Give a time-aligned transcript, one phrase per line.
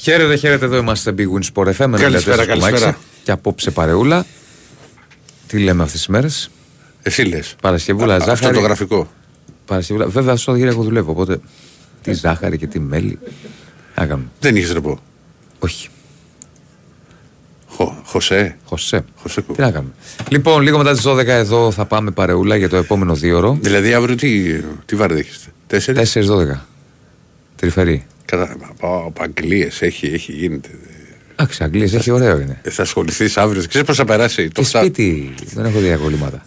[0.00, 1.94] Χαίρετε, χαίρετε, εδώ είμαστε Big Win Sport FM.
[1.98, 2.98] Καλησπέρα, καλησπέρα.
[3.24, 4.26] Και απόψε παρεούλα.
[5.46, 6.50] Τι λέμε αυτές τις μέρες;
[7.02, 7.54] Εσύ λες.
[7.62, 8.54] Παρασκευούλα, Αυτό ζάχαρη.
[8.54, 9.10] το γραφικό.
[9.64, 10.06] Παρασκευούλα.
[10.06, 11.10] Βέβαια, στο Σαββατοκύριακο δουλεύω.
[11.10, 11.40] Οπότε
[12.02, 13.18] τι ζάχαρη και τι μέλι.
[13.96, 14.28] Να κάνουμε.
[14.40, 14.98] Δεν είχες ρεπό.
[15.58, 15.88] Όχι.
[17.68, 18.56] Χω, Χωσέ.
[18.64, 19.04] Χωσέ.
[19.16, 19.40] Χωσέ.
[19.42, 19.92] Τι να κάνουμε.
[20.28, 23.58] Λοιπόν, λίγο μετά τις 12 εδώ θα πάμε παρεούλα για το επόμενο δύο ώρο.
[23.60, 26.66] Δηλαδή αύριο τι, τι βάρη δέχεστε; Τέσσερις; 4-12.
[27.56, 28.06] Τρυφερή.
[28.30, 28.56] Κατά.
[29.20, 30.68] Αγγλίες έχει, έχει γίνεται.
[31.36, 32.60] Εντάξει, Αγγλίες έχει ωραίο είναι.
[32.62, 33.62] Ε, Θα ασχοληθείς αύριο.
[33.68, 34.48] Ξέρεις πώς θα περάσει.
[34.48, 36.44] Το Και στα- σπίτι δεν έχω διακολλήματα.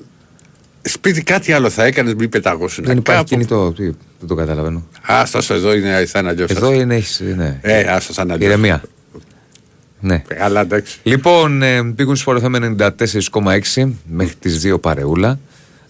[0.82, 2.84] σπίτι κάτι άλλο θα έκανες, μην πεταγώσουν.
[2.84, 3.72] Δεν υπάρχει κινητό.
[3.76, 4.88] Τι, δεν το καταλαβαίνω.
[5.02, 6.50] Άστο εδώ είναι σαν αλλιώς.
[6.50, 7.60] Εδώ είναι, έχεις, ναι.
[7.62, 8.50] Ε, άστο σαν αλλιώς.
[8.50, 8.84] Ηρεμία.
[10.00, 10.24] Ναι.
[10.28, 11.00] Καλά, εντάξει.
[11.04, 15.40] Λοιπόν, ε, πήγουν στο FM 94,6 μέχρι τις 2 παρεούλα.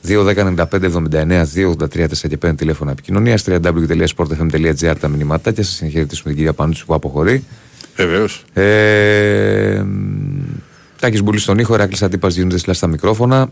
[0.07, 3.43] 2-10-95-79, 2-83-4 και 5 τηλέφωνα επικοινωνίας.
[3.47, 5.63] www.sportfm.gr τα μηνύματάκια.
[5.63, 7.43] Σας συγχαιρετήσουμε την κυρία Πανούτσι που αποχωρεί.
[7.95, 8.43] Βεβαίως.
[8.53, 9.85] Ε,
[10.99, 13.51] Τάκης Μπουλής στον ήχο, Ερακλή Αντίπας γίνονται σλά στα μικρόφωνα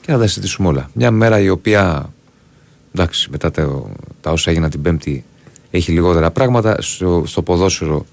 [0.00, 0.90] και να τα συζητήσουμε όλα.
[0.92, 2.12] Μια μέρα η οποία
[2.94, 3.82] εντάξει, μετά τα,
[4.20, 5.24] τα όσα έγιναν την Πέμπτη
[5.70, 6.76] έχει λιγότερα πράγματα.
[6.80, 8.06] Στο, στο ποδόσφαιρο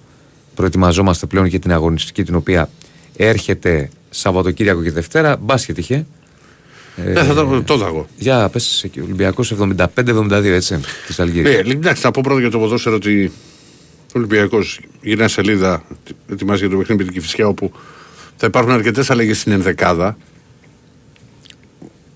[0.55, 2.69] προετοιμαζόμαστε πλέον για την αγωνιστική την οποία
[3.17, 5.37] έρχεται Σαββατοκύριακο και Δευτέρα.
[5.37, 6.05] Μπάσκετ είχε.
[6.95, 8.07] Ε, θα το, το δαγώ.
[8.17, 11.49] Για πες εκεί, Ολυμπιακός 75-72 έτσι της Αλγύρη.
[11.49, 13.31] Ε, εντάξει, να πω πρώτα για το ποδόσφαιρο ότι
[14.07, 15.83] ο Ολυμπιακός γυρνά σελίδα,
[16.31, 17.71] ετοιμάζει για το παιχνίδι με την Κυφυσιά, όπου
[18.35, 20.17] θα υπάρχουν αρκετές αλλαγές στην ενδεκάδα.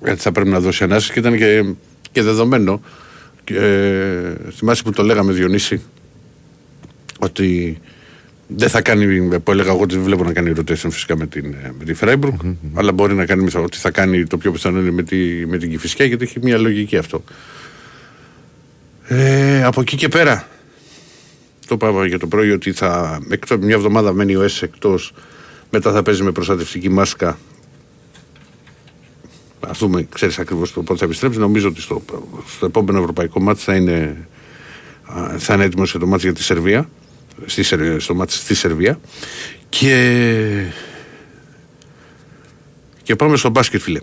[0.04, 1.74] Γιατί θα πρέπει να δώσει ανάσχεση και ήταν και,
[2.12, 2.82] και δεδομένο.
[3.44, 5.82] Και, ε, θυμάσαι που το λέγαμε Διονύση,
[7.20, 7.80] ότι
[8.48, 11.46] δεν θα κάνει, που έλεγα εγώ ότι δεν βλέπω να κάνει rotation φυσικά με, την,
[11.46, 12.40] ε, με τη φραιμπουργκ
[12.74, 15.70] αλλά μπορεί να κάνει ότι θα κάνει το πιο πιθανό είναι με, τη, με την
[15.70, 17.24] Κυφυσιά γιατί έχει μια λογική αυτό.
[19.04, 20.48] Ε, από εκεί και πέρα,
[21.68, 25.14] το είπα για το πρωί ότι θα, εκτός, μια εβδομάδα μένει ο ΕΣ εκτός,
[25.70, 27.38] μετά θα παίζει με προστατευτική μάσκα.
[29.60, 31.40] Α δούμε, ξέρεις ακριβώς πότε θα επιστρέψει.
[31.40, 32.02] Νομίζω ότι στο,
[32.56, 34.28] στο επόμενο ευρωπαϊκό μάτι θα είναι,
[35.06, 36.90] α, θα είναι έτοιμος για το μάτι για τη Σερβία.
[37.46, 39.00] Στη, Σερ- στο μάτι στη Σερβία.
[39.70, 40.64] Και.
[43.04, 44.00] Και πάμε στο μπάσκετ, φίλε.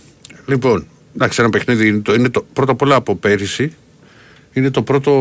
[0.47, 3.73] Λοιπόν, εντάξει, ένα παιχνίδι είναι το, είναι το πρώτα απ' όλα από πέρυσι
[4.53, 5.12] είναι το πρώτο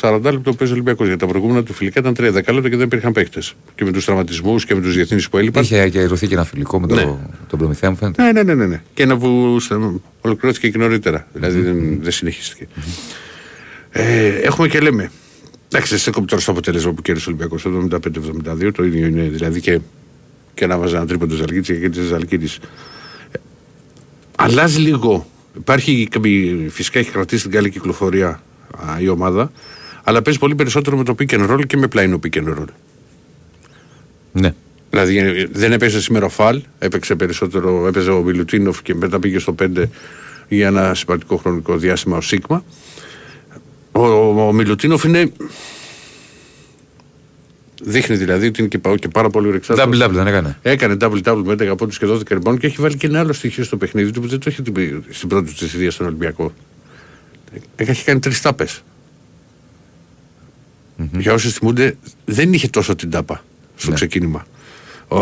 [0.00, 1.06] 40 λεπτό που παίζει ο Ολυμπιακός.
[1.06, 3.40] Γιατί τα προηγούμενα του φιλικά ήταν 30 λεπτά και δεν υπήρχαν παίχτε.
[3.74, 5.62] Και με τους τραυματισμούς και με τους διεθνείς που έλειπαν.
[5.62, 7.02] Είχε ακυρωθεί και ένα φιλικό με Ναι.
[7.02, 8.22] το, τον Προμηθέα μου φαίνεται.
[8.22, 8.82] Ναι, ναι, ναι, ναι, ναι.
[8.94, 9.74] Και ένα που σε-
[10.20, 11.26] ολοκληρώθηκε και νωρίτερα.
[11.32, 12.66] Δηλαδή δεν, δεν συνεχίστηκε.
[13.90, 15.10] Ε, έχουμε και λέμε.
[15.68, 17.66] Εντάξει, δεν στέκομαι τώρα στο αποτέλεσμα που κέρδισε ο Ολυμπιακός
[18.66, 18.70] 75-72.
[18.74, 19.80] Το ίδιο είναι δηλαδή και,
[20.54, 22.48] και να βάζει ένα τρίποντο Ζαλκίτη και τη Ζαλκίτη.
[24.36, 25.26] Αλλάζει λίγο.
[25.56, 28.42] Υπάρχει, και- φυσικά έχει κρατήσει την καλή κυκλοφορία
[28.88, 29.52] α, η ομάδα,
[30.04, 32.64] αλλά παίζει πολύ περισσότερο με το pick and roll και με πλάινο pick and roll.
[34.32, 34.54] Ναι.
[34.90, 39.38] Δηλαδή ε, δεν έπαιζε σήμερα ο Φαλ, έπαιξε περισσότερο, έπαιζε ο Μιλουτίνοφ και μετά πήγε
[39.38, 39.82] στο 5
[40.48, 42.64] για ένα σημαντικό χρονικό διάστημα ο Σίγμα.
[43.96, 45.32] Ο, ο, ο Μιλουτίνοφ είναι.
[47.82, 49.82] Δείχνει δηλαδή ότι είναι και, πα- και πάρα πολύ ορεξάτο.
[49.82, 50.58] Double double δεν έκανε.
[50.62, 53.64] Έκανε double-double με 11 πόντους και 12 rebound και έχει βάλει και ένα άλλο στοιχείο
[53.64, 56.52] στο παιχνίδι του που δεν το έχει την- στην πρώτη του θητείας στον Ολυμπιακό.
[57.76, 58.82] Ε, Έχει κάνει τρεις τάπες.
[61.18, 63.44] Για όσους θυμούνται, δεν είχε τόσο την τάπα
[63.76, 63.94] στο Ναι.
[63.94, 64.46] ξεκίνημα.
[65.08, 65.18] Ο,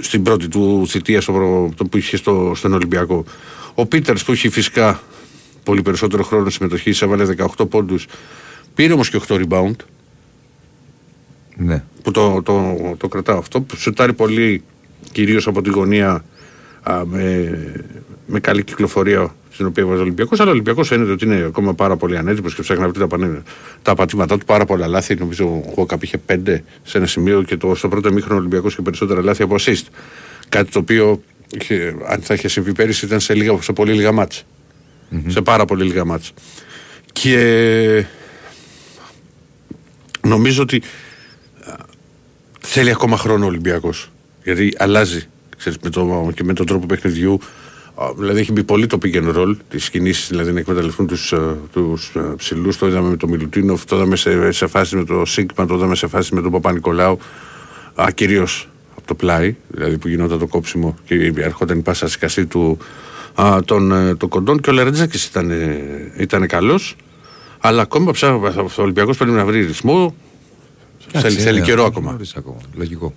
[0.00, 3.24] στην πρώτη του θητείας στο, το που είχε στο, στον Ολυμπιακό.
[3.74, 5.00] Ο Πίτερς που έχει φυσικά
[5.66, 7.26] πολύ περισσότερο χρόνο συμμετοχής, έβαλε
[7.58, 8.06] 18 πόντους.
[8.74, 9.76] Πήρε όμως και 8 rebound
[11.56, 11.82] Ναι.
[12.02, 13.60] που το, το, το κρατάω αυτό.
[13.60, 14.62] που Σουτάρει πολύ
[15.12, 16.24] κυρίως από τη γωνία
[16.82, 17.22] α, με,
[18.26, 20.40] με καλή κυκλοφορία στην οποία βάζει ο Ολυμπιακός.
[20.40, 23.06] Αλλά ο Ολυμπιακός φαίνεται ότι είναι ακόμα πάρα πολύ ανέτοιμος και ψάχνει να βρει τα,
[23.06, 23.42] πανέ,
[23.82, 24.44] τα πατήματά του.
[24.44, 25.14] Πάρα πολλά λάθη.
[25.14, 28.72] Νομίζω ο Χόκαπ είχε πέντε σε ένα σημείο και το, στο πρώτο μήχρονο ο Ολυμπιακός
[28.72, 29.84] είχε περισσότερα λάθη από assist.
[30.48, 31.22] Κάτι το οποίο
[31.60, 34.12] είχε, αν θα είχε συμβεί πέρυσι ήταν σε, λίγα, σε πολύ λίγα
[35.10, 35.32] μάτς.
[35.32, 36.32] Σε πάρα πολύ λίγα μάτς.
[37.12, 38.04] Και
[40.20, 40.82] νομίζω ότι
[42.60, 44.10] θέλει ακόμα χρόνο ο Ολυμπιακός.
[44.42, 47.40] Γιατί αλλάζει ξέρεις, με το, και με τον τρόπο παιχνιδιού.
[47.94, 51.34] Α, Δηλαδή έχει μπει πολύ το pick and roll, τις κινήσεις δηλαδή να εκμεταλλευτούν τους
[51.72, 52.78] τους ψηλούς.
[52.78, 55.94] Το είδαμε με τον Μιλουτίνοφ, το είδαμε σε, σε φάση με το Σίγμα, το είδαμε
[55.94, 57.18] σε φάση με τον Παπα-Νικολάου.
[58.14, 62.78] Κυρίως από το πλάι, δηλαδή που γινόταν το κόψιμο και ερχόταν η πάσα σκασί του
[63.42, 64.60] α, των, ε, των κοντών.
[64.60, 65.78] Και ο Λερεντζάκη ήταν, ε,
[66.18, 66.96] ήταν καλός.
[67.58, 70.14] Αλλά ακόμα ψάχνει ο Ολυμπιακός πρέπει να βρει ρυθμό.
[70.98, 72.56] Θέλει, Εντάξει, θέλει είναι καιρό νωρίς ακόμα.
[72.56, 72.74] ακόμα.
[72.76, 73.14] Λογικό.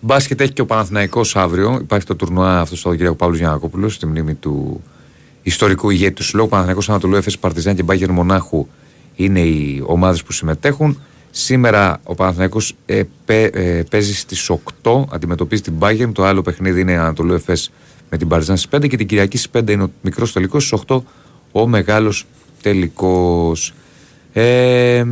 [0.00, 1.78] Μπάσκετ έχει και ο Παναθηναϊκός αύριο.
[1.80, 4.82] Υπάρχει το τουρνουά αυτό στο κύριο Παύλου Γιανακόπουλος στη μνήμη του
[5.42, 6.48] ιστορικού ηγέτη του συλλόγου.
[6.48, 8.66] Παναθηναϊκός Ανατολού Έφεση Παρτιζάν και Μπάγκερ Μονάχου
[9.14, 11.00] είναι οι ομάδες που συμμετέχουν.
[11.30, 14.50] Σήμερα ο Παναθηναϊκός ε, πέ- ε, παίζει στις
[14.82, 16.10] 8, αντιμετωπίζει την Bayern.
[16.12, 17.70] Το άλλο παιχνίδι είναι Ανατολού Εφές
[18.10, 20.80] με την Παρτιζάν στις 5 και την Κυριακή στις 5 είναι ο μικρός τελικός, στις
[20.86, 21.02] 8
[21.52, 22.24] ο μεγάλος
[22.62, 23.72] τελικός.
[24.32, 25.04] Ε,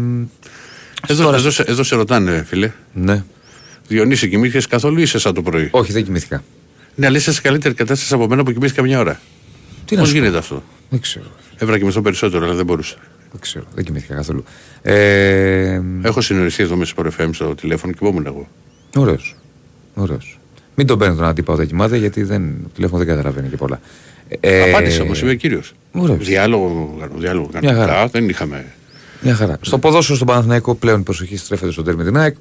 [1.08, 2.72] Εδώ, εδώ, σε- εδώ σε ρωτάνε, φίλε.
[2.92, 3.24] ναι,
[3.88, 6.42] Διονύση, κοιμήθηκες καθόλου ή είσαι σαν το πρωί; όχι δεν κοιμήθηκα.
[6.94, 9.20] Ναι, αλλά είσαι σε καλύτερη κατάσταση από μένα που κοιμήθηκα μια ώρα.
[9.84, 10.20] Τι να Πώς σου πω.
[10.20, 11.24] γίνεται αυτό; Δεν ξέρω.
[11.52, 12.96] Έπρεπε να κοιμηθώ περισσότερο, αλλά δεν μπορούσα.
[13.30, 13.64] Δεν ξέρω.
[13.74, 14.44] Δεν κοιμήθηκα καθόλου.
[14.82, 18.48] Ε, Έχω συνεργαστεί εδώ μέσα στο FM στο τηλέφωνο και ήμουν εγώ.
[18.96, 19.36] ωραίος.
[19.94, 20.38] Ωραίος.
[20.78, 23.80] Μην τον παίρνει τον αντίπα όταν κοιμάται γιατί δεν, το τηλέφωνο δεν καταλαβαίνει και πολλά.
[24.40, 25.72] Ε, Απάντησε όμω, είμαι κύριος.
[25.92, 26.24] ωραίος.
[26.26, 27.86] Διάλογο, διάλογο Μια χαρά.
[27.86, 28.64] κανονικά δεν είχαμε.
[29.20, 29.58] Μια χαρά.
[29.60, 32.36] Στο ποδόσφαιρο στον Παναθηναϊκό πλέον η προσοχή στρέφεται στον τέρμι την ΑΕΚ.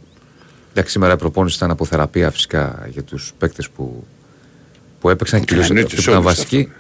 [0.72, 4.04] Εντάξει, σήμερα η προπόνηση ήταν από θεραπεία φυσικά για τους παίκτες που,
[5.00, 6.72] που έπαιξαν και Ναι, κυρίω ναι, αυτοί τους που ήταν όλους βασικοί.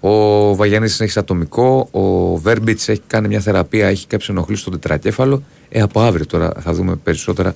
[0.00, 1.88] Ο Βαγιανίδη έχεις ατομικό.
[1.90, 5.42] Ο Βέρμπιτς έχει κάνει μια θεραπεία, έχει κάποιες ενοχλήσεις στον τετρακέφαλο.
[5.68, 7.54] Ε, από αύριο τώρα θα δούμε περισσότερα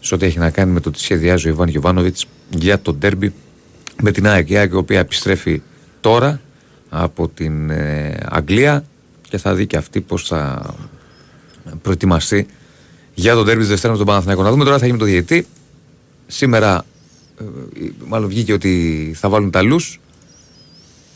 [0.00, 2.16] σε ό,τι έχει να κάνει με το τι σχεδιάζει ο Ιβάν Γιοβάνοβιτ
[2.50, 3.32] για το ντέρμπι
[4.02, 4.50] με την ΑΕΚ.
[4.50, 5.62] Η ΑΕΚ η οποία επιστρέφει
[6.00, 6.40] τώρα
[6.88, 8.84] από την ε, Αγγλία
[9.28, 10.74] και θα δει και αυτή πώς θα
[11.82, 12.46] προετοιμαστεί
[13.14, 14.42] για τον τέρμι της Δευτέρας με τον Παναθηναϊκό.
[14.42, 15.46] Να δούμε τώρα τι θα γίνει με το διαιτή.
[16.26, 16.84] Σήμερα,
[17.40, 17.44] ε,
[17.84, 20.00] ε, μάλλον βγήκε ότι θα βάλουν τα λους.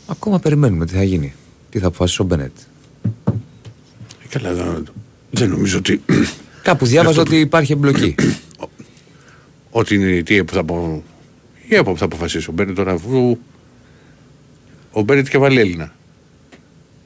[0.07, 1.33] Ακόμα περιμένουμε τι θα γίνει.
[1.69, 2.51] Τι θα αποφασίσει ο Μπενέτ.
[3.25, 3.31] Ε,
[4.29, 4.87] Καλά, δεν,
[5.29, 6.01] δεν νομίζω ότι.
[6.61, 8.15] Κάπου διάβαζα ότι υπάρχει εμπλοκή.
[9.75, 11.03] Ότι είναι τι που θα πω.
[11.67, 12.49] Η ΕΠΟ που θα αποφασίσει.
[12.49, 13.37] Ο Μπέρνετ τώρα αφού.
[14.91, 15.93] Ο Μπέρνετ και βάλει Έλληνα.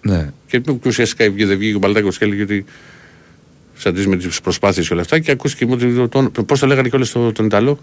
[0.01, 0.31] ναι.
[0.47, 2.65] Και ουσιαστικά βγήκε, δεν βγήκε ο Μπαλτάκος και έλεγε ότι.
[3.75, 5.19] Σε αντίθεση με τις προσπάθειες και όλα αυτά.
[5.19, 6.07] Και ακούστηκε ότι.
[6.07, 7.79] Τον, Πώς το λέγανε κιόλας τον, τον Ιταλό;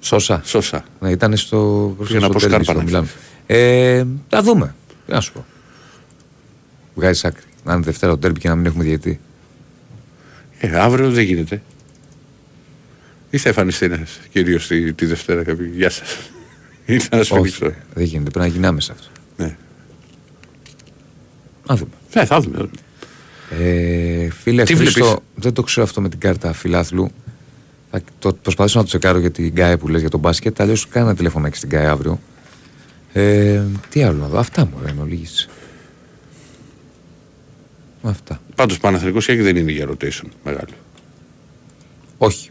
[0.00, 0.42] Σώσα.
[0.44, 0.84] Σώσα.
[1.00, 3.06] Ναι, ήταν στο Για να πω στο τέρμι, σκάρπα στο να Μιλάνο.
[3.46, 4.74] Ε, θα δούμε.
[5.06, 5.44] Τι να σου πω.
[6.94, 7.42] Βγάζει άκρη.
[7.64, 9.20] Να είναι Δευτέρα το τέρμι και να μην έχουμε διαιτή.
[10.58, 11.62] Ε, αύριο δεν γίνεται.
[13.36, 15.70] Ή θα εμφανιστεί ένα κυρίως τη, τη Δευτέρα κάποιοι.
[15.74, 16.16] Γεια σας.
[16.86, 17.78] Ήρθα να σου Όχι, μιλήσω.
[17.94, 18.30] δεν γίνεται.
[18.30, 19.08] Πρέπει να γίνει άμεσα αυτό.
[19.36, 19.56] Ναι.
[21.66, 21.90] Να δούμε.
[22.14, 22.68] Ναι, θα δούμε.
[23.50, 27.10] Ε, φίλε, Τι Χρήστο, βλέπεις; δεν το ξέρω αυτό με την κάρτα φιλάθλου.
[27.90, 30.60] Θα το προσπαθήσω να το τσεκάρω για την ΚΑΕ που λες για τον μπάσκετ.
[30.60, 32.20] Αλλιώς κάνα τηλεφωνάκι στην ΚΑΕ αύριο.
[33.12, 34.38] Ε, τι άλλο να δω.
[34.38, 35.48] Αυτά μου είναι ολίγης.
[38.02, 38.40] Αυτά.
[38.54, 40.72] Πάντως Παναθρικό και δεν είναι για rotation μεγάλο.
[42.18, 42.50] Όχι.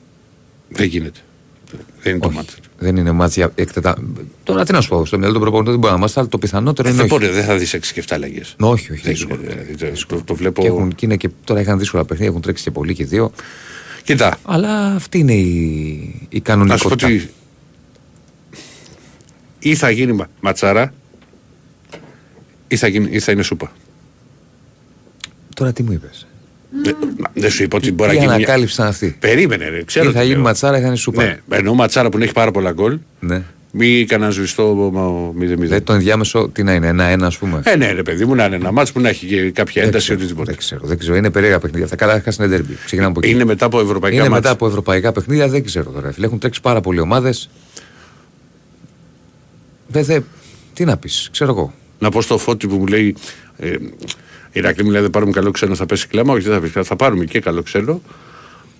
[0.70, 1.20] Δεν γίνεται.
[2.02, 2.36] Δεν είναι το όχι.
[2.36, 2.54] μάτι.
[2.80, 3.96] Δεν είναι μάτς για εκτετά...
[4.44, 5.06] Τώρα τι να σου πω.
[5.06, 7.14] Στο μυαλό του προπονητή δεν μπορεί να μάθει, αλλά το πιθανότερο είναι Δεν, όχι.
[7.14, 8.56] μπορεί, δεν θα δεις 6 και 7 αλλαγές.
[8.60, 9.02] Όχι, όχι.
[9.02, 9.40] Δεν δύσκολο.
[9.42, 9.64] γίνεται.
[9.74, 10.62] Δηλαδή, το, το, το βλέπω.
[10.62, 13.32] Και, έχουν, και, είναι και τώρα είχαν δύσκολα παιχνίδια, έχουν τρέξει και πολύ και δύο.
[14.04, 17.08] Κοίτα, Αλλά αυτή είναι η, η να σου πω κανονικότητα.
[17.08, 17.30] ότι.
[19.60, 20.94] Ή θα γίνει μα- ματσάρα,
[22.68, 23.72] ή θα, γίνει, ή θα είναι σούπα.
[25.56, 26.28] Τώρα τι μου είπες;
[26.84, 28.36] Δεν, μα, δεν σου είπα ότι μπορεί Τι να γίνει.
[28.36, 28.36] Μια...
[28.46, 29.16] ανακάλυψη ήταν αυτή.
[29.20, 30.10] Περίμενε, ρε, ξέρω.
[30.10, 30.44] Ή θα τι γίνει λέω.
[30.46, 33.00] ματσάρα ή θα είναι σούπα; Ναι, εννοώ ματσάρα που έχει πάρα πολλά γκολ.
[33.20, 33.44] Ναι.
[33.78, 34.92] Μη κανένα σβηστό
[35.40, 35.40] 0-0.
[35.40, 37.62] Δηλαδή το ενδιάμεσο τι να είναι, ένα-ένα ας πούμε.
[37.64, 39.84] Ε, ναι, ρε παιδί μου, να είναι ένα μάτς που να έχει και κάποια Δεν
[39.84, 40.50] ένταση ξέρω, οτιδήποτε.
[40.52, 41.16] Δεν ξέρω, δεν ξέρω.
[41.16, 41.86] Είναι περίεργα παιχνίδια.
[41.86, 42.74] Αυτά καταρχά είναι derby.
[42.86, 43.34] Ξεκινάμε από εκεί.
[43.34, 44.42] Είναι μετά από ευρωπαϊκά Είναι μάτς.
[44.42, 46.12] μετά από ευρωπαϊκά παιχνίδια, δεν ξέρω τώρα.
[46.12, 47.50] Φίλε, έχουν τρέξει πάρα πολλοί ομάδες.
[49.88, 50.26] Δεν, δεν,
[50.74, 51.74] τι να πεις, ξέρω εγώ.
[52.00, 53.16] Να πω στο φώτι που μου λέει.
[53.58, 53.76] Ε,
[54.56, 56.34] η Ρακλή μου λέει δεν πάρουμε καλό ξένο, θα πέσει κλάμα.
[56.34, 56.88] Όχι, δεν θα πέσει κλάμα.
[56.88, 58.02] Θα πάρουμε και καλό ξένο.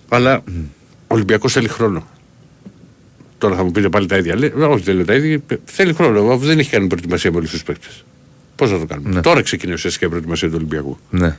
[0.08, 2.06] Αλλά ο Ολυμπιακός θέλει χρόνο.
[3.38, 4.36] Τώρα θα μου πείτε πάλι τα ίδια.
[4.36, 5.40] Λέει, όχι, δεν λέω τα ίδια.
[5.64, 6.30] Θέλει χρόνο.
[6.32, 8.04] Αφού δεν έχει κάνει προετοιμασία με όλους τους παίκτες.
[8.56, 9.20] Πώς θα το κάνουμε; Ναι.
[9.20, 10.98] Τώρα ξεκινάει ουσιαστικά η προετοιμασία του Ολυμπιακού.
[11.10, 11.36] Ναι.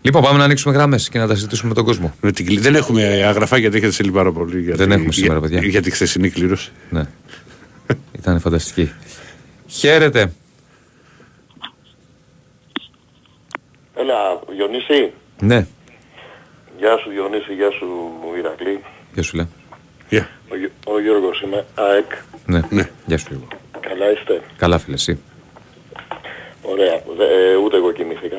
[0.00, 2.14] Λοιπόν, πάμε να ανοίξουμε γραμμές και να τα συζητήσουμε με τον κόσμο.
[2.20, 4.60] Με την κλη- Δεν έχουμε αγραφά γιατί έχετε στείλει πάρα πολύ.
[4.60, 5.68] Για Δεν τη- έχουμε σήμερα, για- παιδιά.
[5.68, 6.70] Για τη χθεσινή κλήρωση.
[6.90, 7.06] Ναι.
[8.18, 8.90] Ήταν φανταστική.
[9.66, 10.32] Χαίρετε.
[13.96, 15.12] Έλα, Διονύση.
[15.40, 15.66] Ναι,
[16.78, 17.86] Γεια σου Διονύση, γεια σου
[18.38, 18.84] Ηρακλή.
[19.14, 19.48] γεια σου λέω.
[20.08, 20.28] Γεια.
[20.50, 22.10] Ο, Γιώ- ο Γιώργος είμαι, ΑΕΚ.
[22.46, 22.88] Ναι, Ναι.
[23.06, 23.48] γεια σου λίγο.
[23.80, 25.22] Καλά είστε; Καλά, φίλε, εσύ.
[26.62, 27.02] Ωραία.
[27.16, 28.36] Δε, ε, ούτε εγώ κοιμήθηκα.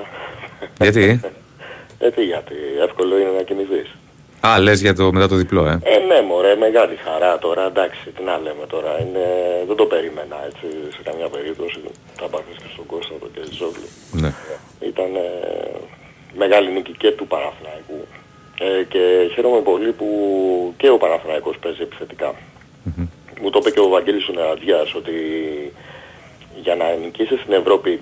[0.80, 1.20] Γιατί;
[2.00, 3.96] Ε, τι γιατί, εύκολο είναι να κοιμηθείς.
[4.40, 5.80] Α, λες για το μετά το διπλό, ε.
[5.84, 9.26] Ε, ναι μωρέ, μεγάλη χαρά τώρα, εντάξει, τι να λέμε τώρα, είναι,
[9.68, 10.66] δεν το περίμενα έτσι,
[10.96, 11.80] σε καμιά περίπτωση,
[12.20, 13.90] θα πάθεις και στον Κώστατο και Ζόγλου.
[14.12, 14.32] Ναι.
[14.80, 15.28] Ήταν ε,
[16.38, 18.00] μεγάλη νίκη και του Παναθηναϊκού
[18.60, 19.04] ε, και
[19.34, 20.08] χαίρομαι πολύ που
[20.78, 22.36] και ο Παναθηναϊκός παίζει επιθετικά.
[23.42, 25.14] Μου το είπε και ο Βαγγέλης ο Νεαντιάς ότι
[26.62, 28.02] για να νικήσεις στην Ευρώπη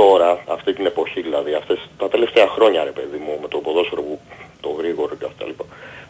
[0.00, 4.02] τώρα, αυτή την εποχή δηλαδή, αυτές τα τελευταία χρόνια ρε παιδί μου, με το ποδόσφαιρο
[4.02, 4.20] που
[4.60, 5.64] το γρήγορο και αυτά λοιπά,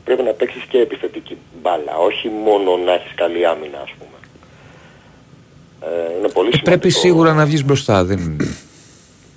[0.05, 4.17] πρέπει να παίξεις και επιθετική μπάλα, όχι μόνο να έχεις καλή άμυνα ας πούμε.
[5.91, 7.01] Ε, είναι πολύ Ε, πρέπει σημαντικό.
[7.01, 8.05] σίγουρα να βγεις μπροστά.
[8.05, 8.21] Δεν...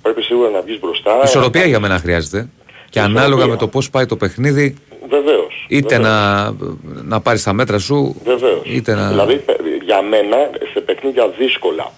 [0.02, 1.20] Πρέπει σίγουρα να βγεις μπροστά.
[1.24, 2.48] Ισορροπία να για μένα χρειάζεται.
[2.90, 3.46] Και ανάλογα Ισορροπία.
[3.52, 4.76] με το πώς πάει το παιχνίδι,
[5.08, 5.66] Βεβαίως.
[5.68, 6.12] είτε βεβαίως.
[6.14, 8.62] να, να πάρεις τα μέτρα σου, Βεβαίως.
[8.64, 9.08] είτε να.
[9.08, 9.52] Δηλαδή ε,
[9.84, 10.36] για μένα
[10.72, 11.92] σε παιχνίδια δύσκολα,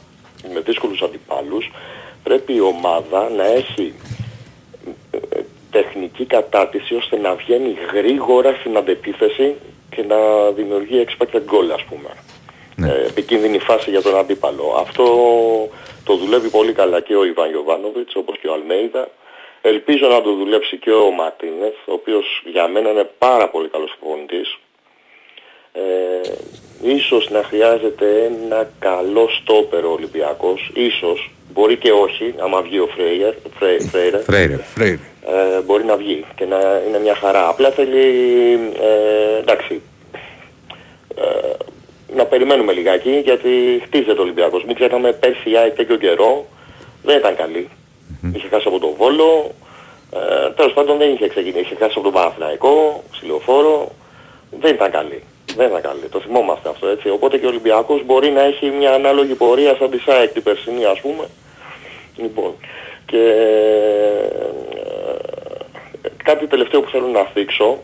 [0.55, 1.71] με δύσκολους αντιπάλους,
[2.23, 3.95] πρέπει η ομάδα να έχει
[5.11, 9.57] ε, ε, τεχνική κατάρτιση ώστε να βγαίνει γρήγορα στην αντεπίθεση
[9.91, 12.11] και να δημιουργεί expected goal ας πούμε.
[12.77, 12.89] Ναι.
[12.89, 14.77] Ε, επικίνδυνη φάση για τον αντίπαλο.
[14.79, 15.05] Αυτό
[16.05, 19.09] το δουλεύει πολύ καλά και ο Ιβάν Γιοβάνοβιτς όπως και ο Αλμέιδα.
[19.63, 23.95] Ελπίζω να το δουλέψει και ο Μαρτίνεθ, ο οποίος για μένα είναι πάρα πολύ καλός
[24.01, 24.59] προπονητής.
[25.73, 25.81] Ε,
[26.83, 32.89] ίσως να χρειάζεται ένα καλό στόπερ ο Ολυμπιακός, ίσως, μπορεί και όχι, άμα βγει ο
[32.95, 34.57] Φρέιερ, Φρέ, Φρέιρε, Φρέιρε.
[34.57, 34.99] Φρέιρε.
[35.27, 37.49] ε, μπορεί να βγει και να είναι μια χαρά.
[37.49, 38.01] Απλά θέλει,
[38.81, 39.81] ε, εντάξει,
[41.17, 41.25] ε,
[42.17, 44.65] να περιμένουμε λιγάκι γιατί χτίζεται ο Ολυμπιακός.
[44.65, 46.47] Μην ξεχνάμε πέρσι η ΑΕΚ τέτοιο καιρό
[47.03, 47.69] δεν ήταν καλή.
[48.35, 49.51] Είχε χάσει από τον Βόλο,
[50.15, 51.61] ε, τέλος πάντων δεν είχε ξεκινήσει.
[51.61, 53.91] Είχε χάσει από τον Παναθηναϊκό, Ξυλοφόρο,
[54.61, 55.23] δεν ήταν καλή.
[55.61, 56.09] Δεν ήταν καλή.
[56.11, 57.09] Το θυμόμαστε αυτό έτσι.
[57.09, 60.85] Οπότε και ο Ολυμπιακός μπορεί να έχει μια ανάλογη πορεία σαν τη ΣΑΕΚ την περσινή
[60.85, 61.25] ας πούμε.
[62.17, 62.55] Λοιπόν,
[63.07, 63.23] και
[66.03, 67.79] ε, κάτι τελευταίο που θέλω να θίξω,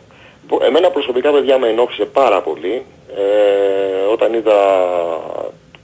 [0.49, 2.85] που εμένα προσωπικά παιδιά με ενόχλησε πάρα πολύ
[3.17, 4.59] ε, όταν είδα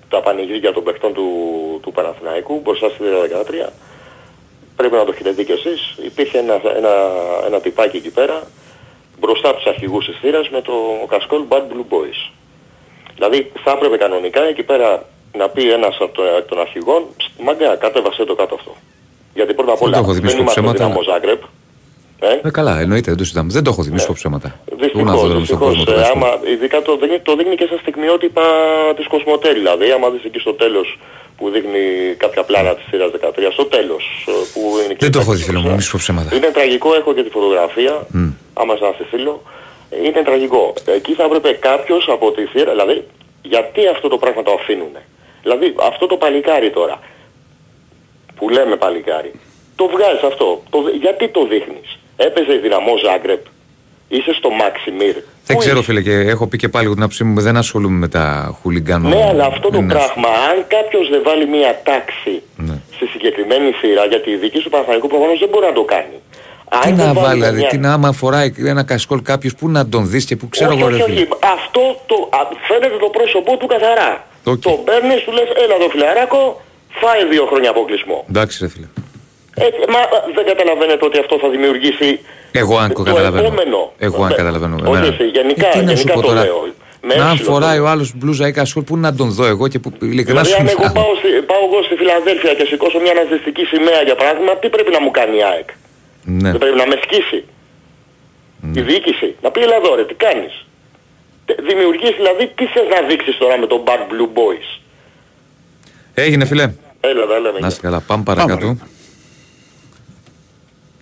[0.09, 1.29] τα πανηγύρια των παιχτών του,
[1.83, 3.05] του Παναθηναϊκού μπροστά στη
[3.67, 3.69] 13.
[4.77, 5.95] Πρέπει να το έχετε δει κι εσείς.
[6.05, 6.95] Υπήρχε ένα, ένα,
[7.47, 8.43] ένα τυπάκι εκεί πέρα
[9.23, 10.73] μπροστά από τους αρχηγούς της θύρας με το
[11.13, 12.21] κασκόλ Bad Blue Boys.
[13.15, 14.91] Δηλαδή θα έπρεπε κανονικά εκεί πέρα
[15.41, 18.73] να πει ένας από το- εκ των αρχηγών «Ψ, μαγκά κατέβασε το κάτω αυτό.
[19.35, 21.43] Γιατί πρώτα απ' Δεν όλα το έχω δημιουργήσει δεν είμαστε ψέματα, δυναμό Ζάγκρεπ.
[22.21, 23.51] Ε, Ε, καλά, εννοείται, δεν το συζητάμε.
[23.57, 24.49] Δεν το έχω δημιουργήσει ψέματα.
[24.65, 25.67] Πού να Δυστυχώς, δω τώρα στον δυστυχώς.
[25.69, 26.13] κόσμο το Ε, βρίσκω.
[26.19, 28.43] άμα, ειδικά το δείχνει, το δείχνει και στα στιγμιότυπα
[28.97, 29.87] της Κοσμοτέ δηλαδή.
[29.97, 30.99] Άμα δεις εκεί στο τέλος
[31.37, 31.83] που δείχνει
[32.17, 35.37] κάποια πλάνα της σειράς 13, στο τέλος ε, που είναι και Δεν το έχω τα-
[35.37, 36.37] δει, φίλο μου, μη σου πω ψέματα.
[36.37, 37.95] Είναι τραγικό, έχω και τη φωτογραφία,
[38.55, 39.43] άμα σας τη στείλω.
[39.91, 40.73] Ε, Είναι τραγικό.
[40.97, 43.05] Εκεί θα έπρεπε κάποιος από τη θύρα, δηλαδή
[43.43, 45.03] γιατί αυτό το πράγμα το αφήνουνε;
[45.43, 46.99] Δηλαδή αυτό το παλικάρι τώρα,
[48.37, 49.33] που λέμε παλικάρι,
[49.77, 50.63] το βγάζεις αυτό.
[50.71, 53.41] Το, δι- γιατί το δείχνεις; Έπαιζε η δυναμό Ζάγκρεπ.
[54.09, 55.13] Είσαι στο Μαξιμίρ.
[55.15, 57.57] Δεν Πού ξέρω, είσαι; φίλε, και έχω πει και πάλι εγώ την άποψή μου, δεν
[57.57, 59.09] ασχολούμαι με τα χουλιγκάνο.
[59.09, 62.79] Ναι, αλλά αυτό το Δεν είναι πράγμα, αν κάποιος δεν βάλει μία τάξη Ναι.
[62.95, 66.19] στη συγκεκριμένη σειρά, γιατί η δική σου Παναθηναϊκού προφανώς δεν μπορεί να το κάνει.
[66.69, 69.55] Αν Τι δεν να βάλει βάλει, δηλαδή, μια- τι να άμα φοράει ένα κασκόλ κάποιος,
[69.55, 71.15] πού να τον δεις και πού ξέρω όχι, εγώ, ρε όχι, φίλε.
[71.21, 71.29] όχι.
[71.57, 72.39] Αυτό το, α,
[72.69, 74.11] φαίνεται το πρόσωπό του καθαρά.
[74.45, 74.61] Οκ.
[74.63, 76.61] Το παίρνεις, του λες, έλα εδώ φιλαράκο,
[77.01, 78.25] φάει δύο χρόνια αποκλεισμό.
[78.29, 78.87] Εντάξει, ρε φίλε.
[79.67, 82.09] Έτσι, μα α, δεν καταλαβαίνετε ότι αυτό θα δημιουργήσει
[82.53, 83.47] Εγώ αν το καταλαβαίνω.
[83.47, 83.93] επόμενο.
[84.09, 84.75] Εγώ αν Ε, καταλαβαίνω.
[84.81, 85.07] Όχι εμένα.
[85.13, 86.43] εσύ, γενικά, Ε, τι να σου γενικά πω το τώρα.
[86.45, 86.61] λέω.
[87.09, 87.93] Με Να αν έψιλο φοράει το ο λέω.
[87.93, 90.69] άλλος μπλούζα ή κασκόλ, πού να τον δω εγώ και που ειλικρινά Δηλαδή σου αν
[90.69, 90.93] εγώ μιλάω.
[90.99, 94.91] πάω, στη, πάω εγώ στη Φιλαδέλφια και σηκώσω μια ναζιστική σημαία για παράδειγμα, τι πρέπει
[94.97, 95.69] να μου κάνει η ΑΕΚ;
[96.25, 96.51] Ναι.
[96.51, 97.45] Δεν πρέπει να με σκίσει.
[98.75, 99.35] Η διοίκηση.
[99.43, 100.67] Να πει έλα εδώ ρε, τι κάνεις;
[101.45, 104.81] Τε- Δημιουργείς δηλαδή, τι θες να δείξεις τώρα με τον Bad Blue Boys;
[106.15, 106.73] Έγινε, φίλε.
[107.01, 107.59] Έλα, τα λέμε.
[107.59, 108.77] Να είστε καλά, πάμε παρακάτω.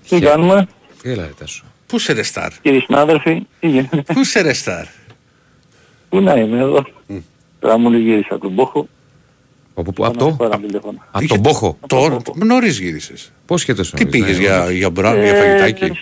[0.08, 0.66] Τι κάνουμε,
[1.02, 1.64] Έλα, ρε Τάσο.
[1.86, 2.52] Πού σε ρε στάρ.
[2.62, 4.84] κύριοι συνάδελφοι, τι γίνεται; Πού σε ρε στάρ.
[6.08, 6.84] Πού να είμαι εδώ.
[7.58, 8.88] Τώρα μου γύρισα από τον Πόχο.
[9.80, 10.98] Από πού, απ' το, Πάρω απ' τηλέφωνο.
[11.10, 11.78] απ' τον Πόχο.
[11.86, 13.32] Τώρα, νωρίς γύρισες.
[13.46, 15.98] Πώς σχέτος Τι πήγες για, για μπράβο, για Ε, φαγητάκι;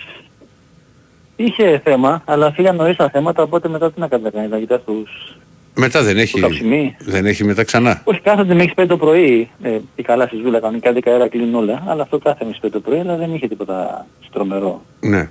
[1.35, 4.81] Είχε θέμα, αλλά φύγαν νωρίς τα θέματα, οπότε μετά τι να κάνει κανείς, να κοιτάς
[4.85, 5.37] τους...
[5.75, 6.95] Μετά δεν έχει, καψιμί.
[6.99, 8.01] δεν έχει μετά ξανά.
[8.03, 11.55] Όχι κάθονται μέχρι 5 το πρωί, ε, ή καλά στη Ζούλα κανονικά 10 ώρα κλείνουν
[11.55, 14.81] όλα, αλλά αυτό κάθε μέχρι 5 το πρωί, αλλά δεν είχε τίποτα στρομερό.
[14.99, 15.29] Ναι.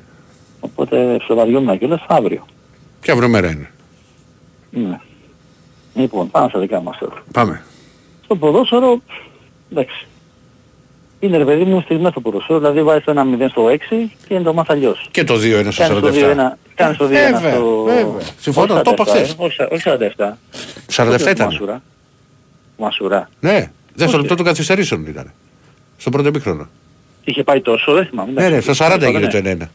[0.60, 2.46] Οπότε σοβαριόμουν κιόλας αύριο.
[3.00, 3.70] Και αύριο μέρα είναι.
[4.70, 4.98] Ναι.
[5.94, 7.22] Λοιπόν, πάμε στα δικά μας τώρα.
[7.32, 7.62] Πάμε.
[8.28, 9.00] Στο ποδόσφαιρο,
[9.72, 10.06] εντάξει.
[11.20, 13.76] Είναι ρε παιδί μου στιγμές στο ποδόσφαιρο, δηλαδή βάζεις το 1-0 στο 6
[14.28, 15.08] και είναι το μάθα αλλιώς.
[15.10, 15.38] Και το 2-1
[15.70, 16.10] στο Κάνεις το 47.
[16.10, 17.82] 2-1, κάνεις το 2-1 Βέβαια, στο...
[17.86, 18.20] βέβαια.
[18.40, 19.30] Συμφωνώ, όχι το είπα 47, χθες.
[19.30, 20.38] ε, όχι σα- Όχι 47.
[20.96, 21.46] 47 Πότε ήταν.
[21.46, 21.82] Μασουρά.
[22.76, 23.28] Μασουρά.
[23.40, 23.50] Ναι.
[23.94, 25.32] Δεύτερο Πότε; λεπτό των καθυστερήσεων ήταν.
[25.96, 26.68] Στο πρώτο επίχρονο.
[27.24, 28.30] Είχε πάει τόσο, δεν θυμάμαι.
[28.32, 28.74] Ναι, ναι, εντάξει.
[28.74, 29.26] στο 40 έγινε Ναι.
[29.26, 29.68] το 1-1.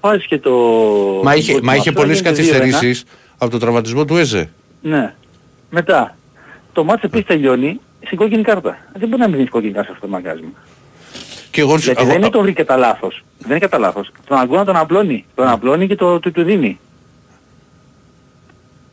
[0.00, 0.50] Βάζεις και το...
[1.22, 2.46] Μα είχε, το μα είχε Μασουρά, πολλές γίνεται 2-1.
[2.48, 3.04] καθυστερήσεις
[3.38, 4.50] από το τραυματισμό του Έζε.
[4.82, 5.14] Ναι.
[5.70, 6.16] Μετά,
[6.74, 8.78] το μάτς επίσης τελειώνει στην κόκκινη κάρτα.
[8.94, 10.54] Δεν μπορεί να μην δίνεις κόκκινη κάρτα σε αυτό το μαγκάζι μου.
[11.50, 13.24] Και εγώ, Γιατί εγώ- δεν είναι το βρήκε κατά λάθος.
[13.38, 14.10] Δεν είναι κατά λάθος.
[14.26, 15.24] Τον αγκώνα τον απλώνει.
[15.34, 16.78] Τον απλώνει και το, του, του δίνει.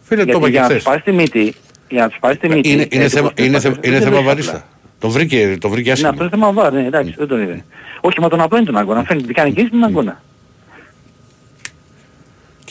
[0.02, 0.84] Φίλε, το Γιατί είπα και για να τους χθες.
[0.90, 1.54] πάρεις τη μύτη,
[1.90, 2.70] για να τους πάρεις τη μύτη...
[2.72, 4.52] Είναι, είναι, ε, θέμα, το είναι, προσπαθείς- θέμα, είναι δεν θέμα βρεις βαρίστα.
[4.52, 4.66] απλά.
[5.00, 6.10] Το βρήκε, το βρήκε Ναι, άσχημα.
[6.10, 7.66] αυτό είναι θέμα βάρ, ναι, εντάξει, δεν τον είδε.
[8.02, 9.04] Όχι, μα τον απλώνει τον αγκώνα.
[9.04, 10.22] Φαίνεται ότι κάνει κίνηση με τον αγκώνα.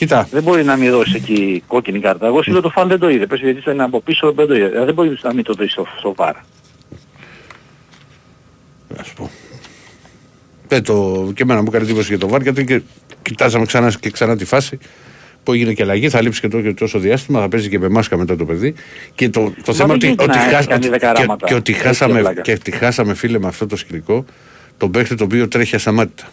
[0.01, 2.25] Κοίτα, Δεν μπορεί να μην δώσει εκεί κόκκινη κάρτα.
[2.27, 3.25] Εγώ σου λέω το φαν δεν το είδε.
[3.25, 4.65] Πες γιατί είναι από πίσω δεν το είδε.
[4.81, 6.35] Ε, Δεν μπορεί να μην το δεις στο, στο βάρ.
[8.99, 9.29] ας πω.
[10.67, 12.81] Ε, το, και εμένα μου έκανε εντύπωση για το βάρ γιατί και
[13.21, 14.77] κοιτάζαμε ξανά και ξανά τη φάση
[15.43, 17.89] που έγινε και αλλαγή, θα λείψει και το- και τόσο διάστημα, θα παίζει και με
[17.89, 18.73] μάσκα μετά το παιδί.
[19.15, 21.21] Και το, το θέμα δεν ότι, γίνεται ότι, να χά- έχει κάνει ότι- δέκα και,
[21.21, 21.47] ράματα.
[21.47, 22.41] και ότι Έχει χάσαμε, πλάκα.
[22.41, 24.25] και ότι χάσαμε φίλε με αυτό το σκηνικό
[24.77, 26.23] τον παίχτη το οποίο τρέχει ασαμάτητα.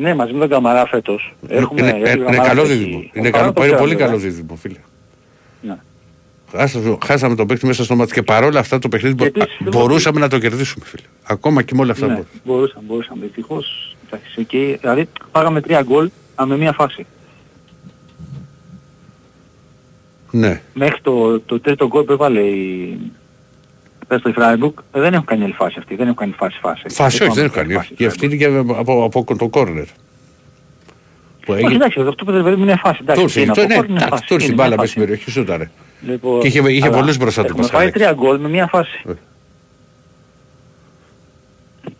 [0.00, 1.34] Ναι, μαζί με τον Καμαρά φέτος.
[1.48, 2.72] Έχουμε, είναι, έχει είναι, ο είναι Καμαράς καλό εκεί.
[2.72, 2.98] δίδυμο.
[2.98, 4.06] Ο Είναι, Καμαράς καλό, το είναι ξέρω, πολύ βέβαια.
[4.06, 4.78] καλό δίδυμο, φίλε.
[5.62, 5.76] Ναι.
[6.52, 9.58] Χάσαμε, χάσαμε τον παίκτη μέσα στο μάτι και παρόλα αυτά το παιχνίδι Και μπο- επίσης,
[9.62, 11.02] δεν μπορούσαμε να το κερδίσουμε, φίλε.
[11.22, 12.24] Ακόμα και με όλα αυτά Ναι, που.
[12.44, 13.24] μπορούσαμε, μπορούσαμε.
[13.26, 14.78] Δυστυχώς, εντάξει, οκ.
[14.80, 17.06] Δηλαδή, πάγαμε τρία γκολ α, με μία φάση.
[20.30, 20.60] Ναι.
[20.74, 22.98] Μέχρι το, το τρίτο γκολ που έβαλε η...
[24.08, 25.94] Πες το η Φράιμπουργκ, ε, δεν έχουν κάνει άλλη φάση αυτή.
[25.94, 26.82] Δεν έχουν κάνει φάση φάση.
[26.88, 27.86] Φάση όχι, δεν έχω έχουν κάνει.
[27.96, 28.46] Και αυτή είναι και
[28.76, 29.84] από, από, το κόρνερ.
[29.84, 31.74] Που Όχι, έγινε.
[31.74, 32.96] εντάξει, αυτό που δεν είναι φάση.
[32.98, 34.62] Του Εντάξει, ήρθε, είναι το- από ναι, κόρνερ, είναι εντάξει, φάση, του ήρθε η είναι
[34.62, 35.10] μπάλα μια μέσα στην φάση.
[35.12, 35.70] περιοχή, σούταρε.
[36.12, 37.98] Λοιπόν, Και είχε- είχε αλλά πολλούς μπροστά του Έχουμε φάει Πασχαλάκη.
[37.98, 39.00] τρία γκολ με μία φάση.
[39.08, 39.12] Ε.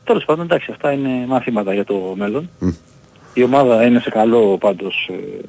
[0.05, 2.51] Τέλος πάντων, εντάξει, αυτά είναι μαθήματα για το μέλλον.
[2.59, 2.69] Μμ.
[3.35, 5.11] Η ομάδα είναι σε καλό πάντως.
[5.13, 5.45] ε,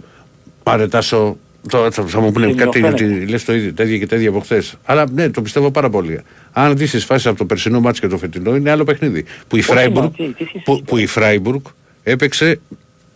[0.63, 1.38] Πάρε τάσο.
[1.70, 3.30] Τώρα θα, θα μου πούνε Είναι κάτι ο ότι Φένεκ.
[3.30, 4.75] λες το ίδιο, τα ίδια και τα ίδια από χθες.
[4.86, 6.22] Αλλά ναι, το πιστεύω πάρα πολύ.
[6.51, 9.25] Αν δεις τις φάσεις από το περσινό μάτς και το φετινό, είναι άλλο παιχνίδι.
[9.48, 11.62] Που η Όχι, Φράιμπουργκ, μα, τι- τι σχέση που, έχει που η Φράιμπουργκ
[12.04, 12.60] έπαιξε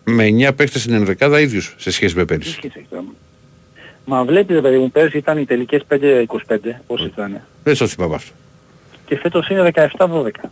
[0.03, 2.51] με 9 παίχτες στην ενδεκάδα ίδιους σε σχέση με τι πέρυσι.
[2.51, 3.03] σχέση έχει τώρα.
[4.05, 7.41] Μα βλέπετε παιδί μου, πέρσι ήταν οι τελικές 5-25, πώς ήταν.
[7.63, 8.31] Δεν στο θυμάμαι αυτό.
[9.05, 10.49] Και φέτος είναι 17-12.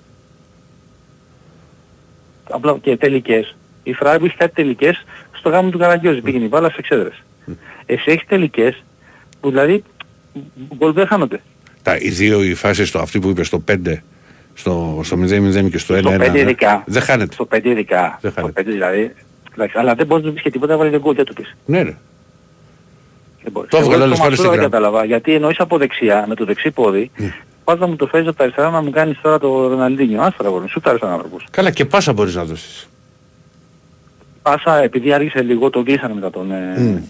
[2.44, 3.56] Απλά και τελικές.
[3.84, 6.22] Η Φράιμπουργκ έχει κάτι τελικές στο γάμο του Καραγκιόζη.
[6.22, 7.24] Πήγαινε η μπάλα στις εξέδρες.
[7.86, 8.84] Εσύ έχεις τελικές
[9.40, 9.84] που δηλαδή
[10.78, 11.42] γκολ δεν χάνονται.
[11.84, 13.76] Τα, οι δύο οι φάσεις, στο, αυτή που είπες στο 5,
[14.54, 16.00] στο, στο 0-0 και στο 1-1.
[16.00, 16.84] Στο 5 ειδικά.
[16.86, 17.34] Δεν χάνεται.
[17.34, 18.18] Στο 5 ειδικά.
[18.22, 18.62] Δεν Στο χάνεται.
[18.62, 19.14] 5 δηλαδή.
[19.54, 21.56] Εντάξει, αλλά δεν μπορείς να πεις και τίποτα, βάλει δεν γκολ, δεν το πεις.
[21.66, 21.96] Ναι, ναι.
[23.44, 23.70] Δεν μπορείς.
[23.70, 24.72] Το Εγώ έβγαλε όλες το φορές Μασούρα στην δεν γραμμή.
[24.72, 25.06] κατάλαβα.
[25.06, 27.12] Γιατί εννοείς από δεξιά, με το δεξί πόδι,
[27.64, 30.22] πας να μου το φέρεις από τα αριστερά να μου κάνεις τώρα το Ροναλντίνιο.
[30.22, 31.46] Άστα αγόρι μου, σου τάρεις έναν άνθρωπος.
[31.52, 32.90] Καλά και πάσα μπορείς να δώσεις.
[34.42, 37.04] Πάσα, επειδή άργησε λίγο, τον κλείσανε μετά τον, ε,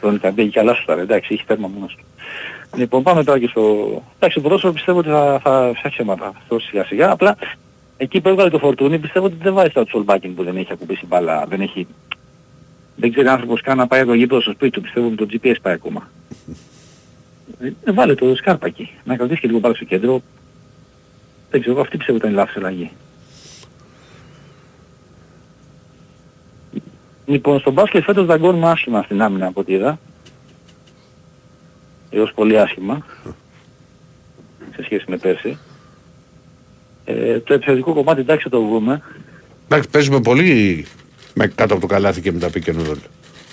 [0.00, 0.50] τον Ικαντέγη.
[0.50, 2.04] Καλά σου τάρε, εντάξει, έχει τέρμα μόνος του.
[2.76, 3.62] Λοιπόν, πάμε τώρα και στο...
[4.16, 7.10] Εντάξει, το ποδόσφαιρο πιστεύω ότι θα, θα φτιάξει αίματα αυτό σιγά σιγά.
[7.10, 7.36] Απλά
[7.96, 10.72] εκεί που έβγαλε το φορτούνι πιστεύω ότι δεν βάζει τώρα το Σολμπάκιν που δεν έχει
[10.72, 11.86] ακουμπήσει μπάλα, δεν έχει...
[12.96, 15.26] Δεν ξέρει άνθρωπος καν να πάει από το γήπεδο στο σπίτι του, πιστεύω με το
[15.30, 16.08] GPS πάει ακόμα.
[17.84, 20.22] Ε, βάλε το σκάρπα εκεί, να κρατήσει και λίγο μπάλα στο κέντρο.
[21.50, 22.90] Δεν ξέρω, αυτή πιστεύω ήταν η λάθος αλλαγή.
[27.28, 29.98] Λοιπόν, στο μπάσκετ φέτος δαγκώνουμε άσχημα στην άμυνα από ό,τι είδα.
[32.10, 33.06] Έως πολύ άσχημα.
[34.74, 35.58] Σε σχέση με πέρσι.
[37.04, 39.02] Ε, το επιθετικό κομμάτι εντάξει θα το βγούμε.
[39.64, 40.86] Εντάξει, παίζουμε πολύ
[41.34, 42.98] με, κάτω από το καλάθι και με τα pick and roll.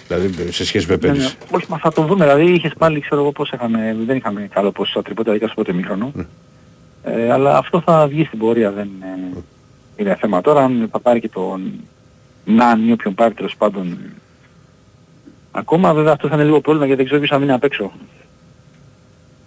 [0.08, 1.14] Δηλαδή σε σχέση με Ναι, ναι.
[1.14, 1.36] πέρυσι.
[1.52, 2.26] Όχι, μα θα το δούμε.
[2.26, 5.74] Δηλαδή είχες πάλι, ξέρω εγώ πώς είχαμε, δεν είχαμε καλό ποσοστό τριπώτα δικά στο πρώτο
[5.74, 6.12] μήχρονο.
[6.14, 6.26] Ναι.
[7.04, 9.38] Ε, αλλά αυτό θα βγει στην πορεία, δεν ε,
[9.96, 10.42] είναι θέμα.
[10.42, 11.74] Τώρα αν θα πάρει και τον
[12.46, 13.98] Ναν ή όποιον πάρει τέλος πάντων
[15.52, 17.92] Ακόμα βέβαια αυτό θα είναι λίγο πρόβλημα γιατί δεν ξέρω ποιος θα μείνει απ' έξω.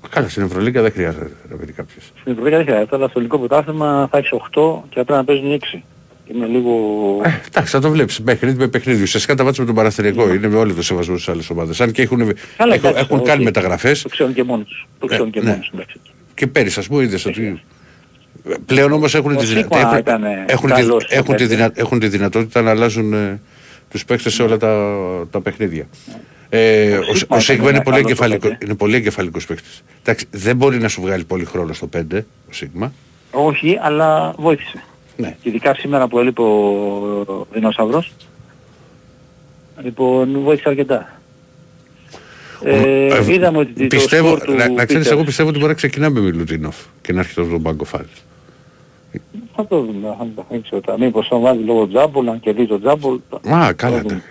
[0.09, 2.05] Καλά, στην Ευρωλίγκα δεν χρειάζεται να πει κάποιος.
[2.05, 5.25] Στην Ευρωπαϊκή δεν χρειάζεται, αλλά στο ελληνικό πρωτάθλημα θα έχεις 8 και θα πρέπει να
[5.25, 5.83] παίζουν 6.
[6.27, 6.71] Είναι λίγο...
[7.25, 8.23] Ε, εντάξει, θα το βλέπεις.
[8.23, 9.03] Παιχνίδι με παιχνίδι.
[9.03, 11.81] Ουσιαστικά τα μάτια με τον Παραστεριακό είναι με όλο το σεβασμό στις άλλες ομάδες.
[11.81, 12.33] Αν και έχουν, Ναι.
[12.57, 13.27] Καλά, έχουν, εντάξει, έχουν όχι.
[13.27, 14.89] κάνει μεταγραφές Το ξέρουν και μόνοι τους.
[14.99, 15.49] Το ξέρουν και ναι.
[15.49, 15.71] μόνοι τους.
[15.75, 16.01] εντάξει.
[16.35, 17.63] και πέρυσι, ας πούμε, είδες ότι.
[18.67, 21.43] Πλέον όμως έχουν, Ο τη, δυνα- Σίγμα έπρεπε- ήταν, έχουν, τη, καλός στο έχουν, τη
[21.43, 21.55] πέντε.
[21.55, 23.41] δυνα- έχουν τη δυνατότητα να αλλάζουν ε,
[23.91, 24.97] τους παίκτες σε όλα τα,
[25.31, 25.89] τα παιχνίδια.
[26.49, 28.59] Ε, Ο ο, Σίγμα ο Σίγμα ήταν είναι πολύ, καλός στο εγκεφαλικό, πέντε.
[28.65, 29.83] είναι πολύ εγκεφαλικός παίκτης.
[30.03, 32.93] Εντάξει, δεν μπορεί να σου βγάλει πολύ χρόνο στο 5 ο Σίγμα.
[33.31, 34.83] Όχι, αλλά βοήθησε.
[35.17, 35.37] Ναι.
[35.43, 38.13] Και ειδικά σήμερα που έλειπε ο Δεινόσαυρος.
[39.83, 41.13] Λοιπόν, βοήθησε αρκετά.
[42.65, 45.59] Ε, Ε, είδαμε ότι πιστεύω, το σκορ του να, να ξέρεις, Πίτερς- εγώ πιστεύω ότι
[45.59, 48.05] μπορεί να ξεκινάμε με Μιλουτίνοφ και να έρχεται από τον πάγκο φάλ.
[49.55, 50.47] Θα το δούμε, θα το δούμε.
[50.51, 50.99] Δεν ξέρω τώρα.
[50.99, 53.19] Μήπως θα βάζει λόγω τζάμπολ, αν κερδίζει το τζάμπολ.
[53.31, 54.01] θα- Α, θα καλά.
[54.01, 54.13] δούμε.
[54.13, 54.23] ναι.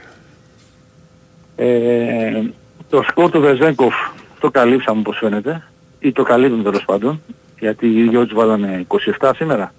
[1.56, 2.52] Ε,
[2.90, 3.94] το σκορ του Βεζέγκοφ
[4.40, 5.64] το καλύψαμε όπως φαίνεται.
[6.00, 7.22] Ή το καλύπτουν τέλος πάντων.
[7.60, 8.86] Γιατί οι δυο τους βάλανε
[9.20, 9.74] 27 σήμερα.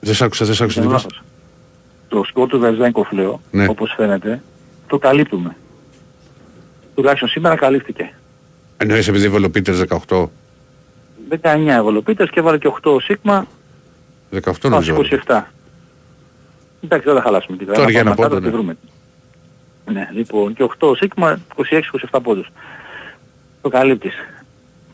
[0.00, 0.80] Δεν σ' άκουσα, δεν σ' άκουσα.
[0.80, 1.04] Ήταν τι είπες.
[1.12, 1.22] λάθος.
[2.08, 3.66] Το σκορ του Βεζέγκοφ λέω, Ναι.
[3.68, 4.42] όπως φαίνεται,
[4.86, 5.56] το καλύπτουμε.
[6.94, 8.14] Τουλάχιστον σήμερα καλύφθηκε.
[8.76, 10.30] Εννοείς επειδή έβαλε ο Πίτερς 18.
[11.28, 13.46] 19 ευολοπίτες και βάλε και 8 ο Σίγμα,
[14.32, 14.96] 18 πάμε νομίζω.
[15.26, 15.42] 27.
[16.84, 18.52] Εντάξει, δεν θα χαλάσουμε την Τώρα για ένα πάμε πόντο, κάτω και ναι.
[18.62, 18.76] βρούμε.
[19.92, 21.40] Ναι, λοιπόν, και 8 ο Σίγμα,
[22.10, 22.48] 26-27 πόντους.
[23.62, 24.14] Το καλύπτεις.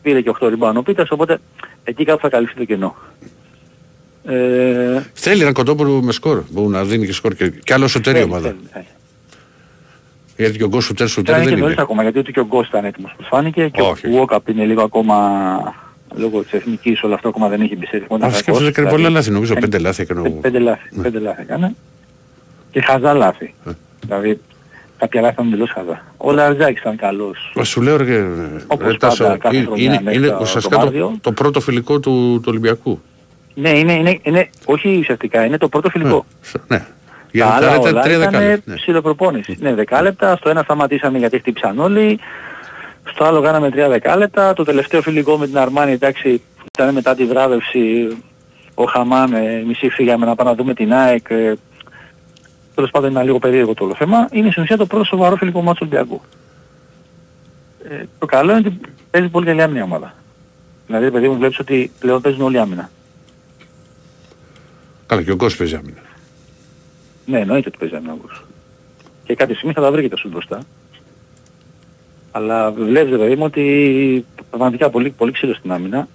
[0.01, 1.37] Πήρε και 8 ριμπάνω ο Πίτας, οπότε
[1.83, 2.95] εκεί κάπου θα καλυφθεί το κενό.
[4.25, 6.43] Ε, Θέλει ένα κοντόπουλο με σκορ.
[6.49, 8.47] Μπορεί να δίνει και σκορ και, και άλλο σωτέρι θέλει, ομάδα.
[8.47, 8.85] θέλει, θέλει.
[10.37, 11.83] Γιατί και ο Γκος σουτέρ Τώρα σουτέρ είναι δεν και νωρίς είναι.
[11.83, 14.07] ακόμα, γιατί ούτε και ο Γκος ήταν έτοιμος που φάνηκε και Όχι.
[14.07, 15.15] ο Walkup είναι λίγο ακόμα
[16.15, 18.17] λόγω της εθνικής όλο αυτό ακόμα δεν έχει μπει σε ρυθμό.
[18.21, 20.21] Αυτό σκέφτεσαι έκανε πολλά λάθη, νομίζω πέντε λάθη έκανε.
[20.21, 21.75] Πέ- Πέντε λάθη, πέντε λάθη έκανε.
[22.71, 23.53] Και χαζά λάθη.
[23.67, 23.71] Ε.
[24.01, 24.39] Δηλαδή
[24.97, 26.01] κάποια λάθη ήταν εντελώς χαζά.
[26.17, 27.51] Ο Λαρζάκης ήταν καλός.
[27.55, 28.25] Μα σου λέω ρε,
[28.67, 31.17] Όπως ρε, Τάσο, πάντα, κάθε είναι, χρονιά είναι, μέχρι είναι το- ουσιαστικά το το, Μάρτιο.
[31.21, 33.01] το πρώτο φιλικό του, του Ολυμπιακού.
[33.53, 36.25] Ναι, είναι, είναι, είναι, όχι ουσιαστικά, είναι το πρώτο φιλικό.
[36.67, 36.77] Ναι.
[36.77, 36.85] ναι.
[37.31, 38.71] Για Τα να άλλα τα λέτε όλα τρία ήταν δεκάλεπτα.
[38.71, 38.75] Ναι.
[38.75, 39.57] ψηλοπροπόνηση.
[39.59, 40.35] Ναι, δεκάλεπτα.
[40.37, 42.19] Στο ένα σταματήσαμε γιατί χτύπησαν όλοι.
[43.11, 44.53] Στο άλλο κάναμε τρία δεκάλεπτα.
[44.53, 46.41] Το τελευταίο φιλικό με την Αρμάνη, εντάξει,
[46.73, 48.17] ήταν μετά τη βράβευση.
[48.73, 51.25] Ο Χαμάν, ε, μισή φύγαμε να πάμε να δούμε την ΑΕΚ.
[51.29, 51.53] Ε,
[52.75, 54.27] τέλος πάντων είναι λίγο περίεργο το όλο θέμα.
[54.31, 56.21] Είναι στην ουσία το πρώτο σοβαρό φιλικό μάτσο του Ολυμπιακού.
[57.89, 58.79] Ε, το καλό είναι ότι
[59.11, 60.13] παίζει πολύ καλή άμυνα η ομάδα.
[60.87, 62.89] Δηλαδή, παιδί μου, βλέπεις ότι πλέον παίζουν όλοι άμυνα.
[65.05, 66.01] Καλά, και ο Κώσος παίζει άμυνα.
[67.25, 68.43] Ναι, εννοείται ότι παίζει άμυνα ο Γκος.
[69.23, 70.59] Και κάποια στιγμή θα τα βρει και τα σου μπροστά.
[72.37, 76.07] Αλλά βλέπεις ρε παιδί μου ότι πραγματικά πολύ, πολύ ξύλο στην άμυνα.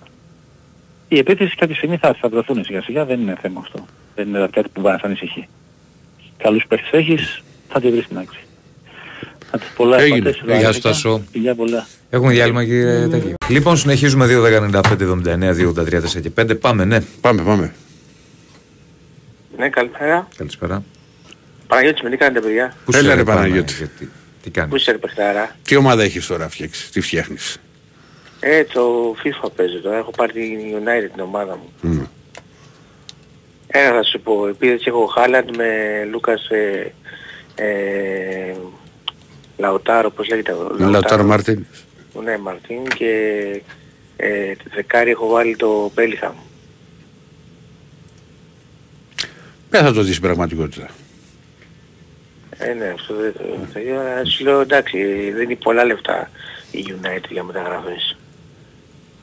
[1.09, 3.85] Η επίθεση κάποια στιγμή θα, θα βρεθούν σιγά σιγά, δεν είναι θέμα αυτό.
[4.15, 5.49] Δεν είναι κάτι που μπορεί να σε ανησυχεί.
[6.37, 8.39] Καλούς παίχτες έχεις, θα τη βρεις στην άκρη.
[9.51, 10.29] Θα τις πολλά Έγινε.
[10.29, 10.89] ευπατές, Γεια σου, Ιωάννικα.
[10.89, 11.23] Τάσο.
[11.33, 11.87] Φιλιά πολλά.
[12.11, 13.35] Έχουμε διάλειμμα κύριε Τάκη.
[13.49, 16.61] Λοιπόν, συνεχίζουμε 2.195.79, 2.83 και 5.
[16.61, 17.01] Πάμε, ναι.
[17.21, 17.75] Πάμε, πάμε.
[19.57, 20.29] Ναι, καλησπέρα.
[20.37, 20.83] Καλησπέρα.
[21.67, 23.91] Παναγιώτης με τι κάνετε παιδιά; Πού Έλα, σε ρε, πάμε, Παναγιώτη.
[24.43, 24.81] Γιατί- Τι Πού κάνεις.
[24.83, 27.59] είσαι ρε παιχτάρα; Τι ομάδα έχεις τώρα φτιάξει, τι φτιάχνεις;
[28.41, 29.97] Ε, το FIFA παίζω τώρα.
[29.97, 31.73] Έχω πάρει την United την ομάδα μου.
[31.81, 32.03] Μμ.
[33.67, 34.47] Ένα θα σου πω.
[34.49, 35.67] Επειδή έχω Χάλαντ με
[36.11, 36.93] Λούκας ε,
[37.55, 38.55] ε,
[39.57, 40.55] Λαουτάρο, πώς λέγεται.
[40.79, 41.67] Λαουτάρο Μάρτιν.
[42.25, 43.11] Ναι, Μαρτίν και
[44.17, 46.35] ε, δεκάρι έχω βάλει το Μπέλιγχαμ.
[49.71, 50.89] Δεν θα το δεις στην πραγματικότητα.
[52.65, 53.41] Ε, ναι, αυτό δεν το
[53.73, 54.01] θέλω.
[54.01, 56.31] Ε, Σου λέω εντάξει, δεν είναι πολλά λεφτά
[56.71, 58.17] η United για μεταγραφές.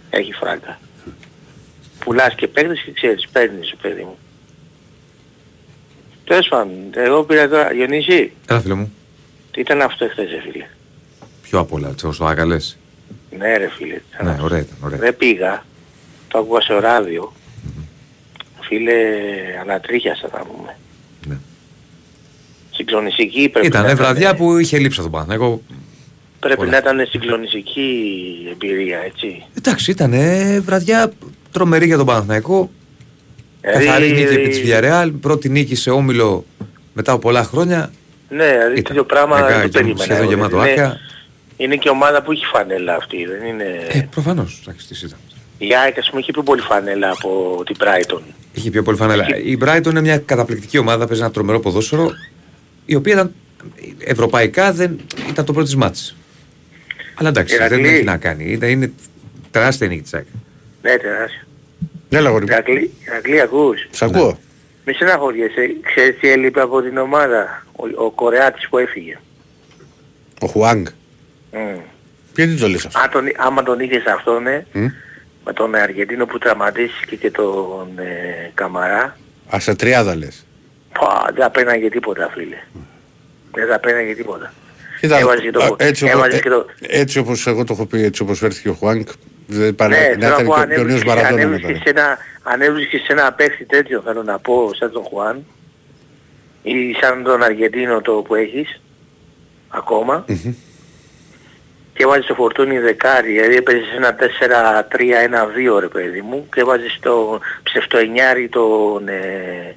[0.09, 0.79] Έχει φράγκα.
[1.99, 4.17] Πουλάς και παίρνεις και ξέρεις, παίρνεις παιδί μου.
[6.25, 8.93] Τέλος πάντων, εγώ πήρα τώρα, Διονύση, Έλα φίλε μου.
[9.51, 10.65] τι ήταν αυτό εχθές ρε φίλε;
[11.41, 12.77] Πιο απ' όλα, όσο άγαλες.
[13.37, 13.93] Ναι ρε φίλε.
[14.13, 14.43] ήταν Ναι, αυτό.
[14.43, 14.97] ωραία ήταν, ωραία.
[14.99, 15.65] Δεν πήγα,
[16.27, 17.33] το άκουγα στο ράδιο.
[18.61, 18.93] Φίλε,
[19.61, 20.77] ανατρίχιασα θα πούμε.
[22.91, 23.09] Ναι.
[23.09, 23.97] Συγκλονιστική πρέπει να Ήτανε ήταν.
[24.05, 25.61] βραδιά που είχε λείψει τον Παναθηναϊκό.
[26.39, 26.71] Πρέπει Πολλά.
[26.71, 27.91] να ήταν συγκλονιστική
[28.51, 29.45] εμπειρία, έτσι.
[29.57, 30.13] Εντάξει, ήταν
[30.61, 31.11] βραδιά
[31.51, 32.69] τρομερή για τον Παναθηναϊκό.
[33.61, 35.11] Δηλαδή, Καθαρή νίκη επί της Villarreal.
[35.21, 36.45] Πρώτη νίκη σε όμιλο
[36.93, 37.91] μετά από πολλά χρόνια.
[38.29, 38.83] Ναι, δηλαδή Ήταν.
[38.83, 39.99] τέτοιο πράγμα Μεγά- δεν το περίμενα.
[40.03, 40.31] σχεδόν εγώ.
[40.31, 40.99] γεμάτο είναι, άκια.
[41.57, 43.63] είναι και ομάδα που έχει φανέλα αυτή, δεν είναι...
[43.87, 44.59] Ε, προφανώς.
[44.63, 45.17] Εντάξει, τι ήταν.
[45.57, 48.21] Η ΑΕΚ ας πούμε έχει πιο πολύ φανέλα από την Brighton.
[48.53, 49.25] Είχε πιο πολύ φανέλα.
[49.45, 52.11] Η Brighton είναι μια καταπληκτική ομάδα, παίζει ένα τρομερό ποδόσφαιρο,
[52.89, 53.33] η οποία ήταν,
[53.97, 54.99] ευρωπαϊκά δεν
[55.29, 56.15] ήταν το πρώτος της μάτς.
[57.15, 57.87] Αλλά εντάξει, δεν Ηρακλή.
[57.87, 58.51] έχει να κάνει.
[58.51, 58.91] Είναι, είναι
[59.51, 60.25] τεράστια νίκη της ΑΕΚ.
[60.81, 61.41] Ναι, τεράστιο.
[62.09, 62.51] Έλα γόρι μου.
[62.51, 63.87] Ηρακλή, Ηρακλή ακούς.
[63.91, 64.39] Σ' ακούω.
[64.85, 65.75] Μη στεναχωριέσαι.
[65.83, 69.17] Ξέρεις τι έλειπε από την ομάδα; Ο, ο Κορεάτης που έφυγε.
[70.41, 70.85] Ο Χουάνγκ.
[71.51, 71.57] Mm.
[72.35, 74.85] Γιατί το λες αυτό; Αν τον, άμα τον είχες αυτόν, ναι, Μμ.
[75.45, 79.17] με τον Αργεντίνο που τραυματίστηκε και τον ε, Καμαρά,
[79.55, 80.45] Α, σε τριάδα λες.
[80.99, 82.57] Πα, δεν θα πέναγε τίποτα φίλε.
[83.51, 84.53] Δεν θα πέναγε τίποτα.
[84.99, 87.85] Κοίτα, Έβαζε και το- α, έτσι, έβαζε όπως, και το- έτσι όπως εγώ το έχω
[87.85, 89.05] πει, έτσι όπως φέρθηκε ο Χουάνγκ,
[89.47, 91.17] δεν παρά, Ναι, να θέλω να ήταν πω και, αν και ο νέος έβρισκες- αν
[91.17, 91.81] Μαραντώνα έβρισκες μετά.
[91.83, 95.45] σε ένα, αν έβρισκες σε ένα παίχτη τέτοιο θέλω να πω σαν τον Χουάν
[96.63, 98.81] ή σαν τον Αργεντίνο το που έχεις
[99.69, 100.53] ακόμα Μμμ.
[101.93, 107.39] και βάζεις το φορτούνι δεκάρι, δηλαδή έπαιζες ένα 4-3-1-2 ρε παιδί μου και βάζεις το
[107.63, 109.07] ψευτοενιάρι τον...
[109.07, 109.75] Ε,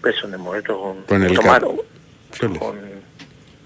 [0.00, 0.94] πες τον ε, μωρέ, τον...
[1.06, 1.46] Τον Ελκά.
[1.46, 1.84] Μάτο-
[2.30, 2.74] Ποιος λες; τον,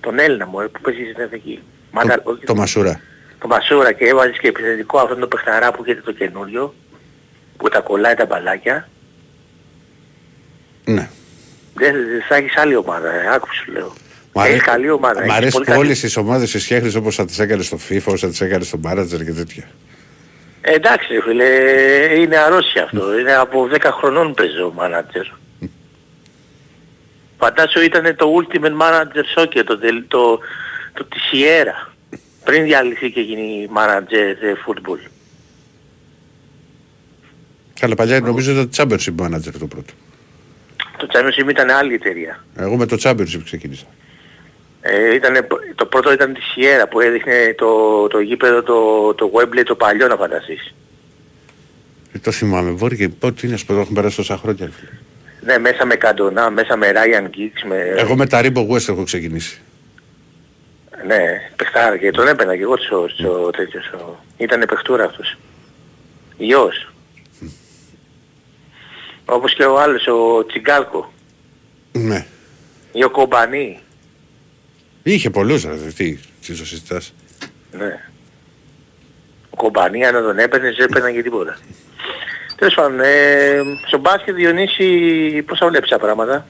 [0.00, 1.60] τον Έλληνα μωρέ που παίζει στην εθνική.
[1.90, 3.00] Μάτα- Το, όχι, το Μασούρα.
[3.40, 6.74] το Μασούρα και έβαζες και επιθετικό αυτόν το παιχταρά που γίνεται το καινούριο
[7.56, 8.88] που τα κολλάει τα μπαλάκια
[10.84, 11.08] Ναι.
[11.74, 13.92] δεν δεν θα έχεις άλλη ομάδα, ε, άκου σου λέω.
[14.32, 15.20] Μ' Έχεις αρέσει, καλή ομάδα.
[15.20, 17.66] μ' έχεις αρέσει πολύ που καλή- όλες τις ομάδες τις φτιάχνεις όπως θα τις έκανες
[17.66, 19.70] στο FIFA, όπως θα τις έκανες στο Manager και τέτοια.
[20.60, 21.44] Ε, εντάξει ρε φίλε,
[22.20, 23.18] είναι αρρώστια αυτό.
[23.18, 25.38] Είναι από 10 χρονών παίζει ο manager.
[27.40, 30.38] Φαντάσου ήταν το Ultimate Manager Soccer, το, τελ- το,
[30.92, 31.88] το της Sierra.
[32.44, 35.08] Πριν διαλυθεί και γίνει manager ε, football.
[37.80, 39.92] Καλά, παλιά νομίζω ήταν Championship Manager το πρώτο.
[40.96, 42.44] Το Championship ήταν άλλη εταιρεία.
[42.56, 43.84] Εγώ με το Championship ξεκίνησα.
[44.80, 49.62] Ε, ήτανε, το πρώτο ήταν τη Sierra που έδειχνε το, το γήπεδο το, το Wembley
[49.64, 50.74] το παλιό να φανταστείς.
[52.12, 52.70] Ε, το θυμάμαι.
[52.70, 54.64] Μπορεί και πότε είναι, σπουδό, έχουν περάσει τόσα χρόνια.
[54.64, 54.90] ρε φίλε.
[55.40, 57.76] Ναι, μέσα με Καντονά, μέσα με Ryan Giggs, με...
[57.96, 59.60] Εγώ με τα Rainbow West έχω ξεκινήσει.
[61.06, 63.82] Ναι, παιχτάρα και τον έπαιρνα και εγώ στο, στο τέτοιο.
[63.82, 64.24] Στο...
[64.36, 65.38] Ήτανε παιχτούρα αυτός.
[66.36, 66.92] Γιος.
[69.24, 71.12] Όπως και ο άλλος, ο Τσιγκάλκο.
[71.92, 72.26] Ναι.
[72.92, 73.80] Ή ο Κομπανί.
[75.02, 77.14] Είχε πολλούς, ρε, τι, τι το συζητάς.
[77.72, 78.00] Ναι.
[79.50, 81.58] Ο Κομπανί αν δεν τον έπαιρνες, δεν έπαιρνε και τίποτα.
[82.60, 83.06] Τέλος πάντων, ε,
[83.86, 84.84] στο μπάσκετ Διονύση
[85.46, 86.46] πώς θα βλέπεις τα πράγματα;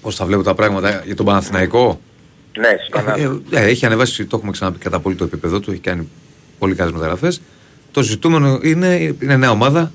[0.00, 2.00] Πώς θα βλέπω τα πράγματα για τον Παναθηναϊκό;
[2.58, 3.42] Ναι, στον Πανάθηναϊκο.
[3.50, 6.08] Ε, ε, έχει ανεβάσει, το έχουμε ξαναπεί κατά πολύ το επίπεδο του, έχει κάνει
[6.58, 7.40] πολύ καλές μεταγραφές.
[7.90, 9.92] Το ζητούμενο είναι, είναι νέα ομάδα.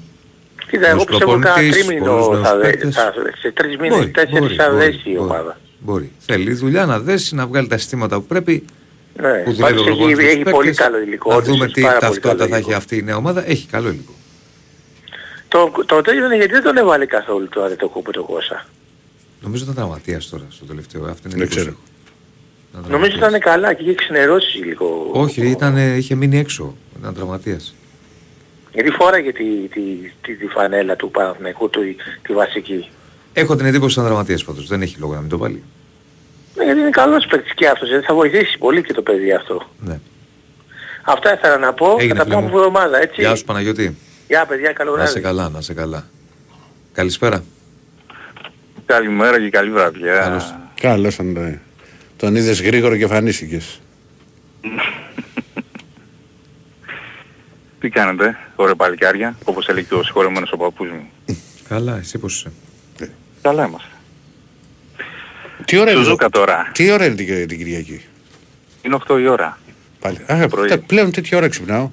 [0.69, 2.95] Κοίτα, εγώ Ως πιστεύω κάνα προπονητής, τρίμηνο πολλούς θα, νέους δε, παίκτες.
[2.95, 5.57] θα, σε τρεις μήνες, Μπορεί, τέσσερις μπορεί, θα μπορεί, δέσει η μπορεί, ομάδα.
[5.79, 6.11] Μπορεί.
[6.19, 8.65] Θέλει δουλειά να δέσει, να βγάλει τα συστήματα που πρέπει.
[9.21, 10.85] Ναι, Που δουλεύει πάντως ο έχει, προπονητής έχει με τους πολύ παίκτες.
[10.85, 11.29] καλό υλικό.
[11.29, 12.77] Να όντως, δούμε έχει τι πάρα πολύ ταυτότητα καλό θα έχει υλικό.
[12.77, 13.49] αυτή η νέα ομάδα.
[13.49, 14.11] Έχει καλό υλικό.
[15.47, 18.65] Το, το τέλειο είναι γιατί δεν τον έβαλε καθόλου τώρα το κούπο το Κώσα.
[19.41, 21.05] Νομίζω ήταν τραυματίας τώρα στο τελευταίο.
[21.05, 21.61] Αυτή είναι Δεν η ξέρω.
[21.61, 21.81] εντύπωση
[22.71, 22.79] που έχω.
[22.79, 23.41] Ήταν Νομίζω τραυματίας.
[23.41, 25.09] ήταν καλά και είχε ξενερώσει λίγο.
[25.11, 26.75] Όχι, ήταν, είχε μείνει έξω.
[26.99, 27.75] Ήταν τραυματίας.
[28.73, 29.81] Γιατί φόραγε τη, τη,
[30.21, 31.79] τη, τη φανέλα του Παναθηναϊκού, του,
[32.21, 32.89] τη βασική.
[33.33, 34.67] Έχω την εντύπωση ότι ήταν τραυματίας πάντως.
[34.67, 35.63] Δεν έχει λόγο να μην το βάλει.
[36.61, 39.69] Ναι, γιατί είναι καλός παίκτης και αυτός, γιατί θα βοηθήσει πολύ και το παιδί αυτό.
[39.79, 39.99] Ναι.
[41.03, 42.57] Αυτά ήθελα να πω, Έγινε, θα τα φίλε πούμε μου.
[42.57, 43.21] εβδομάδα, έτσι.
[43.21, 43.95] Γεια σου Παναγιώτη.
[44.27, 45.21] Γεια παιδιά, καλό Να σε βράδυ.
[45.21, 46.07] καλά, να σε καλά.
[46.93, 47.43] Καλησπέρα.
[48.85, 50.15] Καλημέρα και καλή βραδιά.
[50.15, 50.55] Καλώς.
[50.81, 51.61] Καλώς τον, ε,
[52.17, 53.79] τον είδες γρήγορο και εμφανίστηκες.
[57.79, 61.09] Τι κάνετε, ωραία παλικάρια, όπως έλεγε και ο συγχωρεμένος ο παππούς μου.
[61.69, 62.51] Καλά, εσύ πώς είσαι;
[63.41, 63.87] Καλά είμαστε.
[65.65, 66.69] Τι ώρα είναι, Σουζούκα τώρα.
[66.73, 68.01] τι ώρα είναι την, την Κυριακή;
[68.81, 69.57] Είναι 8 η ώρα.
[69.99, 70.17] Πάλι.
[70.27, 70.67] Α, πρωί.
[70.67, 71.89] τα- πλέον τέτοια ώρα ξυπνάω.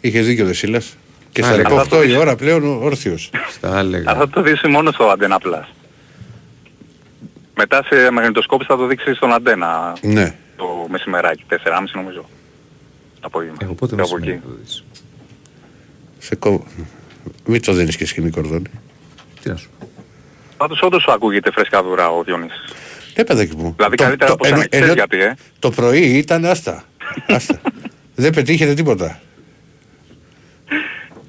[0.00, 0.96] Είχες δίκιο ο Δεσίλας.
[1.32, 3.30] Και στα Άρα, 18 αυτό η το- ώρα πλέον όρθιος.
[3.50, 4.10] Στα έλεγα.
[4.10, 5.68] Αλλά θα το δεις μόνο στο Αντένα Plus.
[7.54, 10.34] Μετά σε μαγνητοσκόπηση θα το δείξεις στον Αντένα Ναι.
[10.56, 12.20] το μεσημεράκι, 4.30 νομίζω.
[13.20, 13.56] Το απόγευμα.
[13.60, 14.40] Εγώ πότε Κάπου μεσημέρι εκεί.
[14.46, 14.84] θα το δεις.
[16.18, 16.64] Σε κόβω.
[17.46, 18.70] Μην το δίνεις και σκηνή κορδόνι.
[19.42, 19.88] Τι να σου πω.
[20.56, 22.64] Πάντως όντως σου ακούγεται φρεσκαδούρα ο Διονύσης.
[23.16, 23.72] Ναι παιδάκι μου.
[23.76, 24.68] Δηλαδή καλύτερα από ενώ- σένα.
[24.68, 26.84] Ξέρεις ενώ γιατί, ε; Το πρωί ήταν άστα.
[27.36, 27.60] άστα.
[28.14, 29.20] Δεν πετύχετε τίποτα.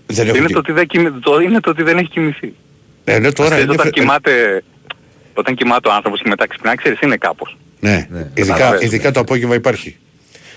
[0.06, 2.54] Δεν έχω Είναι κι- το, ότι δεν κοιμη- το, είναι το ότι δεν έχει κοιμηθεί.
[3.04, 3.74] Ενώ τώρα Ξέρεις, είναι...
[3.74, 4.64] όταν, φε- κοιμάται,
[5.34, 7.58] όταν κοιμάται ο άνθρωπος και μετά ξυπνάει, ξέρεις, είναι κάπως.
[7.80, 8.82] Ναι, Ναι, ειδικά, καταλαβαίνω.
[8.82, 9.98] ειδικά το απόγευμα υπάρχει.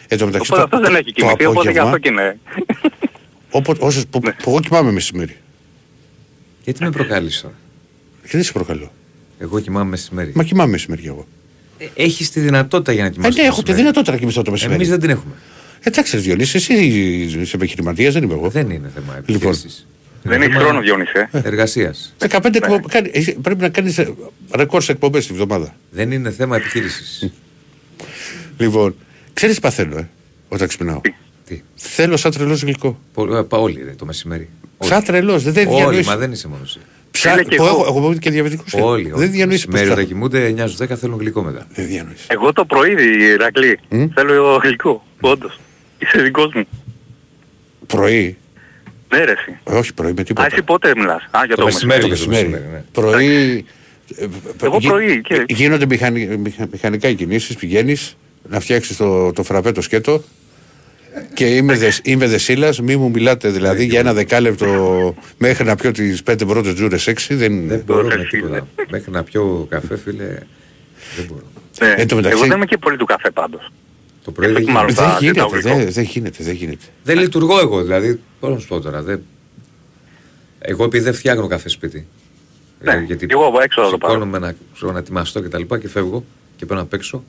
[0.09, 2.09] Εν τω μεταξύ Οπότε το, αυτός δεν έχει το κοιμηθεί, οπότε γι' απόγευμα, αυτό και
[2.09, 2.39] είναι.
[3.51, 4.33] όποτε- όσες, που, Ναι.
[4.33, 5.37] που εγώ κοιμάμαι μεσημέρι.
[6.65, 7.55] Γιατί με προκάλεις τώρα.
[8.23, 8.93] Και δεν σε προκαλώ.
[9.39, 10.31] Εγώ κοιμάμαι μεσημέρι.
[10.35, 11.27] Μα κοιμάμαι μεσημέρι κι εγώ.
[11.79, 13.41] Ε, Έχεις τη δυνατότητα για να Ε, κοιμάσαι.
[13.41, 14.75] ναι, έχω τη δυνατότητα να κοιμηθώ το μεσημέρι.
[14.77, 15.35] Εμείς δεν την έχουμε.
[15.81, 16.75] Εντάξει, ρε Διονύση, εσύ
[17.41, 18.49] είσαι επιχειρηματίας, δεν είμαι εγώ.
[18.49, 19.35] Δεν είναι θέμα Λοιπόν.
[19.49, 19.87] επιχείρησης.
[20.23, 21.39] Δεν έχει χρόνο Διόνυση, ε.
[21.45, 22.15] Εργασίας.
[22.19, 24.15] 15 εκπομπ- κάνει- εσύ πρέπει να κάνεις ε,
[24.57, 25.75] ρεκόρ σε εκπομπές τη βδομάδα.
[25.91, 27.31] Δεν είναι θέμα επιχείρησης.
[28.59, 28.95] Λοιπόν,
[29.33, 30.09] ξέρεις τι παθαίνω, ε,
[30.49, 31.01] όταν ξυπνάω;
[31.47, 32.99] Τι; Θέλω σαν τρελός γλυκό.
[33.15, 34.49] Πο- ε, πα- Όλοι ρε, το μεσημέρι.
[34.77, 34.91] Όλοι.
[34.93, 36.07] Σαν τρελός, δεν, δεν Όλοι, διανοείς.
[36.07, 36.79] μα δεν είσαι μόνος
[37.27, 37.35] εσύ.
[37.35, 37.43] Ψά...
[37.45, 37.73] Φίλε, και που εγώ.
[37.83, 38.73] έχω, εγώ είμαι και διαβητικός.
[38.73, 38.81] ε.
[38.81, 39.13] Όλοι.
[39.15, 39.93] Δεν διανοείς πώς Μεσημέρι θα...
[39.93, 41.67] όταν κοιμούνται 9 στους 10 θέλουν γλυκό μετά.
[41.75, 42.27] Δεν διανοείς.
[42.29, 42.95] Εγώ το πρωί,
[43.33, 44.05] Ηρακλή, Μμ.
[44.15, 45.59] θέλω γλυκό, όντως.
[45.99, 46.65] Είσαι δικός μου.
[47.87, 48.37] Πρωί,
[49.13, 49.59] Ναι ρε εσύ.
[49.65, 50.49] ε, όχι πρωί με Α, τίποτα.
[50.53, 52.01] εσύ πότε μιλάς; Α, για το, Το μεσημέρι.
[52.01, 52.49] Το το μεσημέρι.
[52.49, 52.85] μεσημέρι, ναι.
[52.93, 53.65] Πρωί.
[54.17, 54.27] ε,
[54.63, 58.17] Εγώ γι- πρωί και- Γίνονται μηχανι- μηχα- μηχανικά οι κινήσεις, πηγαίνεις
[58.49, 60.23] να φτιάξεις το, το φραπέ το σκέτο
[61.35, 65.91] και είμαι, δε, είμαι δεσίλας, μη μου μιλάτε δηλαδή για ένα δεκάλεπτο μέχρι να πιω
[65.93, 67.35] τις πέντε πρώτες τζούρες έξι.
[67.35, 67.69] Δεν...
[67.69, 68.43] Δεν μπορώ Ρε, με φίλε.
[68.43, 68.67] τίποτα.
[68.91, 70.25] Μέχρι να πιω καφέ, φίλε,
[71.17, 71.43] δεν μπορώ.
[71.81, 71.95] Ναι.
[71.97, 73.73] Εν τω μεταξύ- Εγώ δεν είμαι και πολύ του καφέ πάντως.
[74.25, 75.03] Το πρωί δεν Μάλλον γίνεται.
[75.03, 76.85] θα- δεν, γίνεται, δεν τα δεν, δεν γίνεται, δεν γίνεται.
[77.05, 78.21] Δεν λειτουργώ εγώ, δηλαδή.
[78.41, 79.03] Πώς να σου πω τώρα.
[79.03, 79.23] Δεν...
[80.59, 82.07] Εγώ επειδή δεν φτιάχνω καφέ σπίτι.
[82.81, 84.13] Ναι, Ε, γιατί εγώ από έξω θα το πάρω.
[84.13, 86.25] σηκώνομαι να, ξέρω, να ετοιμαστώ και τα λοιπά και φεύγω
[86.57, 87.25] και παίρνω απ' έξω.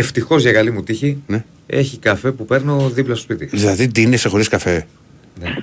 [0.00, 1.44] Ευτυχώς για καλή μου τύχη Ναι.
[1.66, 3.56] έχει καφέ που παίρνω δίπλα στο σπίτι.
[3.56, 4.86] Δηλαδή ντύνεσαι χωρίς καφέ;
[5.40, 5.54] Ναι.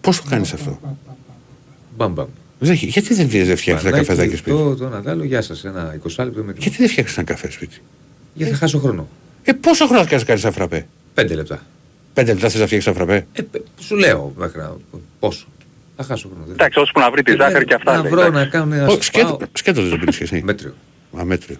[0.00, 0.80] Πώς το κάνεις αυτό;
[1.96, 2.26] Μπαμ μπαμ.
[2.58, 5.64] Δεν, γιατί δεν, δεν φτιάχνεις ένα Πανάκι, καφεδάκι σπίτι; Το, το ένα άλλο, γεια σας.
[5.64, 6.62] Ένα 20 λεπτό με την.
[6.62, 7.80] Γιατί δεν φτιάχνεις ένα καφέ σπίτι;
[8.34, 9.08] Γιατί θα χάσω χρόνο.
[9.42, 10.86] Ε, πόσο χρόνος κάνεις κάνεις ένα φραπέ.
[11.14, 11.62] Πέντε λεπτά.
[12.14, 13.26] Πέντε λεπτά θες να φτιάξεις ένα φραπέ.
[13.32, 14.76] Ε, π- σου λέω μέχρι να.
[15.18, 15.46] Πόσο.
[15.96, 16.44] Θα χάσω χρόνο.
[16.44, 17.92] δεν- Εντάξει, ώσπου να βρει τη Ε, ζάχαρη ναι, και αυτά.
[17.96, 18.38] Να λέει, βρω εντάξει.
[18.38, 19.00] να κάνω ένα Ω, σπάω.
[19.02, 20.40] Σκέτο, σκέτο δεν το πίνεις και εσύ.
[20.44, 20.74] Μέτριο.
[21.16, 21.56] Αμέτριο.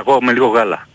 [0.00, 0.88] Εγώ με λίγο γάλα.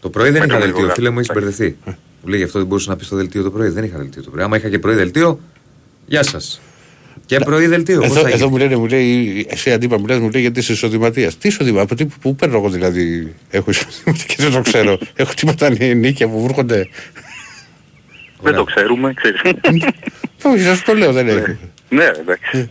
[0.00, 0.80] Το πρωί δεν Με είχα το δελτίο.
[0.82, 1.40] λίγο Φίλε μου, έχει γάλα.
[1.46, 1.76] μπερδευτεί.
[2.22, 3.68] Μου λέει γι' αυτό δεν μπορούσε να πεις στο δελτίο το πρωί.
[3.68, 4.42] Δεν είχα δελτίο το πρωί.
[4.44, 5.40] Άμα είχα και πρωί δελτίο,
[6.06, 6.60] γεια σας.
[7.26, 7.98] Και πρωί δελτίο.
[8.00, 8.50] πώς Εδώ, θα εδώ γίνει.
[8.50, 11.38] μου λένε, μου λέει, εσύ αντίπα μου λες, μου λέει γιατί είσαι εισοδηματίας.
[11.38, 14.98] Τι εισοδημα, από τι που παίρνω εγώ δηλαδή, έχω εισοδήματα και δεν το ξέρω.
[15.14, 16.88] έχω τίποτα νί- νίκια που βρίσκονται.
[18.42, 19.40] Δεν το ξέρουμε, ξέρεις.
[20.42, 21.56] Όχι, σας το λέω, δεν έχω.
[21.90, 22.70] Ναι, εντάξει.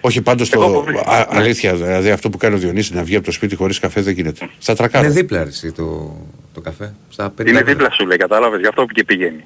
[0.00, 0.96] Όχι, πάντως Εγώ το έχω βρει.
[0.96, 4.00] α, αλήθεια, δηλαδή αυτό που κάνει ο Διονύσης να βγει από το σπίτι χωρίς καφέ
[4.00, 4.48] δεν γίνεται.
[4.58, 5.04] Στα τρακάρω.
[5.04, 6.16] Είναι δίπλα ρε, εσύ, το,
[6.54, 6.94] το καφέ.
[7.08, 7.72] Στα 50 Είναι μέτρα.
[7.72, 9.44] δίπλα σου λέει, κατάλαβες, γι' αυτό και πηγαίνει.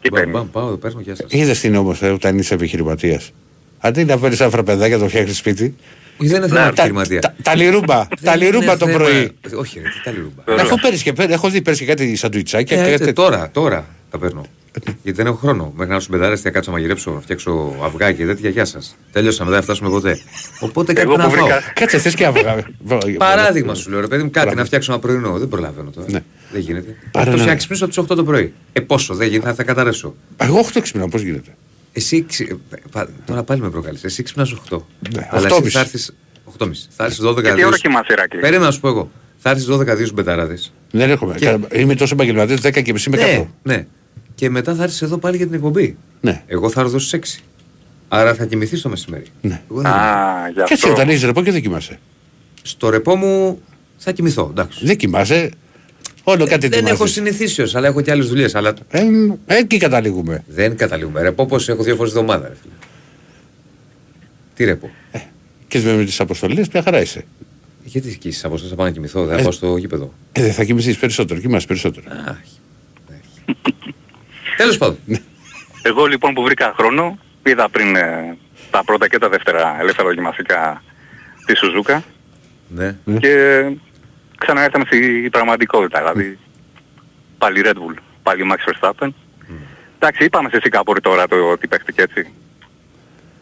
[0.00, 1.26] Και Μπαμ, παίρνεις; μπαμ, Πάω, το παίρνω, γεια σας.
[1.30, 3.30] Είδες τι είναι όμως ε, όταν είσαι επιχειρηματίας.
[3.78, 5.76] Αντί να φέρεις άφρα παιδάκια το φτιάχνεις σπίτι.
[6.18, 7.20] Δεν είναι θέμα Τα, επιχειρηματία.
[7.20, 9.30] τα, τα λιρούμπα, τα Δεν λιρούμπα είναι το θέμα- πρωί.
[9.56, 10.42] Όχι, ρε, τι τα λιρούμπα.
[10.44, 10.66] Βεβαίως.
[10.70, 13.12] Αφού παίρνεις και παίρνεις, έχω δει παίρνεις και κάτι σαντουιτσάκια Ε, και ε, κάτι.
[13.12, 14.46] τώρα, τώρα τα παίρνω.
[15.02, 15.72] Γιατί δεν έχω χρόνο.
[15.76, 18.50] Μέχρι να σου πεντάρε, θα κάτσω να μαγειρέψω, να φτιάξω αυγά και τέτοια.
[18.50, 18.96] Γεια σας.
[19.12, 20.18] Τέλειωσα, δεν θα φτάσουμε ποτέ.
[20.60, 21.46] Οπότε κάτι Εγώ πρέπει να που φάω.
[21.58, 22.64] βρήκα- Κάτσε θες και αυγά.
[23.18, 24.60] Παράδειγμα σου λέω, ρε παιδί μου, κάτι Μπράβο.
[24.60, 25.38] να φτιάξω ένα πρωινό.
[25.38, 26.06] Δεν προλαβαίνω τώρα.
[26.10, 26.22] Ναι.
[26.52, 26.96] Δεν γίνεται.
[27.10, 28.52] Πάρε Αυτό ένα- να ξυπνήσω από τις 8 το πρωί.
[28.72, 30.14] Ε, πόσο δεν γίνεται, θα, θα καταρρεύσω.
[30.36, 31.54] Εγώ 8 ξυπνάω, πώς γίνεται;
[31.92, 32.52] Εσύ, ξυ-
[32.90, 34.04] πα- τώρα πάλι με προκαλείς.
[34.04, 34.86] Εσύ ξυπνάς 8.
[35.14, 35.60] Ναι, Αλλά 8.30.
[35.66, 35.98] εσύ θα έρθει.
[36.44, 36.88] 8.30.
[36.96, 39.10] Θα έρθεις 12 Και τι δύο ώρα σου- κοιμάσαι, Ηράκλη; Περίμενα να σου πω εγώ.
[39.38, 40.72] Θα έρθεις 12 δύο μπεταράδες.
[40.90, 41.34] Δεν έχουμε.
[41.34, 43.48] Και- Είμαι τόσο επαγγελματίας 10 και μισή με Ναι, κάτω.
[43.62, 43.86] ναι.
[44.34, 45.96] Και μετά θα έρθεις εδώ πάλι για την εκπομπή.
[46.20, 46.42] Ναι.
[46.46, 47.42] Εγώ θα έρθω στις 6.
[48.08, 49.24] Άρα θα κοιμηθείς το μεσημέρι.
[49.40, 49.60] Ναι.
[49.70, 50.08] Εγώ δεν κοιμηθώ.
[50.10, 50.90] Α, γι' Και έτσι αυτό.
[50.90, 51.98] όταν είσαι ρεπό και δεν κοιμάσαι.
[52.62, 53.60] Στο ρεπό μου
[53.96, 54.48] θα κοιμηθώ.
[54.50, 54.86] Εντάξει.
[54.86, 55.50] Δεν κοιμάσαι.
[56.24, 57.14] Όλο κάτι δεν έχω ετοιμάζεις.
[57.14, 58.54] συνηθίσεις ως, αλλά έχω και άλλες δουλειές.
[58.54, 59.02] Αλλά Ε,
[59.46, 60.44] εκεί καταλήγουμε.
[60.46, 61.22] δεν καταλήγουμε.
[61.22, 62.48] Ρεπό όπω έχω δύο φορές τη εβδομάδα.
[62.48, 62.72] Ρε, φίλε.
[64.54, 64.90] Τι ρεπό;
[65.68, 67.24] Και με τις αποστολές μια χαρά είσαι.
[67.84, 70.12] Γιατί εκεί στις αποστολές θα πάω να κοιμηθώ, δεν θα Ε, πάω στο γήπεδο.
[70.32, 71.40] Ε, δεν θα κοιμηθείς περισσότερο.
[71.40, 72.06] Κοιμάσαι περισσότερο.
[74.56, 74.98] Τέλος πάντων.
[75.82, 78.36] Εγώ λοιπόν που βρήκα χρόνο, είδα πριν ε,
[78.70, 80.82] τα πρώτα και τα δεύτερα ελεύθερα δοκιμαστικά
[81.46, 82.02] της Σουζούκα
[82.68, 82.96] ναι.
[83.18, 83.64] και
[84.38, 85.98] ξαναέρθαμε στη πραγματικότητα.
[85.98, 86.38] Δηλαδή
[87.38, 89.08] πάλι Red Bull, πάλι Max Verstappen.
[89.98, 92.32] Εντάξει, είπαμε σε Σικάπορη τώρα το τι παίχτηκε έτσι.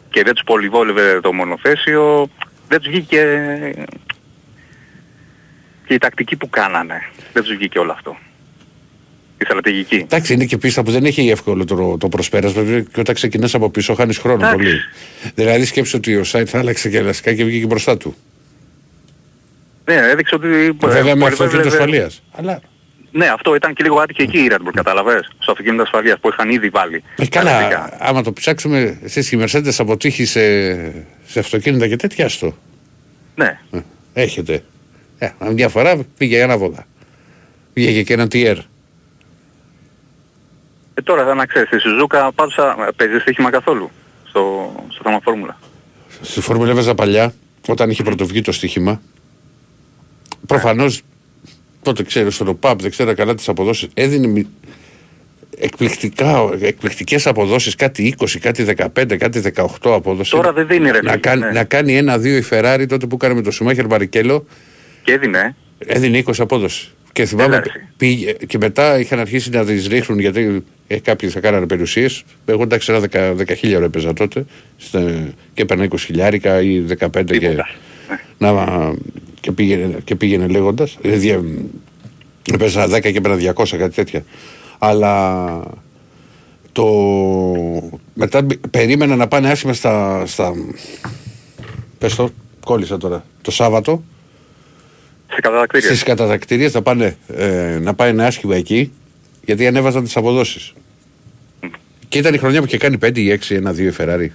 [0.09, 2.29] Και δεν τους πολυβόλευε το μονοθέσιο,
[2.67, 3.23] δεν τους βγήκε
[5.85, 7.01] και η τακτική που κάνανε.
[7.33, 8.17] Δεν τους βγήκε όλο αυτό.
[9.41, 9.95] Η στρατηγική.
[9.95, 13.53] Εντάξει, είναι και πίστα που δεν έχει εύκολο το, το προσπέρασμα βέβαια, και όταν ξεκινάς
[13.55, 14.55] από πίσω χάνεις χρόνο Εντάξει.
[14.57, 14.79] πολύ.
[15.35, 18.15] Δηλαδή σκέψου ότι ο Σάιτ άλλαξε και ελαστικά και βγήκε μπροστά του.
[19.85, 20.47] Ναι, έδειξε ότι...
[20.47, 22.23] Βέβαια με πολυβόλευε- αυτοκίνητο ασφαλείας.
[22.31, 22.61] Αλλά
[23.11, 25.29] Ναι, αυτό ήταν και λίγο άτυχη εκεί η Red Bull, καταλαβες.
[25.39, 27.03] Στο αυτοκίνητο ασφαλείας που είχαν ήδη βάλει.
[27.17, 27.97] ε, τα καλά, ελαστικά.
[27.99, 30.39] άμα το ψάξουμε, εσείς οι Mercedes αποτύχει σε,
[31.25, 32.57] σε αυτοκίνητα και τέτοια στο.
[33.35, 33.59] Ναι.
[33.71, 33.79] Ε,
[34.13, 34.63] Έχετε.
[35.17, 36.85] Ε, μια φορά πήγε ένα βόλα.
[37.73, 38.57] Πήγε και ένα TR.
[40.93, 43.89] Ε, τώρα θα να ξέρεις, η Σουζούκα πάντως α, παίζει στοίχημα καθόλου
[44.27, 45.57] στο, στο θέμα φόρμουλα.
[46.21, 47.33] Στη Φόρμουλα έβαζα παλιά,
[47.67, 49.01] όταν είχε πρωτοβγεί το στοίχημα.
[50.47, 51.01] Προφανώς,
[51.81, 53.89] τότε ξέρω, στο ΡΟΠΑΠ δεν ξέρω καλά τις αποδόσεις.
[53.93, 54.47] Έδινε μη-
[55.57, 60.31] εκπληκτικά, εκπληκτικές αποδόσεις, κάτι 20, κάτι 15, κάτι 18 απόδοση.
[60.31, 61.51] Τώρα δεν δίνει, ρε να, φίλε, κάνει, ναι.
[61.51, 64.45] να κάνει ένα-δύο η Ferrari τότε που κάναμε το Σουμάχερ Μπαρικέλο,
[65.03, 65.95] Και έδινε, ε.
[65.95, 66.89] έδινε 20 απόδοση.
[67.13, 67.87] Και θυμάμαι, Έλα, ρε.
[67.97, 72.23] πήγε, και μετά είχαν αρχίσει να τις ρίχνουν γιατί ε, κάποιοι θα κάνανε περιουσίες.
[72.45, 74.45] Εγώ εντάξει ένα 10, 10 χίλια έπαιζα τότε
[74.77, 77.69] στα- και έπαιρνα 20 χιλιάρικα ή 15 και, Τίποτα.
[78.37, 78.93] να,
[79.39, 80.97] και πήγαινε, και πήγαινε λέγοντας.
[81.01, 81.39] Δηλαδή
[82.53, 84.23] έπαιζα 10 και έπαιρνα 200 κάτι τέτοια.
[84.79, 85.59] Αλλά
[86.71, 86.85] το...
[88.13, 90.53] μετά μπη- περίμενα να πάνε άσχημα στα, στα...
[91.97, 92.29] Πες το,
[92.65, 93.25] κόλλησα τώρα.
[93.41, 94.03] Το Σάββατο
[95.33, 95.87] σε κατατακτήρια.
[95.87, 98.91] Στις κατατακτηρίε θα πάνε ε, να πάει ένα άσχημα εκεί
[99.45, 100.73] γιατί ανέβαζαν τις αποδόσεις.
[102.07, 104.27] Και ήταν η χρονιά που είχε κάνει 5 ή 6, ένα, 2 η Ferrari.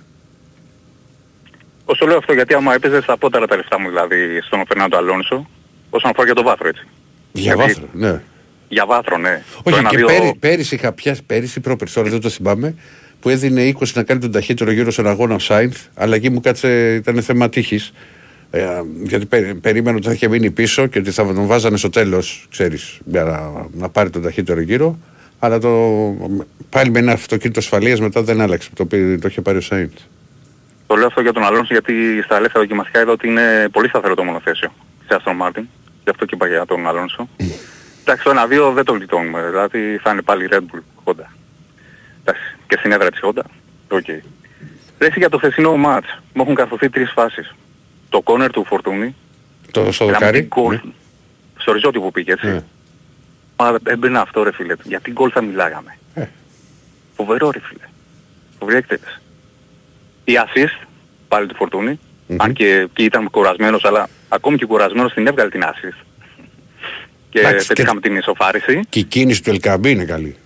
[1.84, 5.48] Όσο λέω αυτό γιατί άμα έπαιζες θα πόταρα τα λεφτά μου δηλαδή στον Φερνάντο Αλόνσο
[5.90, 6.86] όσον αφορά για το βάθρο έτσι.
[7.32, 8.20] Για Γιατί- βάθρο, ναι.
[8.68, 9.42] Για βάθρο, ναι.
[9.54, 12.74] Το Όχι, ένα, και δύο- πέρι, πέρυσι είχα πιάσει, πέρυσι πρόπερσι, τώρα δεν το θυμάμαι,
[13.20, 16.40] που έδινε 20 να κάνει τον ταχύτερο γύρο στον αγώνα ο Σάινθ, αλλά εκεί μου
[16.40, 17.92] κάτσε, ήταν θέμα τύχης.
[18.50, 21.90] Ε, γιατί πε, περίμενα ότι θα είχε μείνει πίσω και ότι θα τον βάζανε στο
[21.90, 24.98] τέλος, ξέρεις, για να, να πάρει τον ταχύτερο γύρο.
[25.38, 25.70] Αλλά το,
[26.70, 28.70] πάλι με ένα αυτοκίνητο ασφαλείας μετά δεν άλλαξε.
[28.74, 29.92] Το, πήρε- το είχε πάρει ο Σάινθ.
[30.86, 34.14] Το λέω αυτό για τον Αλόνσο γιατί στα ελεύθερα δοκιμαστικά είδα ότι είναι πολύ σταθερό
[34.14, 34.72] το μονοθέσιο
[35.08, 35.62] σε Aston Martin.
[36.04, 37.28] Γι' αυτό και είπα για τον Αλόνσο.
[38.00, 38.30] Εντάξει, το
[38.70, 39.42] 1-2 δεν το γλιτώνουμε.
[39.46, 41.26] Δηλαδή θα είναι πάλι Red Bull Honda.
[42.20, 43.42] Εντάξει, και στην έδρα της Honda.
[43.88, 44.06] Οκ.
[44.98, 47.54] Ρε, εσύ για το χθεσινό μάτς μου έχουν καρφωθεί τρεις φάσεις.
[48.08, 49.14] Το κόνερ του Φορτούνη.
[49.70, 50.38] Το στο γράμμα δοκάρι.
[50.38, 50.74] την γκολ.
[50.74, 50.80] ναι.
[51.58, 52.46] Στο ριζότι που πήγε έτσι.
[52.46, 52.62] Ναι.
[53.56, 54.74] Μα έμπαινε αυτό ρε φίλε.
[54.82, 55.98] Για τι γκολ θα μιλάγαμε.
[56.14, 56.24] Ε.
[57.16, 57.84] Φοβερό ρε φίλε.
[58.58, 59.20] Φοβερή εκτέλεση.
[60.24, 60.86] Η assist
[61.28, 62.36] πάλι του φορτουνη Μμμ.
[62.42, 66.04] Αν και εκεί ήταν κουρασμένος, αλλά ακόμη και κουρασμένος την έβγαλε την assist.
[67.30, 68.80] Και Εντάξει, και- πετύχαμε την ισοφάριση.
[68.88, 70.36] Και η κίνηση του Ελκαμπή είναι καλή.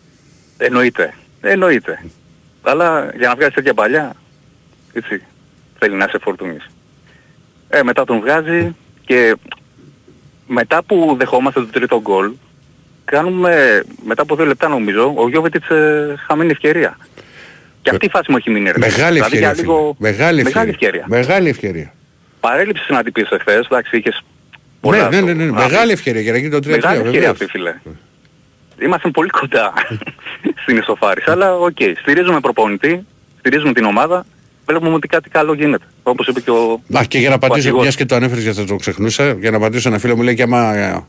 [0.58, 1.14] Εννοείται.
[1.40, 2.04] Εννοείται.
[2.62, 4.14] Αλλά για να βγάλεις τέτοια παλιά,
[4.92, 5.22] έτσι,
[5.78, 6.66] θέλει να είσαι φορτούνης.
[7.74, 9.36] Ε, μετά τον βγάζει και
[10.46, 12.30] μετά που δεχόμαστε το τρίτο γκολ,
[13.04, 16.96] κάνουμε, μετά από δύο λεπτά νομίζω, ο Γιώβετιτς ε, χαμένη ευκαιρία.
[17.82, 18.78] Και αυτή η φάση μου έχει μείνει ρε.
[18.78, 19.38] Μεγάλη Δηλαδή, ευκαιρία.
[19.46, 19.62] για φίλε.
[19.66, 21.00] λίγο- Μεγάλη, Μεγάλη ευκαιρία.
[21.00, 21.04] ευκαιρία.
[21.08, 21.92] Μεγάλη ευκαιρία.
[22.40, 24.22] Παρέλειψη να την πεις εχθές, εντάξει, είχες
[24.80, 25.92] Ναι, ναι, στο- ναι, ναι, να Μεγάλη πεις.
[25.92, 27.74] ευκαιρία για να γίνει το 3 Μεγάλη ευκαιρία αυτή φίλε.
[28.82, 29.72] είμαστε πολύ κοντά
[30.62, 31.30] στην ισοφάριση.
[31.30, 33.06] Αλλά οκ, στηρίζουμε προπονητή,
[33.38, 34.26] στηρίζουμε την ομάδα,
[34.66, 35.84] βλέπουμε ότι κάτι καλό γίνεται.
[36.02, 36.80] Όπως είπε και ο...
[36.98, 37.82] Α, και για να απαντήσω, αρχηγός.
[37.82, 40.34] μιας και το ανέφερες γιατί θα το ξεχνούσα, για να απαντήσω ένα φίλο μου λέει
[40.34, 41.04] και άμα ε, α,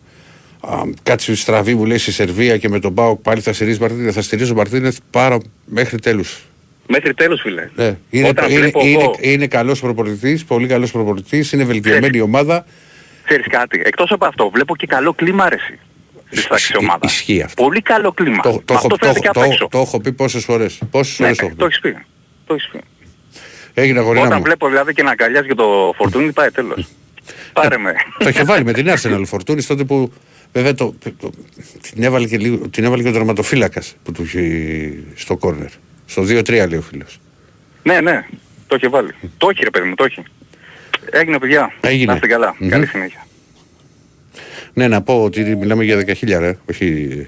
[1.03, 4.13] κάτσει στραβή μου λέει στη Σερβία και με τον Πάοκ πάλι θα στηρίζεις Μαρτίνεθ.
[4.15, 6.39] Θα στηρίζω Μαρτίνεθ πάρα μέχρι τέλους.
[6.87, 7.69] Μέχρι τέλος φίλε.
[7.75, 7.97] Ναι.
[8.09, 12.21] Είναι, Όταν είναι, βλέπω είναι, εγώ- είναι καλός προπονητής, πολύ καλός προπονητής, είναι βελτιωμένη η
[12.21, 12.65] ομάδα.
[13.23, 15.79] Ξέρεις κάτι, εκτός από αυτό, βλέπω και καλό κλίμα αρέσει
[16.29, 17.13] στις τάξεις της Ισχύει- ομάδας.
[17.13, 17.63] ισχύει αυτό.
[17.63, 18.41] Πολύ καλό κλίμα.
[18.41, 19.67] Το, το, αυτό έχω, το, φαίνεται και το, απ' έξω.
[19.71, 20.79] το έχω πει πόσες φορές.
[20.91, 21.71] Πόσες Ναι, φορές το ναι, έχω το πει.
[21.71, 22.05] έχεις πει.
[22.45, 22.79] Το έχεις πει.
[23.73, 24.43] Έγινε αγορίνα Όταν μου.
[24.43, 26.87] βλέπω δηλαδή και να αγκαλιάζει και το φορτούνι, πάει τέλος.
[27.53, 27.93] Πάρε με.
[28.17, 30.11] το είχε βάλει με την Arsenal Φορτούνη τότε που
[30.53, 31.29] βέβαια το, το,
[31.81, 35.69] την, έβαλε και λίγο, την έβαλε και ο τερματοφύλακας που του είχε στο κόρνερ.
[36.05, 37.19] Στο 2-3 λέει ο φίλος.
[37.83, 38.25] ναι, ναι,
[38.67, 39.13] το έχει βάλει.
[39.37, 40.23] Το έχει ρε παιδί μου, το έχει.
[41.11, 41.73] Έγινε παιδιά.
[41.81, 42.05] Έγινε.
[42.05, 42.55] Να είστε καλά.
[42.59, 42.69] Μμμ.
[42.69, 43.25] Καλή συνέχεια.
[44.73, 46.57] Ναι, να πω ότι μιλάμε για 10.000 ρε.
[46.69, 47.27] Όχι.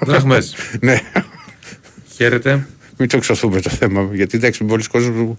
[0.00, 0.54] Δραχμές.
[0.80, 1.00] ναι,
[2.14, 2.66] Χαίρετε.
[2.96, 4.08] Μην το εξωθούμε το θέμα.
[4.12, 5.38] Γιατί εντάξει, πολλοί κόσμοι που.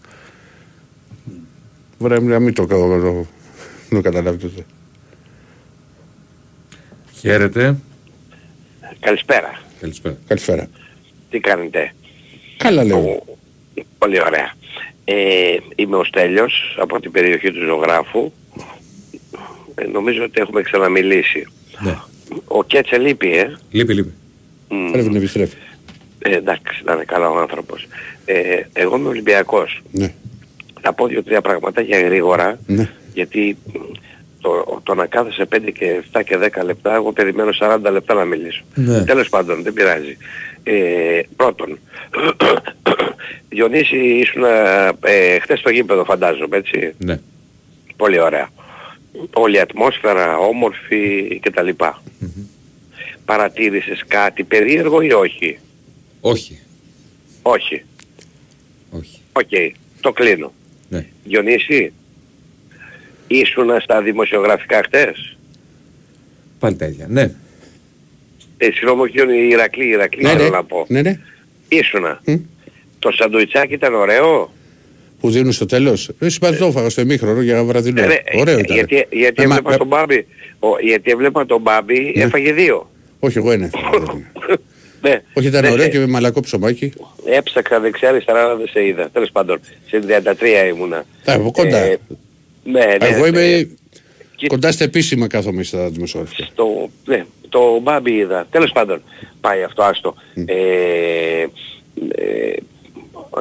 [1.99, 3.25] Μπορεί να μην το, το, το,
[3.89, 4.65] το καταλάβετε.
[7.19, 7.75] Χαίρετε.
[8.99, 9.59] Καλησπέρα.
[9.79, 10.17] Καλησπέρα.
[10.27, 10.67] Καλησπέρα.
[11.29, 11.93] Τι κάνετε;
[12.57, 12.97] Καλά λέω.
[12.97, 13.23] Ο-
[13.97, 14.53] Πολύ ωραία.
[15.05, 18.31] Ε, είμαι ο Στέλιος από την περιοχή του Ζωγράφου.
[19.75, 21.47] Ε, νομίζω ότι έχουμε ξαναμιλήσει.
[21.79, 21.95] Ναι.
[22.47, 23.55] Ο Κέτσε λείπει, ε.
[23.71, 24.13] Λείπει, λείπει.
[24.69, 24.91] Μμ.
[24.91, 25.55] Πρέπει να επιστρέφει.
[26.25, 27.87] Ε, εντάξει, να είναι καλά ο άνθρωπος.
[28.25, 29.81] Ε, εγώ είμαι Ολυμπιακός.
[29.91, 30.13] Ναι.
[30.81, 32.89] Θα πω δύο-τρία πραγματάκια γρήγορα, Ναι.
[33.13, 33.79] γιατί μ,
[34.41, 38.25] το, το να κάθεσαι 5 και 7 και 10 λεπτά, εγώ περιμένω 40 λεπτά να
[38.25, 38.63] μιλήσω.
[38.75, 39.03] Ναι.
[39.03, 40.17] Τέλος πάντων, δεν πειράζει.
[40.63, 41.79] Ε, πρώτον,
[43.49, 44.43] Διονύση ήσουν
[45.01, 46.93] ε, χτες στο γήπεδο φαντάζομαι, έτσι.
[46.97, 47.19] Ναι.
[47.95, 48.49] Πολύ ωραία.
[49.33, 51.69] Όλη η ατμόσφαιρα, όμορφη κτλ.
[53.25, 55.59] Παρατήρησες κάτι περίεργο ή όχι;
[56.27, 56.59] Όχι.
[57.41, 57.83] Όχι.
[58.89, 59.19] Όχι.
[59.33, 59.73] Οκ.
[60.01, 60.53] Το κλείνω.
[60.89, 61.05] Ναι.
[61.23, 61.93] Διονύση,
[63.27, 65.37] ήσουνα στα δημοσιογραφικά χτες;
[66.59, 67.05] Πάλι τα ίδια.
[67.09, 67.31] Ναι.
[68.57, 70.49] Ε, συγγνώμη, όχι η Ηρακλή, η Ηρακλή Ναι, θέλω ναι.
[70.49, 70.85] να πω.
[70.87, 71.19] ναι, ναι.
[71.67, 72.21] Ήσουνα.
[72.25, 72.35] Μμ.
[72.99, 74.53] Το σαντουιτσάκι ήταν ωραίο;
[75.19, 76.09] Που δίνουν στο τέλος.
[76.19, 78.01] Εσύ πα το έφαγα στο ημίχρονο για βραδινό.
[78.01, 78.75] Ε, ρε, Ωραίο ήταν.
[78.75, 80.27] Γιατί, γιατί Ε, μα- έβλεπα ε, τον Μπάμπη,
[80.59, 82.23] ο, γιατί έβλεπα τον Μπάμπη, Ναι.
[82.23, 82.89] έφαγε δύο.
[83.19, 83.69] Όχι, εγώ ένα.
[85.09, 85.21] ναι.
[85.33, 86.93] Όχι, ήταν Ναι, ωραίο ε, και με μαλακό ψωμάκι.
[87.25, 89.09] Έψαξα δεξιά αριστερά αλλά δεν σε είδα.
[89.09, 90.03] Τέλος πάντων, σε
[90.69, 90.97] 33 ήμουνα.
[90.97, 91.77] Α, από κοντά.
[91.77, 91.99] Ε,
[92.63, 92.97] ναι, ναι.
[93.07, 93.39] Εγώ ναι.
[93.41, 93.69] είμαι
[94.35, 96.47] Και- κοντά στα επίσημα κάθομαι στα δημοσιογραφικά.
[96.55, 98.47] Το, ναι, το Μπάμπι είδα.
[98.51, 99.01] Τέλος πάντων,
[99.41, 100.15] πάει αυτό, άστο.
[100.45, 100.55] Ε,
[102.15, 102.55] ε,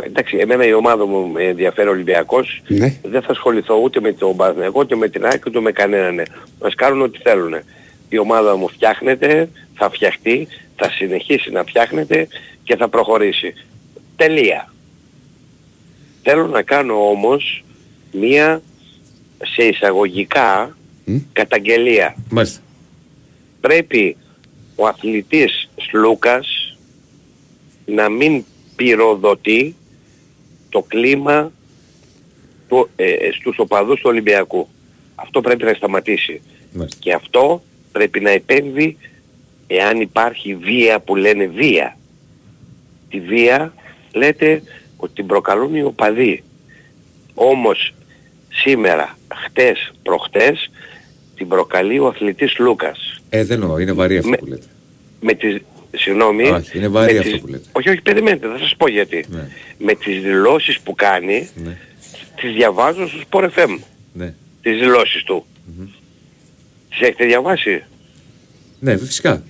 [0.07, 2.63] εντάξει, εμένα η ομάδα μου με ενδιαφέρει ο Ολυμπιακός.
[2.67, 2.95] Ναι.
[3.03, 6.23] Δεν θα ασχοληθώ ούτε με τον Παναθηναϊκό, ούτε με την ΑΕΚ, ούτε με κανέναν.
[6.61, 7.55] Μας κάνουν ό,τι θέλουν.
[8.15, 12.29] Η ομάδα μου φτιάχνεται, θα φτιαχτεί, θα συνεχίσει να φτιάχνεται
[12.65, 13.55] και θα προχωρήσει.
[14.17, 14.73] Τελεία.
[16.23, 17.65] Θέλω να κάνω όμως
[18.13, 18.63] μία
[19.55, 21.17] σε εισαγωγικά Μμ.
[21.33, 22.61] καταγγελία Μάλιστα.
[23.61, 24.17] πρέπει
[24.77, 26.77] ο αθλητής Σλούκας
[27.87, 28.45] να μην
[28.77, 29.75] πυροδοτεί
[30.69, 31.53] το κλίμα
[32.69, 34.69] του, ε, στους οπαδούς του Ολυμπιακού.
[35.15, 36.41] Αυτό πρέπει να σταματήσει.
[36.73, 36.99] Μάλιστα.
[37.01, 37.63] Και αυτό
[37.95, 38.97] πρέπει να επέμβει
[39.67, 41.97] εάν υπάρχει βία που λένε βία.
[43.11, 43.75] Τη βία
[44.15, 44.63] λέτε
[44.97, 46.43] ότι την προκαλούν οι οπαδοί.
[47.35, 47.95] Όμως
[48.49, 50.71] σήμερα, χτες, προχτές,
[51.37, 53.21] την προκαλεί ο αθλητής Λούκας.
[53.29, 53.79] Ε, δεν εννοώ.
[53.79, 54.67] Είναι βαρύ αυτό Με- που λέτε.
[55.21, 55.57] Με τις...
[55.97, 56.43] Συγγνώμη.
[56.49, 57.69] Όχι, είναι βαρύ με αυτό τις- που λέτε.
[57.73, 59.25] Όχι, όχι, περιμένετε, θα σας πω γιατί.
[59.29, 59.49] Ναι.
[59.79, 61.77] Με τις δηλώσεις που κάνει, Ναι.
[62.41, 63.79] τις διαβάζω στο Sport FM.
[64.13, 64.35] Ναι.
[64.63, 65.47] Τις δηλώσεις του.
[66.99, 67.83] Τις έχετε διαβάσει;
[68.81, 69.43] Ναι, φυσικά.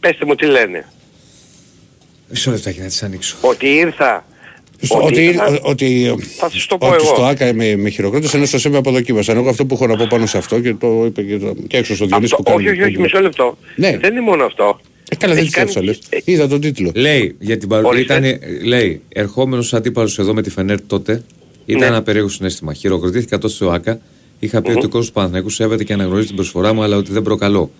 [0.00, 0.84] Πέστε μου τι λένε.
[2.28, 3.36] Μισό λεπτάκι να τις ανοίξω.
[3.40, 4.24] Ότι ήρθα...
[4.82, 7.14] Στο- Ότι, ήρθα- ο- ότι, Θα σας το πω ότι εγώ.
[7.14, 9.36] στο ΆΚΑ με, με χειροκρότησε ενώ στο ΣΕΜ αποδοκίμασαν.
[9.36, 11.76] Εγώ αυτό που έχω να πω πάνω σε αυτό και το είπε και, το, και
[11.76, 12.68] έξω στο Διονύση Αυτό, που κάνει.
[12.68, 13.58] όχι, όχι, όχι, μισό λεπτό.
[13.76, 13.98] Ναι.
[13.98, 14.80] Δεν είναι μόνο αυτό.
[15.10, 15.98] Ε, καλά, δεν Έχει τις κάνει- έψαλες.
[16.08, 16.90] ε, Είδα τον τίτλο.
[16.94, 18.16] Λέει, για την παρουσία Ορίστε.
[18.28, 21.22] ήταν, λέει, ερχόμενος αντίπαλος εδώ με τη Φενέρ τότε,
[21.66, 21.86] ήταν Ναι.
[21.86, 22.72] ένα περίεργο συνέστημα.
[22.74, 24.00] Χειροκροτήθηκα τότε στο ΑΚΑ.
[24.40, 27.12] Είχα πει ότι ο κόσμος του Παναθηναϊκού σέβεται και αναγνωρίζει την προσφορά μου, αλλά ότι
[27.12, 27.70] δεν προκαλώ.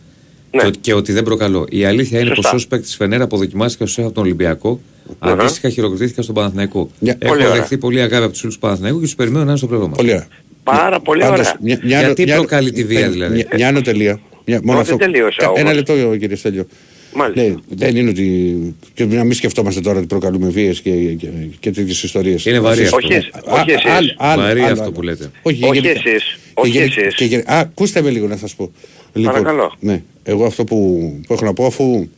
[0.50, 0.60] Ναι.
[0.60, 1.66] Και, ότι- και ότι δεν προκαλώ.
[1.70, 2.42] Η αλήθεια είναι Σωστά.
[2.50, 4.80] πως ως παίκτης τη Φενέρ αποδοκιμάστηκα στο ΣΕΦ από τον Ολυμπιακό.
[5.18, 6.90] Αντίστοιχα χειροκροτήθηκα στον Παναθηναϊκό.
[6.98, 7.10] Ναι.
[7.18, 7.54] Έχω Πολύ ωραία.
[7.56, 9.86] δεχθεί πολύ αγάπη από τους φίλους του Παναθηναϊκού και τους περιμένω να είναι στο πλευρό
[9.88, 9.96] μας.
[9.96, 10.26] Πολύ ωραία.
[10.64, 11.56] Πάρα πολύ Πάντως, ωραία.
[11.60, 14.20] μια- μια- Γιατί μια- προκαλεί τη βία, ε, δηλαδή; Μια, μια άνω τελεία.
[14.44, 15.04] Μια, μόνο Όχι, αυτό.
[15.04, 15.74] τελείωσα Κα- Ένα όμως.
[15.74, 16.66] λεπτό, κύριε Στέλιο.
[17.14, 17.42] Μάλιστα.
[17.42, 18.74] Λέει, δεν είναι ότι.
[18.94, 21.26] και να μην σκεφτόμαστε τώρα ότι προκαλούμε βίες και, και,
[21.60, 22.44] και τέτοιες ιστορίες.
[22.44, 22.96] Είναι βαρύ αυτό.
[22.96, 24.14] Όχι εσείς, όχι εσείς.
[24.36, 25.30] Βαρύ αυτό που λέτε.
[25.42, 26.08] Όχι, Όχι γενικά.
[26.08, 27.14] εσείς, Και όχι γενικά- εσείς.
[27.14, 28.72] και γενικά- Α, ακούστε με λίγο να σας πω.
[29.22, 29.76] Παρακαλώ.
[29.80, 30.76] Ναι, εγώ αυτό που,
[31.26, 32.08] που έχω να πω αφού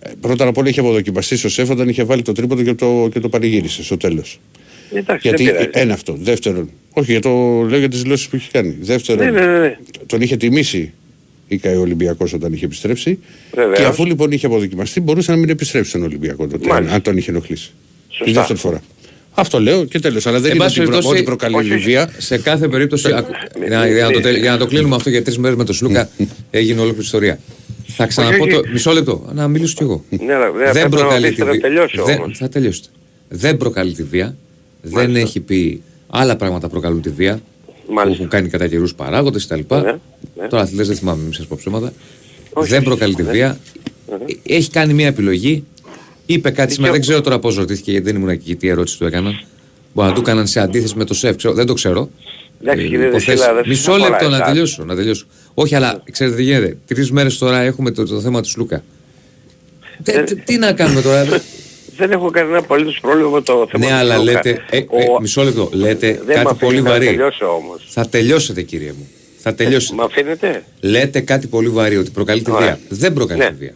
[0.00, 3.08] ε, πρώτα απ' όλα είχε αποδοκιμαστεί στο σεφ όταν είχε βάλει το τρίποντο και το,
[3.12, 4.40] και το πανηγύρισε στο τέλος.
[4.92, 5.70] Εντάξει, Γιατί δεν πειράζει.
[5.72, 6.16] ένα αυτό.
[6.20, 7.30] Δεύτερον, όχι για το
[7.68, 8.76] λέω για τις δηλώσεις που είχε κάνει.
[8.80, 9.76] Δεύτερον, Ναι, ναι, ναι, ναι.
[10.06, 10.92] τον είχε τιμήσει
[11.54, 13.18] η ΚΑΕ Ολυμπιακός όταν είχε επιστρέψει.
[13.54, 13.78] Βεβαίως.
[13.78, 16.94] Και αφού λοιπόν είχε αποδοκιμαστεί, μπορούσε να μην επιστρέψει στον Ολυμπιακό τότε, αν, Μάλιστα.
[16.94, 17.70] αν τον είχε ενοχλήσει.
[18.08, 18.24] Σωστά.
[18.24, 18.82] Τη δεύτερη φορά.
[19.36, 20.26] Αυτό λέω και τέλος.
[20.26, 22.10] Αλλά δεν Εν είναι πάση ότι, προ, περιπτώσει, ότι προκαλεί όχι, η Λιβύα.
[22.18, 23.12] Σε κάθε περίπτωση.
[23.14, 25.22] ακου- μη- για, μη- για να το, μη- τελ- για να το κλείνουμε αυτό για
[25.22, 26.08] τρεις μέρες με τον Σλούκα,
[26.50, 27.38] έγινε ολόκληρη ιστορία.
[27.86, 28.52] Θα ξαναπώ όχι.
[28.52, 28.62] το.
[28.72, 30.04] Μισό λεπτό, να μιλήσω κι εγώ.
[30.26, 31.60] Ναι, αλλά δεν πρέπει να προκαλεί αφήσετε τη να βία.
[31.60, 32.38] τελειώσει Δεν- όμως.
[32.38, 32.88] Θα τελειώσετε.
[33.28, 34.36] Δεν προκαλεί τη βία.
[34.82, 35.18] Δεν Μάλιστα.
[35.20, 37.40] έχει πει άλλα πράγματα προκαλούν τη βία.
[37.86, 38.16] Που Μάλιστα.
[38.18, 39.60] έχουν κάνει κατά καιρούς παράγοντες κτλ.
[39.74, 40.48] Ναι, ναι.
[40.48, 41.92] Τώρα αθλητές δεν θυμάμαι, μην σας πω ψέματα.
[42.52, 43.30] Όχι, δεν όχι, προκαλεί τη ναι.
[43.30, 43.58] βία.
[44.42, 45.64] Έχει κάνει μια επιλογή.
[46.26, 48.98] Είπε κάτι σήμερα, δεν Δικαίω- ξέρω τώρα πώς ρωτήθηκε γιατί δεν ήμουν εκεί τι ερώτηση
[48.98, 49.44] του έκαναν.
[49.92, 52.10] Μπορεί να του έκαναν σε αντίθεση με το σεφ, ξέρω, δεν το ξέρω.
[52.62, 53.26] Εντάξει, Ε, κύριε υποθέσεις.
[53.40, 54.48] Δεσίλα, δεν Μισό σας λεπτό αφορά να εσάς.
[54.48, 55.26] τελειώσω, να τελειώσω.
[55.54, 56.76] Όχι, αλλά ξέρετε τι γίνεται.
[56.86, 58.76] Τρεις μέρες τώρα έχουμε το, το θέμα του Σλούκα.
[58.76, 61.26] Ε, Τε- τε- τι να κάνουμε τώρα.
[61.96, 64.32] Δεν έχω κανένα απολύτως πρόβλημα με το θέμα ναι, του αλλά Λούκα.
[64.32, 64.62] λέτε.
[64.70, 65.68] Ε, ε, Ο- μισό λεπτό.
[65.72, 67.06] Λέτε Δεν με κάτι αφήνει πολύ να βαρύ.
[67.06, 67.84] τελειώσω όμως.
[67.88, 69.08] Θα τελειώσετε, κύριε μου.
[69.38, 69.94] Θα τελειώσετε.
[69.94, 72.66] Μ' αφήνετε; Λέτε κάτι πολύ βαρύ ότι προκαλεί τη Ωραία.
[72.66, 72.78] βία.
[72.88, 73.48] Δεν προκαλεί Ναι.
[73.48, 73.74] τη βία.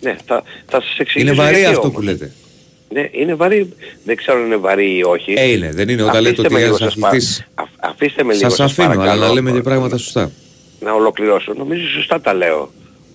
[0.00, 1.94] Ναι, θα, θα σας εξηγήσω Είναι βαρύ γιατί αυτό όμως.
[1.94, 2.32] που λέτε.
[2.92, 3.72] Ναι, είναι βαρύ.
[4.04, 5.34] Δεν ξέρω αν είναι βαρύ ή όχι.
[5.36, 6.02] Ε, είναι, δεν είναι.
[6.02, 8.54] Όταν λέτε Αφήστε ότι με ένας λίγο, σας πα- αθλητής- αφ- Αφήστε με λίγο Σας
[8.58, 10.30] σας αφήνω, αλλά παρακαλώ, να λέμε και πράγματα σωστά.
[10.80, 11.54] Να ολοκληρώσω.
[11.56, 12.72] Νομίζω σωστά τα λέω.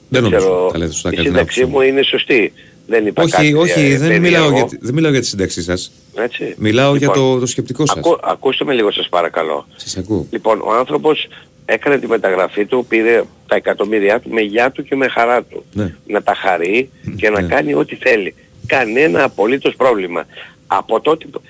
[0.10, 1.88] Δεν νομίζω ξέρω, τα λέτε σωστά Η κατά την σύνταξή άποψή μου μου.
[1.91, 2.54] είναι σωστή.
[2.88, 4.56] Δεν είπα Όχι, κάτι όχι, ε, δεν μιλάω, περίεργο.
[4.56, 5.92] για, τη- δεν μιλάω για τη σύνταξή σας.
[6.16, 6.56] Έτσι.
[6.58, 7.98] Μιλάω για Λοιπόν, το, το σκεπτικό σας.
[7.98, 9.68] ακού- ακούστε με λίγο σας παρακαλώ.
[9.76, 10.28] Σας ακούω.
[10.32, 11.28] Λοιπόν, ο άνθρωπος
[11.66, 15.66] έκανε τη μεταγραφή του, πήρε τα εκατομμύρια του με γιά του και με χαρά του.
[15.74, 15.96] Ναι.
[16.08, 17.48] Να τα χαρεί και να Ναι.
[17.48, 18.36] κάνει ό,τι θέλει.
[18.66, 20.26] Κανένα απολύτως πρόβλημα.
[20.68, 21.42] Από τότε που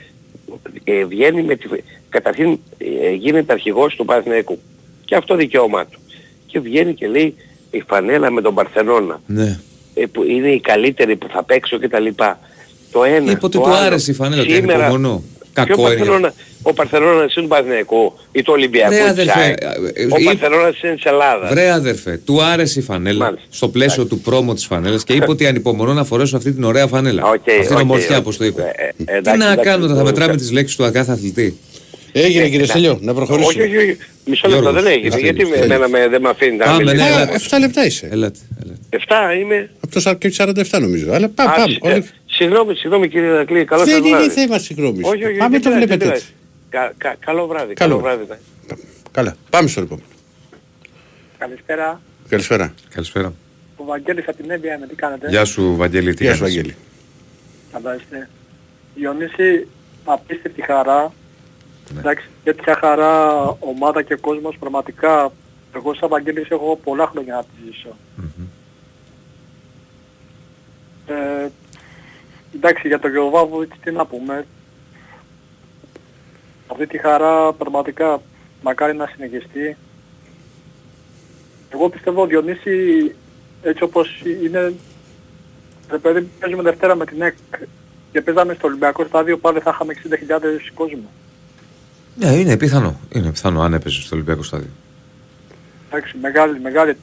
[0.84, 1.68] ε, βγαίνει με τη...
[2.10, 4.60] Καταρχήν ε, γίνεται αρχηγός του Παναθηναϊκού.
[5.06, 6.00] Και αυτό δικαίωμά του.
[6.46, 7.36] Και βγαίνει και λέει
[7.72, 9.22] η φανέλα με τον Παρθενώνα.
[9.26, 9.60] Ναι.
[9.94, 12.40] Ε, που είναι η καλύτερη που θα παίξω και τα λοιπά.
[12.92, 13.32] Το ένα.
[13.32, 13.86] Είπε ότι το του άλλο.
[13.86, 15.24] άρεσε η φανέλα, ότι Σήμερα- ανυπομονώ.
[15.54, 15.96] Ποιο Κακό είναι.
[15.98, 19.58] Παρθενώνα, ο Παρθενώνας είναι του Παναθηναϊκού ή του Ολυμπιακού Ρε, της αδερφέ, ΑΕΚ.
[19.62, 19.68] ε,
[20.04, 21.50] Ο ε, Παρθενώνας είναι της Ελλάδας.
[21.50, 23.46] Βρε αδερφέ, του άρεσε η φανέλα Μάλιστα.
[23.50, 26.88] στο πλαίσιο του πρόμο της φανέλας και είπε ότι ανυπομονώ να φορέσω αυτή την ωραία
[26.88, 27.24] φανέλα.
[27.24, 28.22] Οκ, αυτή την οκ, ομορφιά, οκ.
[28.22, 28.62] όπως το είπε.
[28.76, 30.14] Ε, ε, Τι εντάξει, να εντάξει, κάνουμε, θα εντάξει.
[30.14, 31.58] μετράμε τις λέξεις του κάθε αθλητή;
[32.16, 33.64] Έγινε κύριε Στέλιο, να προχωρήσουμε.
[33.64, 33.98] Όχι, όχι, όχι.
[34.26, 35.10] Μισό λεπτό Γιώργος, δεν έγινε.
[35.10, 35.76] Στέλιος, Γιατί με Στέλιος.
[35.78, 36.96] εμένα με- δεν με αφήνει να Πάμε, μιλήσω.
[36.96, 37.32] ναι, Α, έλα.
[37.34, 38.08] 7 λεπτά είσαι.
[38.12, 38.80] Ελάτε, ελάτε.
[38.90, 39.70] Εφτά είμαι.
[39.84, 41.12] Από το σα- και 47 νομίζω.
[41.14, 41.74] Αλλά πάμε, Α, πάμε.
[41.74, 43.66] σ- ε, όλοι- Συγγνώμη, συγγνώμη κύριε Δακλή.
[43.66, 44.30] Καλό σας Δεν είναι βράδυ.
[44.34, 45.08] θέμα συγγνώμης.
[45.08, 46.26] Όχι, όχι, Πάμε δεν το πειράζει, βλέπετε δεν έτσι.
[46.70, 46.94] πειράζει.
[46.98, 47.74] Κα- κα- Καλό βράδυ.
[47.74, 48.26] Καλό Καλό βράδυ.
[48.30, 48.76] ναι.
[49.12, 50.08] Καλά, πάμε στο επόμενο.
[51.38, 52.02] Καλησπέρα.
[52.30, 52.74] Καλησπέρα.
[52.94, 53.34] Καλησπέρα.
[53.76, 56.56] Ο Βαγγέλης από την Έμπεια με τι κάνετε; Γεια σου, Βαγγέλη, τι Γεια σου, κάνεις;
[56.56, 56.76] Βαγγέλη.
[57.74, 58.30] Καλά είστε.
[58.96, 59.68] Διονύση,
[60.04, 61.14] απίστευτη χαρά.
[61.92, 62.00] Ναι.
[62.00, 65.32] Εντάξει, τέτοια χαρά ομάδα και κόσμος πραγματικά
[65.76, 67.96] εγώ σαν Βαγγέλης έχω πολλά χρόνια να τη ζήσω.
[71.06, 71.48] Ε,
[72.56, 74.46] εντάξει, για τον Γεωβάβο τι να πούμε.
[76.68, 78.22] Αυτή τη χαρά πραγματικά
[78.62, 79.78] μακάρι να συνεχιστεί.
[81.70, 83.16] Εγώ πιστεύω ο Διονύση
[83.62, 84.74] έτσι όπως είναι
[85.90, 87.36] ρε παιδί παίζουμε Δευτέρα με την ΕΚ
[88.12, 89.94] και παίζαμε στο Ολυμπιακό στάδιο πάλι θα είχαμε
[90.30, 90.40] 60.000
[90.74, 91.10] κόσμο.
[92.16, 93.00] Ναι, είναι πιθανό.
[93.10, 94.70] Είναι πιθανό αν έπαιζε στο Ολυμπιακό στάδιο.
[95.92, 96.96] Εντάξει, μεγάλη, μεγάλη.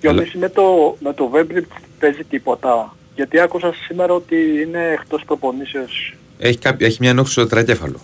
[0.00, 1.66] Διονύση με το, με το Βέμπρι
[2.00, 2.96] παίζει τίποτα.
[3.14, 4.36] Γιατί άκουσα σήμερα ότι
[4.66, 6.14] είναι εκτός προπονήσεως.
[6.38, 7.98] Έχει, κάποιο, έχει μια ενόχληση στο τετρακέφαλο.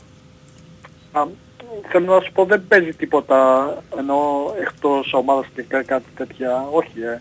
[1.12, 1.20] Α,
[1.90, 3.36] θέλω να σου πω δεν παίζει τίποτα
[3.98, 4.16] ενώ
[4.60, 6.64] εκτός ομάδας και κά- κάτι τέτοια.
[6.72, 7.20] Όχι, ε.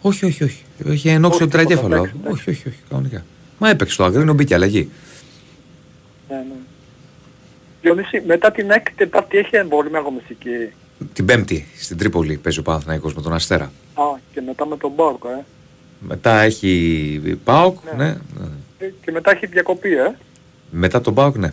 [0.00, 0.62] Όχι, όχι, όχι.
[0.86, 1.94] Έχει ενόχληση στο Όχι, τίποτα, τετρακέφαλο.
[1.94, 2.40] εντάξει, εντάξει.
[2.50, 3.24] Όχι, όχι, όχι, κανονικά.
[3.58, 4.90] Μα έπαιξε το αγρίνο, μπήκε αλλαγή.
[6.28, 6.54] Ναι, ναι.
[7.80, 10.72] Διονύση, μετά την έκτη Τετάρτη έχει εμβόλυμη αγωνιστική.
[11.12, 13.72] Την Πέμπτη στην Τρίπολη παίζει ο Παναθηναϊκός με τον Αστέρα.
[13.94, 14.02] Α,
[14.32, 15.44] και μετά με τον Μπάρκο, ε.
[16.00, 18.04] Μετά έχει ΠΑΟΚ, ναι.
[18.04, 18.16] ναι.
[18.78, 20.14] Ε, Και μετά έχει διακοπή, ε.
[20.70, 21.52] Μετά τον ΠΑΟΚ, ναι.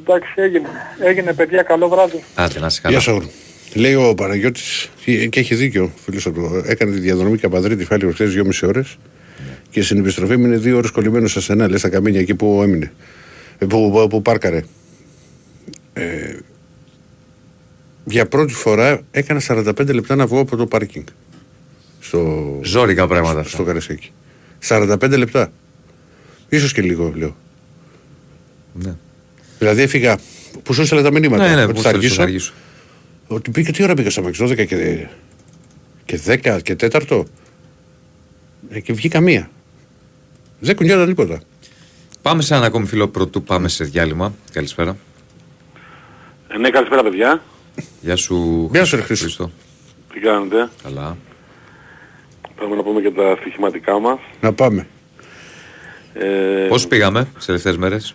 [0.00, 0.68] Εντάξει, έγινε.
[1.00, 2.24] Έγινε, παιδιά, καλό βράδυ.
[2.34, 2.94] Άντε, να είσαι καλά.
[2.94, 3.10] Γεια σου.
[3.10, 3.26] Αγρού.
[3.74, 5.92] Λέει ο Παναγιώτης και έχει δίκιο.
[6.04, 8.96] Φίλος από το, έκανε τη διαδρομή Καπαδρίτη Φάλη χθες 2,5 ώρες
[9.70, 11.68] και στην επιστροφή έμεινε δύο ώρες κολλημένος σε στενά.
[11.68, 12.92] Λες στα καμίνια εκεί που έμεινε.
[13.58, 14.62] Ε, που, που, που πάρκαρε.
[15.92, 16.36] Ε,
[18.04, 21.04] για πρώτη φορά έκανα 45 λεπτά να βγω από το πάρκινγκ.
[22.00, 23.42] Στο, Ζόρικα πράγματα.
[23.44, 24.12] στο Καρασέκι.
[24.68, 25.52] 45 λεπτά.
[26.48, 27.36] Ίσως και λίγο λέω.
[28.72, 28.94] Ναι,
[29.58, 30.18] Δηλαδή έφυγα
[30.62, 31.48] που σου έστειλα τα μηνύματα.
[31.48, 32.14] ναι, ναι ότι που θα θέλεις, αργήσω.
[32.14, 32.52] θα αργήσω.
[33.26, 35.06] Ότι πήγε τι ώρα πήγα στο Μαξ, 12 και,
[36.04, 36.76] και 10 και
[37.08, 37.22] 4.
[38.70, 39.50] Ε, και βγήκα μία.
[40.60, 41.40] Δεν κουνιόταν τίποτα.
[42.22, 44.32] Πάμε σε έναν ακόμη φίλο πρωτού πάμε σε διάλειμμα.
[44.52, 44.96] Καλησπέρα.
[46.48, 47.42] Ε, ναι, καλησπέρα παιδιά.
[48.00, 48.68] Γεια σου.
[48.72, 49.50] Γεια σου, ρε Χρήστο.
[50.12, 51.16] Τι κάνετε; Καλά.
[52.56, 54.18] Πάμε να πούμε και τα στοιχηματικά μας.
[54.40, 54.86] Να πάμε.
[56.14, 58.14] Ε, Πώς πήγαμε τις τελευταίες μέρες;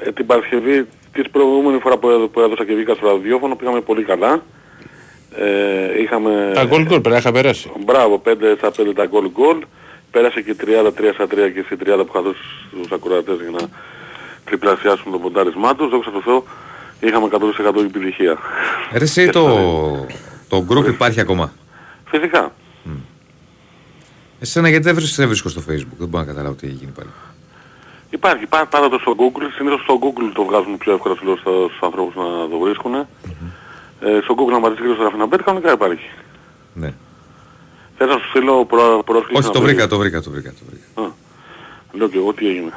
[0.00, 3.80] ε, την Παρασκευή, της προηγούμενη φορά που, έδω- που έδωσα και βγήκα στο ραδιόφωνο, πήγαμε
[3.80, 4.42] πολύ καλά.
[5.36, 6.50] Ε, είχαμε...
[6.54, 7.70] Τα γκολ γκολ πρέπει να είχα περάσει.
[7.84, 9.64] Μπράβο, 5 στα 5 τα γκολ γκολ.
[10.14, 13.68] Πέρασε και 33 στα 3 και στη 30 που είχα δώσει στους ακροατές για να
[14.44, 15.88] τριπλασιάσουν το ποντάρισμά τους.
[15.90, 16.44] Δόξα τω Θεώ,
[17.00, 18.38] είχαμε 100% επιτυχία.
[18.92, 19.46] Ρε εσύ το,
[20.48, 21.52] το group υπάρχει ακόμα;
[22.04, 22.52] Φυσικά.
[24.40, 26.92] Εσένα γιατί δεν βρίσκω, δεν βρίσκω στο facebook; Δεν μπορώ να καταλάβω τι έχει γίνει
[26.92, 27.08] πάλι.
[28.10, 31.78] Υπάρχει, πά- πάντα το στο Google, συνήθως στο Google το βγάζουν πιο εύκολα στους, στους
[31.80, 32.94] ανθρώπους να το βρίσκουν.
[32.94, 33.06] Ε,
[34.22, 36.10] στο Google να πατήσεις και στο Ραφιναμπέτ κανονικά υπάρχει.
[36.74, 36.92] Ναι.
[38.06, 39.72] Θες να σου στείλω προ, πρόσκληση Όχι, να το βρεις.
[39.72, 40.50] βρήκα, το βρήκα, το βρήκα.
[40.50, 41.08] Το βρήκα.
[41.08, 41.12] Α,
[41.92, 42.70] λέω και εγώ τι έγινε.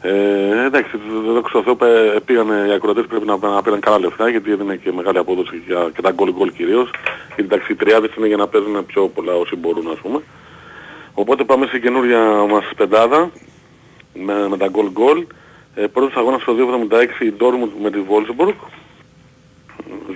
[0.00, 0.90] Ε, εντάξει,
[1.34, 4.76] δόξα τω Θεώ πέ- πήγανε οι ακροατές πρέπει να, να πήραν καλά λεφτά γιατί έδινε
[4.76, 6.90] και μεγάλη απόδοση για, και τα γκολ γκολ κυρίως.
[7.26, 10.22] Γιατί εντάξει οι τριάδες είναι για να παίζουν πιο πολλά όσοι μπορούν ας πούμε.
[11.14, 12.20] Οπότε πάμε στην καινούρια
[12.50, 13.30] μας πεντάδα
[14.14, 15.26] με, με τα γκολ γκολ.
[15.74, 16.54] Ε, πρώτος αγώνας στο
[17.20, 18.54] 2.76 η Dortmund με τη Wolfsburg.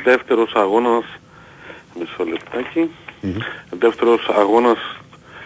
[0.04, 1.04] Δεύτερος αγώνας,
[1.98, 2.90] μισό λεπτάκι.
[3.78, 4.78] Δεύτερος αγώνας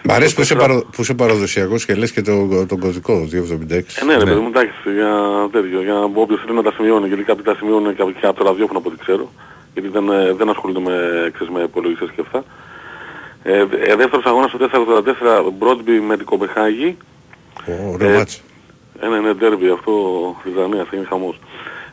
[0.03, 0.85] Μ' αρέσει που το είσαι, τέσσερα- παρα...
[0.91, 3.71] που είσαι παραδοσιακός και λες και το, τον κωδικό 276.
[4.01, 5.11] Ε, ναι, ρε παιδί μου, εντάξει, για
[5.51, 8.37] τέτοιο, για όποιος θέλει να τα σημειώνει, γιατί κάποιοι τα σημειώνουν και από, και από
[8.37, 9.31] το ραδιόφωνο από ό,τι ξέρω,
[9.73, 12.43] γιατί δεν, ε, δεν ασχολούνται με, ξέρεις, με υπολογιστές και αυτά.
[13.43, 16.97] Ε, ε, δεύτερος αγώνας στο 484 Broadby με την Κοπεχάγη.
[17.67, 18.41] Ω, Ωραίο Ε, μάτς.
[19.01, 19.91] Ε, ναι, ναι, ντέρμπι αυτό
[20.39, 21.39] στη Δανία, θα είναι χαμός.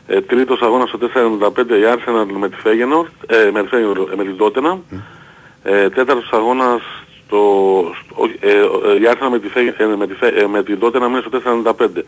[0.07, 4.15] Ε, τρίτος αγώνας στο 495 η Arsenal με τη Feyenoord, ε, με τη Feyenoord, ε,
[4.15, 4.77] με την Tottenham.
[5.67, 6.81] Ε, τέταρτος αγώνας
[7.25, 7.39] στο,
[8.03, 10.63] στο, όχι, ε, ε, η Arsenal με τη, Fey- ε, με τη, Fey- ε, με
[10.63, 12.03] την Tottenham είναι στο 495.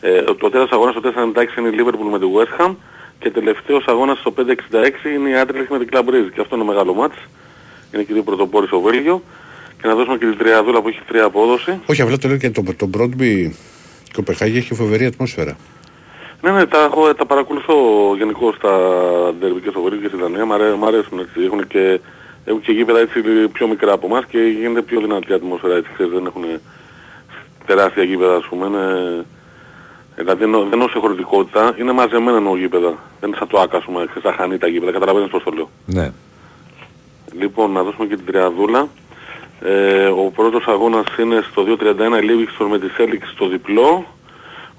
[0.00, 2.74] Ε, το τέταρτος αγώνας στο 496 είναι η Liverpool με τη West Ham
[3.18, 4.42] και τελευταίος αγώνας στο 566
[5.16, 7.16] είναι η Anderlecht με την Club Brugge και αυτό είναι μεγάλο μάτς.
[7.94, 9.22] Είναι και δύο πρωτοπόροι στο Βέλγιο.
[9.82, 11.80] Και να δώσουμε και την τριαδούλα που έχει τρία απόδοση.
[11.86, 13.50] Όχι, απλά το λέω και το, το Broadby
[14.14, 15.56] Κοπεχάγη έχει φοβερή ατμόσφαιρα.
[16.42, 17.74] Ναι, ναι, τα, έχω, τα παρακολουθώ
[18.16, 18.70] γενικώς στα
[19.38, 20.44] ντέρμπι και στο Βορείο και στη Δανία.
[20.44, 21.40] Μ' αρέ- μ' αρέσουν έτσι.
[21.44, 22.00] Έχουν και,
[22.44, 23.20] έχουν και γήπεδα έτσι
[23.52, 25.90] πιο μικρά από εμάς και γίνεται πιο δυνατή ατμόσφαιρα έτσι.
[25.94, 26.44] Ξέρεις, δεν έχουν
[27.66, 28.66] τεράστια γήπεδα ας πούμε.
[28.66, 29.24] Είναι,
[30.16, 32.98] δηλαδή δεν δεν εννοώ σε χωρητικότητα, είναι μαζεμένα εννοώ γήπεδα.
[33.20, 34.92] Δεν είναι σαν το άκα, ας πούμε, ξέρεις, τα χανή τα γήπεδα.
[34.92, 35.70] Καταλαβαίνεις πώς το λέω.
[35.86, 36.12] Ναι.
[37.32, 38.88] Λοιπόν, να δώσουμε και την τριαδούλα.
[39.60, 44.06] Ε, ο πρώτος αγώνας είναι στο 2.31 η Livingston με τη Celtics στο διπλό.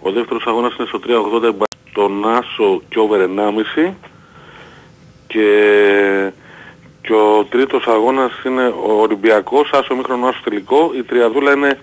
[0.01, 3.93] Ο δεύτερος αγώνας είναι στο 3.80 η τον Άσο και over 1,5.
[5.27, 6.31] Και,
[7.05, 10.91] και ο τρίτος αγώνας είναι ο Ολυμπιακός, Άσο μήχρονο Άσο τελικό.
[10.97, 11.79] Η τριαδούλα είναι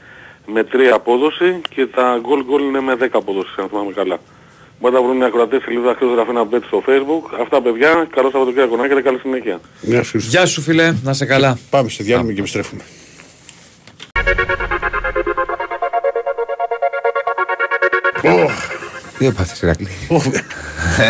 [0.47, 4.19] με 3 απόδοση και τα goal goal είναι με 10 απόδοση, αν θυμάμαι καλά.
[4.81, 7.39] Μπορείτε να βρουν οι ακροατές σελίδα Χρήστος Ραφίνα Bet στο facebook.
[7.41, 9.61] Αυτά παιδιά, καλό Σαββατοκύριακο να έχετε καλή συνέχεια.
[9.81, 10.19] Γεια σου.
[10.19, 11.59] Γεια σου φίλε, να σε καλά.
[11.71, 12.83] Πάμε σε διάλειμμα και επιστρέφουμε.
[19.21, 19.89] Τι έπαθες Ηρακλή.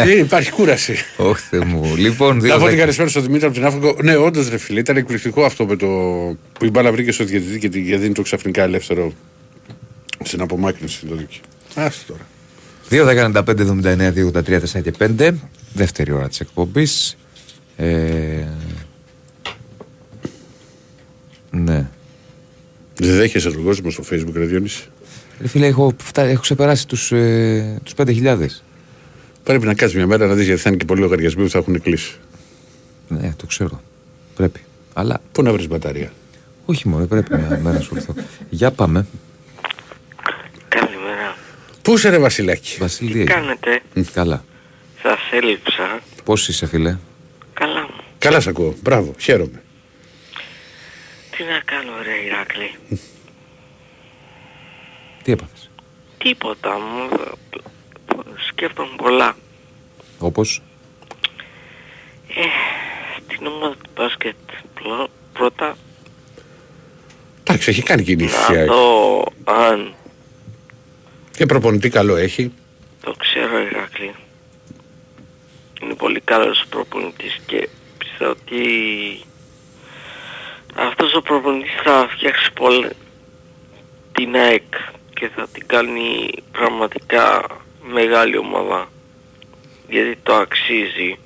[0.06, 0.94] Ε, Υπάρχει κούραση.
[1.16, 1.96] Όχι Θεέ μου.
[1.96, 2.80] Λοιπόν, Να δύο πω την δέκα.
[2.80, 3.96] καλησπέρα στον Δημήτρη από την Άφρικο.
[4.02, 5.86] Ναι, όντως ρε φίλε, ήταν εκπληκτικό αυτό με το
[6.52, 9.12] που η μπάλα βρήκε στο διαιτητή και τη- και δίνει το ξαφνικά ελεύθερο
[10.24, 11.40] στην απομάκρυνση το δίκαιο.
[11.74, 12.20] Άς τώρα.
[12.90, 15.30] 2.95-79-283-4 και 5.
[15.72, 17.16] Δεύτερη ώρα της εκπομπής.
[17.76, 18.44] Ε,
[21.50, 21.86] ναι.
[22.96, 24.82] Δεν δέχεσαι τον κόσμο στο facebook, ρε Διόνυση.
[25.40, 28.62] Ρε φίλε, έχω, φτά, έχω ξεπεράσει τους, ε, τους 5.000.
[29.42, 31.58] Πρέπει να κάτσεις μια μέρα να δεις γιατί θα είναι και πολλοί λογαριασμοί που θα
[31.58, 32.16] έχουν κλείσει.
[33.08, 33.80] Ναι, το ξέρω.
[34.34, 34.60] Πρέπει.
[34.92, 36.12] Αλλά Πού να βρεις μπαταρία;
[36.64, 38.14] όχι μόνο, πρέπει μια μέρα να σου έρθω.
[38.50, 39.06] Για πάμε.
[40.68, 41.36] Καλημέρα.
[41.82, 43.82] Πού είσαι, ρε Βασιλάκη; Βασίλη, τι Τι έγινε; κάνετε;
[44.12, 44.44] Καλά.
[45.02, 46.00] Σας έλειψα.
[46.24, 46.96] Πώς είσαι φίλε;
[47.54, 48.02] Καλά μου.
[48.18, 48.74] Καλά σ' ακούω.
[48.82, 49.62] Μπράβο, χαίρομαι.
[51.36, 53.00] Τι να κάνω ρε Ηράκλη;
[55.30, 55.70] Τι έπαθες.
[56.18, 57.08] Τίποτα μου.
[58.48, 59.36] Σκέφτομαι πολλά.
[60.18, 60.62] Όπως;
[62.28, 62.42] Ε,
[63.24, 64.34] στην ομάδα του μπάσκετ
[64.74, 65.76] πλο- πρώτα
[67.42, 68.52] Εντάξει, έχει κάνει κινήσει.
[68.52, 69.94] να δω αν
[71.36, 72.52] Και προπονητή καλό έχει.
[73.02, 74.14] το ξέρω Ηράκλη.
[75.82, 77.68] Είναι πολύ καλός προπονητής και
[77.98, 78.62] πιστεύω ότι
[80.76, 82.90] αυτός ο προπονητής θα φτιάξει πολύ
[84.12, 84.62] την ΑΕΚ
[85.20, 87.46] και θα την κάνει πραγματικά
[87.82, 88.88] μεγάλη ομάδα
[89.88, 91.18] γιατί το αξίζει.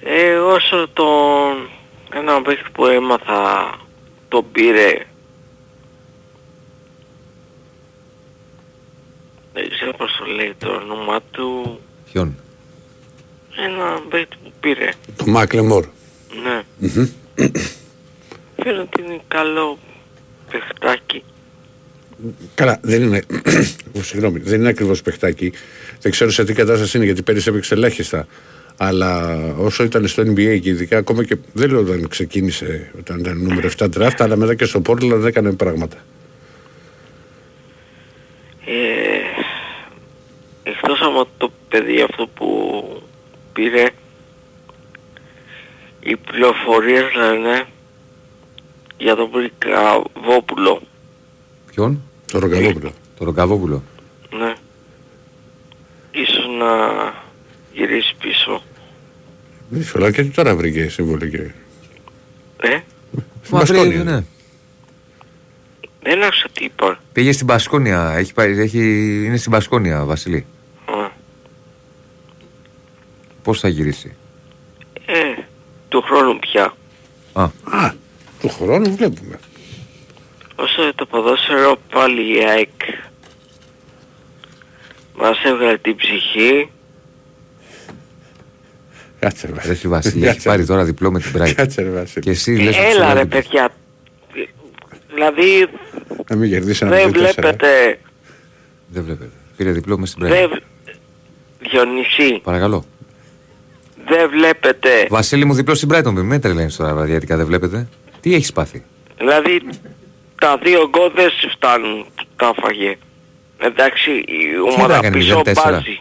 [0.00, 1.70] Ε, όσο τον
[2.12, 3.74] ένα παίχτη που έμαθα
[4.28, 5.06] τον πήρε
[9.52, 11.80] δεν ξέρω ξέρω πώς το λέει το όνομα του,
[12.12, 12.36] Ποιον;
[13.56, 14.90] ένα παίκτη που πήρε.
[15.16, 15.86] Το Μάκλεμορ.
[16.42, 16.62] Ναι.
[18.56, 19.78] Φαίνεται ότι είναι καλό
[20.50, 21.22] παιχτάκι.
[22.54, 23.22] Καλά, δεν είναι.
[23.98, 25.52] Ω, Συγγνώμη, δεν είναι ακριβώς παιχτάκι.
[26.00, 28.26] Δεν ξέρω σε τι κατάσταση είναι γιατί πέρυσι έπαιξε ελάχιστα.
[28.76, 33.42] Αλλά όσο ήταν στο NBA και ειδικά ακόμα και δεν λέω όταν ξεκίνησε, όταν ήταν
[33.42, 35.96] νούμερο 7 draft, αλλά μετά και στο Portland έκανε πράγματα.
[38.64, 38.72] Ε,
[40.62, 42.46] εκτός από το παιδί αυτό που
[43.52, 43.88] πήρε,
[46.00, 47.66] οι πληροφορίες λένε
[49.00, 50.82] για τον Βρυκαβόπουλο.
[51.74, 52.92] Ποιον; Το Ρογκαβόπουλο.
[53.18, 53.82] Το Ρογκαβόπουλο.
[54.38, 54.54] Ναι.
[56.12, 56.68] Ίσως να
[57.72, 58.62] γυρίσει πίσω.
[59.68, 61.50] Δύσκολα και τώρα βρήκε συμβολή και.
[62.62, 62.78] Ε,
[63.42, 64.04] Στην Πασκόνια.
[64.04, 64.24] ναι.
[66.02, 66.98] δεν άκουσα τι είπα.
[67.12, 68.12] Πήγε στην Πασκόνια.
[68.16, 68.78] Έχει, πάει- έχει,
[69.24, 70.46] είναι στην Πασκόνια, Βασιλή.
[70.84, 71.08] Α,
[73.42, 74.16] Πώς θα γυρίσει;
[75.06, 75.42] Ε,
[75.88, 76.74] του χρόνου πια.
[77.32, 77.92] Α, Α,
[78.40, 79.38] του χρόνου βλέπουμε.
[80.56, 82.68] Όσο για το ποδόσφαιρο πάλι η ΑΕΚ
[85.16, 86.70] μας έβγαλε την ψυχή.
[89.20, 89.72] Κάτσε ρε ρε Βασίλη.
[89.74, 91.52] εσύ, Βασιλή, έχει Κάτσε, πάρει τώρα διπλό με την Brighton.
[91.54, 92.24] Κάτσε ρε Βασίλη.
[92.24, 93.68] Και εσύ λες ότι Έλα σε ρε λέει- παιδιά.
[95.14, 95.66] Δηλαδή
[96.30, 97.48] Να μην κερδίσει ένα δεν μηδέν τέσσερα.
[97.48, 97.98] βλέπετε,
[98.88, 99.30] Δεν βλέπετε.
[99.56, 100.30] Πήρε διπλό μες στην Brighton.
[100.30, 100.48] δεν...
[100.48, 100.62] βλ-
[101.70, 102.84] Διονυσή, Παρακαλώ.
[104.08, 105.06] δεν βλέπετε.
[105.10, 106.12] Βασίλη μου διπλό στην Brighton.
[106.12, 107.88] Μην τρελαίνεις τώρα βαδιατικά, δεν βλέπετε.
[108.20, 108.84] Τι έχεις πάθει;
[109.18, 109.60] Δηλαδή
[110.40, 112.98] τα δύο γκολ δεν σου φτάνουν που τα φαγε.
[113.58, 115.52] Εντάξει, η να ομάδα κάνει, πίσω 0-4.
[115.54, 115.98] μπάζει.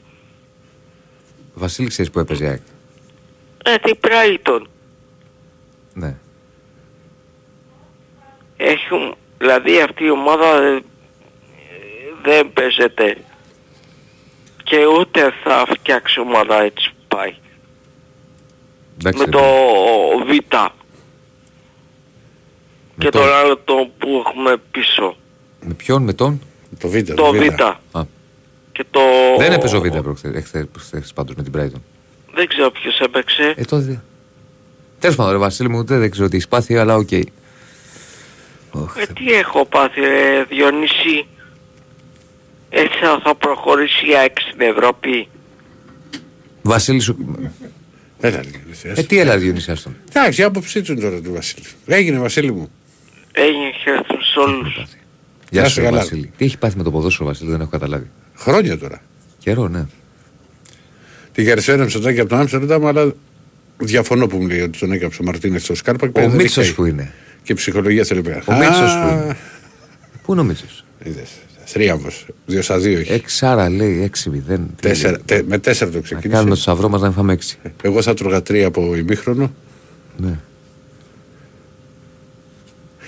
[1.54, 2.62] Βασίλη ξέρεις που έπαιζε η ΑΕΚ;
[3.64, 4.62] Ε, τι Brighton.
[5.94, 6.16] Ναι.
[8.58, 10.84] Έχουν, δηλαδή αυτή η ομάδα δεν,
[12.24, 13.18] δεν παίζεται.
[14.64, 17.34] Και ούτε θα φτιάξει ομάδα έτσι που πάει.
[19.00, 19.32] Εντάξει, με ρε.
[19.32, 19.44] το
[20.26, 20.56] Β.
[23.02, 25.16] Με Και τον- τον άλλο τον που έχουμε πίσω.
[25.66, 26.42] Με ποιον, με τον;
[26.80, 26.98] Το Β.
[27.16, 27.62] Το Β.
[27.98, 28.04] Α.
[28.72, 29.00] Και το...
[29.38, 31.82] Δεν έπαιζε ο Β' προχθές, εχθές- προχθές πάντως με την Brighton.
[32.34, 33.54] Δεν ξέρω ποιος έπαιξε.
[33.58, 34.02] Ε, τότε.
[35.00, 37.10] Τέλος πάντων, ρε Βασίλη μου, ούτε δεν ξέρω τι έχει πάθει, αλλά οκ.
[38.72, 41.28] Ωχ, Ε, τι έχω πάθει ρε Διονύση.
[42.70, 45.28] Έτσι θα, θα προχωρήσει η ΑΕΚ στην Ευρώπη.
[46.62, 47.18] Βασίλη σου...
[48.20, 48.92] Έλα ρε.
[48.94, 49.96] Ε, τι έλα Διονύσια στον.
[50.10, 51.66] Εντάξει, η άποψή του είναι τώρα του Βασίλη.
[51.86, 52.72] Έγινε Βασίλη μου.
[53.48, 54.86] Έγινε χαιρετώ σε όλους.
[55.52, 56.00] Γεια Να σου, σε ρε καλά.
[56.00, 56.32] Βασίλη.
[56.38, 58.10] Τι έχει πάθει με το ποδόσφαιρο, Βασίλη, δεν έχω καταλάβει.
[58.36, 59.02] Χρόνια τώρα.
[59.40, 59.86] Καιρό, ναι.
[61.32, 63.14] Τη γαρισφαίρα ψωτάκι από τον Άμστερνταμ, αλλά
[63.78, 66.12] διαφωνώ που μου λέει ότι τον έκαψε ο Μαρτίνες στο Σκάρπα.
[66.24, 67.14] Ο Μίτσος που είναι.
[67.44, 68.44] Και ψυχολογία θέλει πέρα.
[68.48, 69.38] Ο Μίτσος που είναι.
[70.24, 70.84] Πού είναι ο Μίτσος;
[71.66, 72.26] Θρίαμβος.
[72.46, 73.12] Δύο στα δύο έχει.
[73.14, 74.68] Εξάρα λέει, έξι μηδέν.
[74.76, 75.22] Τι Τέσσερα, λέει.
[75.26, 76.30] τε, με τέσσερα το Να ξεκίνησε.
[76.36, 77.58] κάνουμε το σταυρό μας να μην φάμε έξι.
[77.82, 79.54] Εγώ θα τρώγα τρία από ημίχρονο.
[80.18, 80.40] Ναι.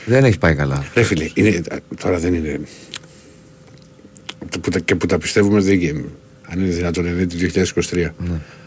[0.05, 0.85] Δεν έχει πάει καλά.
[0.93, 1.61] Ρε φίλε, είναι,
[1.99, 2.59] τώρα δεν είναι.
[4.61, 6.03] Που τα, και που τα πιστεύουμε δεν είναι.
[6.49, 7.35] Αν είναι δυνατόν, είναι το
[7.91, 8.09] 2023.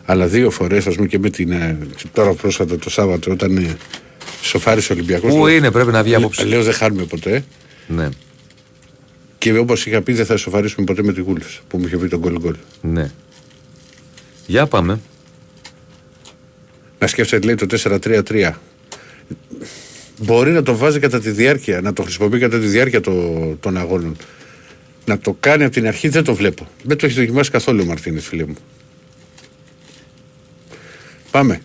[0.05, 1.51] Αλλά δύο φορές, ας πούμε και με την.
[1.53, 1.79] ε,
[2.13, 3.77] Τώρα πρόσφατα το Σάββατο, όταν ε,
[4.43, 5.35] σοφάρισε ο Ολυμπιακός.
[5.35, 6.45] Πού είναι, πρέπει να βγει απόψε.
[6.45, 7.45] Λέω δεν χάνουμε ποτέ.
[7.87, 8.09] Ναι,
[9.39, 12.09] Και όπως είχα πει, δεν θα σοφαρίσουμε ποτέ με την Κούλη που μου είχε πει
[12.09, 12.55] τον γκολ γκολ.
[12.81, 13.11] ναι.
[14.47, 15.01] Για πάμε.
[16.99, 17.67] Να σκέφτεται λέει το
[18.03, 18.51] 4-3-3.
[20.19, 23.13] Μπορεί να το βάζει κατά τη διάρκεια, να το χρησιμοποιεί κατά τη διάρκεια το,
[23.61, 24.17] των αγώνων.
[25.05, 26.67] Να το κάνει από την αρχή δεν το βλέπω.
[26.83, 28.55] Δεν το έχει δοκιμάσει καθόλου ο Μαρτίνες, φίλε μου.
[31.31, 31.61] Πάμε.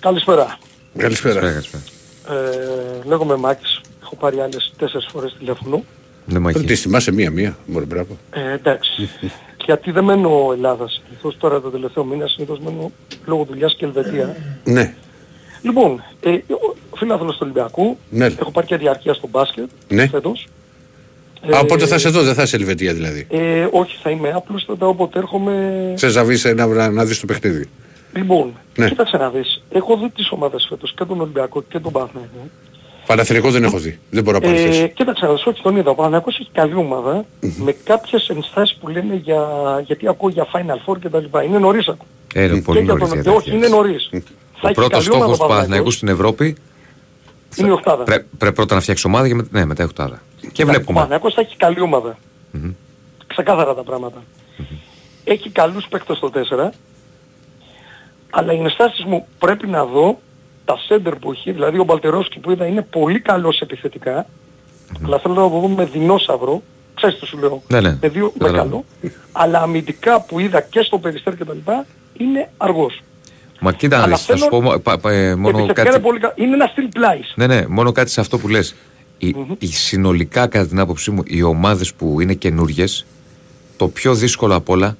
[0.00, 0.58] Καλησπέρα.
[0.96, 1.40] Καλησπέρα.
[1.40, 1.82] Καλησπέρα.
[2.28, 3.80] Ε, λέγομαι Μάκης.
[4.02, 5.84] Έχω πάρει άλλες τέσσερις φορές τηλέφωνο.
[6.26, 6.80] Ναι, μα Πρώτη εκεί.
[6.80, 7.56] θυμάσαι μία-μία.
[7.66, 8.18] Μπορεί, μπράβο.
[8.30, 9.08] Ε, εντάξει.
[9.64, 12.92] Γιατί δεν μένω Ελλάδα συνήθως τώρα το τελευταίο μήνα, συνήθως μένω
[13.26, 14.36] λόγω δουλειάς και Ελβετία.
[14.64, 14.94] Ναι.
[15.62, 16.30] Λοιπόν, ε,
[16.90, 18.26] ο φίλαθλος του Ολυμπιακού, Ναι.
[18.40, 20.06] έχω πάρει και διαρκεία στο μπάσκετ Ναι.
[20.08, 20.46] φέτος.
[21.54, 23.26] Α, οπότε θα σε δω, δεν θα είσαι Ελβετία δηλαδή.
[23.30, 25.94] Ε, όχι, θα είμαι απλούστατα όποτε έρχομαι.
[25.96, 27.68] Θες να βρεις ένα- να, να δεις το παιχνίδι.
[28.16, 28.88] Λοιπόν, Ναι.
[28.88, 29.62] κοίταξε να δεις.
[29.72, 32.48] Έχω δει τις ομάδες φέτος και τον Ολυμπιακό και τον Παναθηναϊκό.
[33.06, 33.98] Παναθηνικό δεν έχω δει.
[34.10, 34.92] Δεν μπορώ να πάρω Ε, θέση.
[34.94, 35.90] κοίταξε να δεις, όχι τον είδα.
[35.90, 39.44] Ο Παναθηναϊκός έχει καλή ομάδα με κάποιες ενστάσεις που λένε για...
[39.86, 41.42] γιατί ακούω για Final Four και τα λοιπά.
[41.42, 42.08] Είναι νωρίς ακόμα.
[42.34, 43.20] Ε, είναι πολύ και για νωρίς τον...
[43.20, 43.56] για και όχι, τέτοιες.
[43.66, 44.08] είναι νωρίς.
[44.10, 44.18] Θα
[44.62, 45.94] Ο έχει πρώτος καλή ομάδα στόχος ο του Παναθηναϊκού Παναθηναϊκός.
[45.94, 46.56] στην Ευρώπη
[47.56, 48.04] Είναι η οκτάδα.
[48.04, 50.22] πρέ- πρέπει πρώτα να φτιάξει ομάδα και με, ναι, μετά η οκτάδα.
[50.52, 50.92] Και Ο βλέπουμε.
[50.94, 52.18] Παναθηναϊκός θα έχει καλή ομάδα.
[53.26, 54.22] Ξεκάθαρα τα πράγματα.
[55.24, 56.72] Έχει καλούς παίκτες στο 4.
[58.30, 60.20] Αλλά οι ενστάσεις μου πρέπει να δω
[60.64, 64.26] τα σέντερ που έχει, δηλαδή ο Μπαλτερόσκι που είδα είναι πολύ καλός επιθετικά.
[65.04, 66.62] Αλλά θέλω να το δούμε με δεινόσαυρο.
[66.94, 67.62] ξέρεις τι σου λέω.
[67.68, 67.98] Ναι, ναι.
[68.00, 68.84] Με δύο με Καταλαβαίνω.
[69.00, 69.12] καλό.
[69.32, 71.86] Αλλά αμυντικά που είδα και στο Περιστέρι και τα λοιπά
[72.18, 73.00] είναι αργός.
[73.60, 75.94] Μα κοίτα να Αλλά δεις, θα σου θέλω- πω πα- πα- ε, μόνο Επιθετικά κάτι.
[75.96, 77.32] είναι πολύ κα- Είναι ένας στυλ πλάης.
[77.36, 78.74] Ναι, ναι, μόνο κάτι σε αυτό που λες.
[79.18, 82.84] Οι, οι συνολικά, κατά την άποψή μου, οι ομάδες που είναι καινούριε,
[83.76, 84.96] το πιο δύσκολο απ' όλα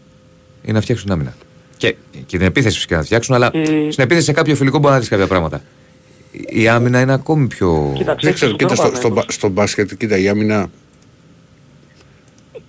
[0.62, 1.34] είναι να φτιάξουν άμυνα.
[1.76, 1.94] Και,
[2.26, 4.98] και την επίθεση φυσικά να φτιάξουν, αλλά Ε, στην επίθεση σε κάποιο φιλικό μπορεί να
[5.00, 5.62] δεις κάποια πράγματα.
[6.48, 7.92] Η άμυνα είναι ακόμη πιο.
[7.96, 9.14] Κοίταξε, Δεν ξέρω, στο κοίτα στο, Παναθηναϊκός.
[9.14, 10.70] στο, μπα- στο μπάσκετ, κοίτα η άμυνα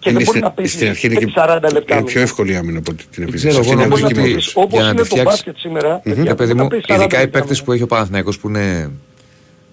[0.02, 1.96] Και είναι δεν μπορεί στην, να παίζει στην αρχή είναι, και, 40 λεπτά.
[1.96, 3.48] είναι πιο εύκολη η άμυνα από την ξέρω, επίθεση.
[3.48, 4.52] εγώ Αυτή είναι νομίζω λογική ότι- μόνος.
[4.56, 6.86] Όπως για να είναι τη το φτιάξεις- μπάσκετ σήμερα, παιδιά, Ναι, παιδί να μου, παίζει
[6.88, 8.92] 40 ειδικά οι λεπτά παίκτε που έχει ο Παναθηναϊκός που είναι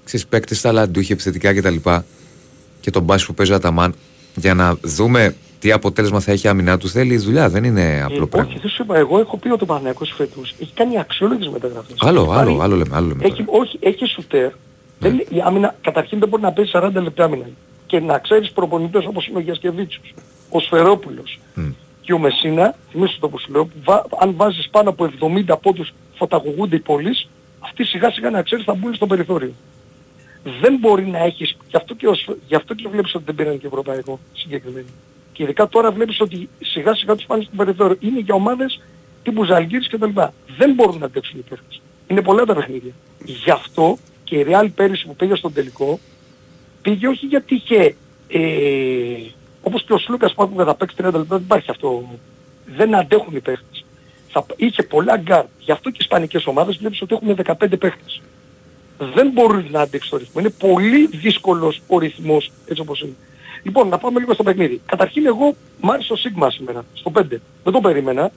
[0.04, 1.74] ξέρεις, παίκτες ταλαντούχοι επιθετικά κτλ.
[1.74, 2.00] Και,
[2.80, 3.94] και τον μπάσκετ που παίζει ο Αταμάν,
[4.34, 7.48] για να δούμε τι αποτέλεσμα θα έχει η άμυνά τους, θέλει δουλειά.
[7.48, 8.48] Δεν είναι απλό Ε, πράγμα.
[8.50, 8.96] όχι, δεν σου είπα.
[8.96, 11.94] Εγώ έχω πει ότι ο Παναθηναϊκός φέτος έχει κάνει αξιόλογες μεταγραφές.
[11.98, 12.96] Άλλο, Έχει άλλο, πάρει- άλλο λέμε.
[12.96, 13.58] Άλλο λέμε Έχει, τώρα.
[13.60, 14.50] όχι, έχει σουτέρ.
[14.98, 17.44] Δεν, η άμυνα καταρχήν δεν μπορεί να παίζει 40 λεπτά άμυνα.
[17.88, 20.14] Και να ξέρεις προπονητές όπως είναι ο Γιασκεβίτσιος,
[20.50, 21.70] ο Σφερόπουλος Μμ.
[22.00, 25.56] και ο Μεσίνα, θυμίσου το που σου λέω, που βα- αν βάζεις πάνω από 70
[25.56, 27.28] πόντους φωταγωγούνται οι πόλεις,
[27.58, 29.52] αυτοί σιγά σιγά να ξέρεις θα μπουν στο περιθώριο.
[30.60, 33.34] Δεν μπορεί να έχεις, γι' αυτό και, ο Σφ- γι' αυτό και βλέπεις ότι δεν
[33.34, 34.86] πήραν και ευρωπαϊκό συγκεκριμένοι.
[35.32, 37.96] Και ειδικά τώρα βλέπεις ότι σιγά σιγά τους πάνε στο περιθώριο.
[38.00, 38.80] Είναι για ομάδες
[39.22, 40.32] τύπου Ζαλγκίρις και τα λοιπά.
[40.58, 41.80] Δεν μπορούν να αντέξουν οι παίχτες.
[42.06, 42.92] Είναι πολλά τα παιχνίδια.
[43.24, 45.98] Γι' αυτό και η Real πέρυσι που πήγε στον τελικό,
[46.88, 47.94] πήγε όχι γιατί είχε,
[48.28, 48.40] ε,
[49.62, 52.08] όπως και ο Σλούκας που θα παίξει 30 λεπτά, δεν υπάρχει αυτό.
[52.76, 53.84] Δεν αντέχουν οι παίχτες.
[54.28, 55.44] Θα, είχε πολλά γκαρντ.
[55.58, 58.22] Γι' αυτό και οι ισπανικές ομάδες βλέπεις ότι έχουν 15 παίχτες.
[59.14, 60.40] Δεν μπορούν να αντέξουν το ρυθμό.
[60.40, 63.14] Είναι πολύ δύσκολος ο ρυθμός έτσι όπως είναι.
[63.62, 64.80] Λοιπόν, να πάμε λίγο στο παιχνίδι.
[64.86, 67.40] Καταρχήν εγώ μ' άρεσε ο Σίγμα σήμερα, στο 5.
[67.64, 68.30] Δεν το περίμενα.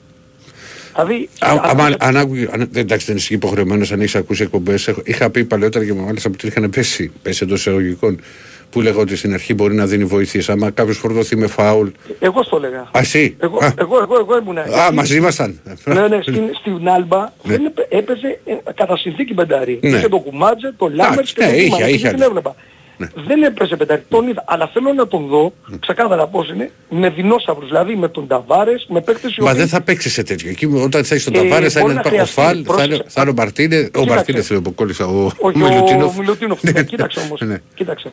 [0.94, 4.90] Δηλαδή, Α- αν- άμα- αν άκου- αν- Εντάξει, δεν είσαι υποχρεωμένος αν έχεις ακούσει εκπομπές.
[5.04, 8.20] Είχα πει παλαιότερα και μάλιστα που την είχαν πέσει, πέσει εντός εισαγωγικών,
[8.70, 10.48] που λέγω ότι στην αρχή μπορεί να δίνει βοήθειες.
[10.48, 11.88] Άμα κάποιος φορτωθεί με φάουλ.
[12.20, 12.80] εγώ στο έλεγα.
[12.80, 14.60] Α, εσύ; Εγώ, Α, εγώ, εγώ, εγώ ήμουνα.
[14.60, 15.60] Α, Γιατί- μαζί ήμασταν.
[15.84, 17.30] Ναι, ναι, στην, στην Άλμπα Ναι.
[17.42, 19.78] δεν έπαι- έπαιζε ε, κατά συνθήκη πεντάρι.
[19.82, 19.88] Ναι.
[19.96, 21.88] Είχε το Κουμάτζε, το Λάμπερτς και ναι, το είχε, Κούμαν.
[21.88, 22.42] είχε, Δεν
[23.04, 23.10] ναι.
[23.10, 23.26] έβλεπα.
[23.34, 24.02] Δεν έπαιζε πεντάρι.
[24.08, 24.44] Τον είδα.
[24.46, 27.68] Αλλά θέλω να τον δω ξεκάθαρα πώς είναι με δεινόσαυρους.
[27.68, 30.50] Δηλαδή με τον Ταβάρες, με παίκτες οι Μα οποίοι- δεν θα παίξει σε τέτοιο.
[30.50, 32.52] Εκεί όταν θα έχεις τον Ε, Ταβάρες θα μπορεί είναι να ο χρειαστεί, Φαλ, θα
[32.54, 33.02] είναι, πρόσεξε.
[33.08, 33.76] θα είναι ο Μαρτίνε.
[33.76, 34.08] Ο Κοίταξε.
[34.14, 35.06] Μαρτίνε θέλω που κόλλησα.
[35.06, 36.16] Ο Όχι, Μιλουτίνοφ.
[36.16, 36.62] ο Μιλουτίνοφ.
[36.62, 37.40] Ναι, Ναι, κοίταξε όμως.
[37.40, 37.60] ναι.
[37.74, 38.12] Κοίταξε.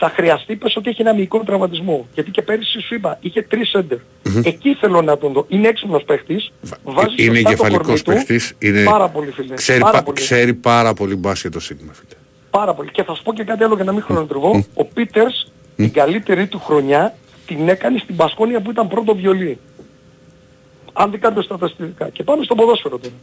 [0.00, 2.06] Θα χρειαστεί, πες ότι έχει ένα μικρό τραυματισμό.
[2.14, 3.98] Γιατί και πέρυσι σου είπα, είχε τρεις σέντερ.
[4.42, 5.44] Εκεί θέλω να τον δω.
[5.48, 6.52] Είναι έξυπνος παίχτης.
[6.84, 8.26] Βάζει Είναι σωστά το εγκεφαλικός κορμί του.
[8.26, 8.52] παίχτης.
[8.58, 8.82] Είναι...
[8.84, 9.54] Πάρα πολύ φίλε.
[9.54, 10.16] Ξέρει, πάρα πα- πολύ.
[10.16, 11.92] ξέρει πάρα πολύ μπάσκετ το Σίγμα.
[11.92, 12.17] φίλε.
[12.58, 12.90] Πάρα πολύ.
[12.90, 14.64] Και θα σου πω και κάτι άλλο για να μην χρονοτριβώ.
[14.74, 17.14] Ο Πίτερς την καλύτερη του χρονιά
[17.46, 19.58] την έκανε στην Πασκόνια που ήταν πρώτο βιολί.
[20.92, 22.08] Αν δει κάποιος τα στατιστικά.
[22.08, 23.14] Και πάμε στο ποδόσφαιρο τώρα.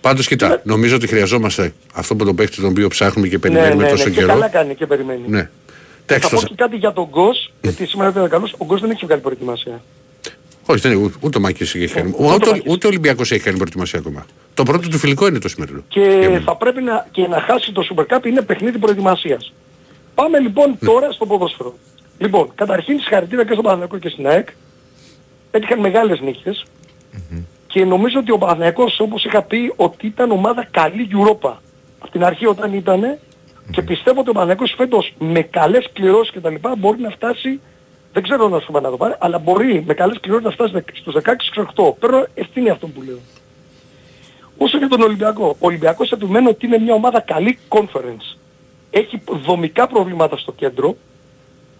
[0.00, 3.82] Πάντως κοιτά, νομίζω ότι χρειαζόμαστε αυτό που τον παίχτη τον οποίο ψάχνουμε και ναι, περιμένουμε
[3.82, 4.10] ναι, τόσο ναι.
[4.10, 4.28] Και καιρό.
[4.32, 5.22] καλά κάνει και περιμένει.
[5.26, 5.40] Ναι.
[6.06, 8.54] Θα Εντάξει, πω το- και κάτι για τον Γκος, γιατί σήμερα ήταν καλός.
[8.58, 9.82] Ο Γκος δεν έχει βγάλει προετοιμασία.
[10.66, 12.08] Όχι, δεν είναι ούτε- ούτε ο Μάκης έχει κάνει.
[12.18, 12.62] ούτε ο Ούτε, Μάκης.
[12.72, 14.26] ούτε ο Ολυμπιακός έχει κάνει προετοιμασία ακόμα.
[14.54, 15.80] Το πρώτο του φιλικό είναι το σημερινό.
[15.88, 16.40] Και Για μένα.
[16.40, 19.52] θα πρέπει να, και να χάσει το Super Cup είναι παιχνίδι προετοιμασίας.
[20.14, 21.74] Πάμε λοιπόν τώρα στο ποδόσφαιρο.
[22.18, 24.48] Λοιπόν, καταρχήν συγχαρητήρια και στον Παναθηναϊκό και στην ΑΕΚ.
[25.50, 26.64] Έτυχαν μεγάλες νύχτες.
[27.66, 31.52] Και νομίζω ότι ο Παναθηναϊκός όπως είχα πει ότι ήταν ομάδα καλή Europa.
[31.98, 33.18] Από την αρχή όταν ήτανε
[33.70, 37.60] και πιστεύω ότι ο Παναθηναϊκός φέτος με καλές κληρώσεις και τα λοιπά μπορεί να φτάσει
[38.12, 40.84] δεν ξέρω να σου είπα να το πάρει, αλλά μπορεί με καλές κληρώσεις να φτάσει
[40.92, 41.14] στους
[41.74, 41.94] 16-18.
[41.98, 43.18] Παίρνω ευθύνη αυτό που λέω.
[44.58, 45.48] Όσο για τον Ολυμπιακό.
[45.48, 48.36] Ο Ολυμπιακός επιμένω ότι είναι μια ομάδα καλή conference.
[48.90, 50.96] Έχει δομικά προβλήματα στο κέντρο.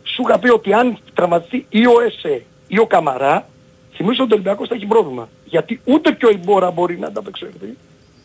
[0.02, 3.48] Σου είχα πει ότι αν τραυματιστεί ή ο ΕΣΕ ή ο Καμαρά,
[3.94, 5.28] θυμίζω ότι ο Ολυμπιακός θα έχει πρόβλημα.
[5.44, 7.76] Γιατί ούτε και ο Ιμπόρα μπορεί να ανταπεξέλθει.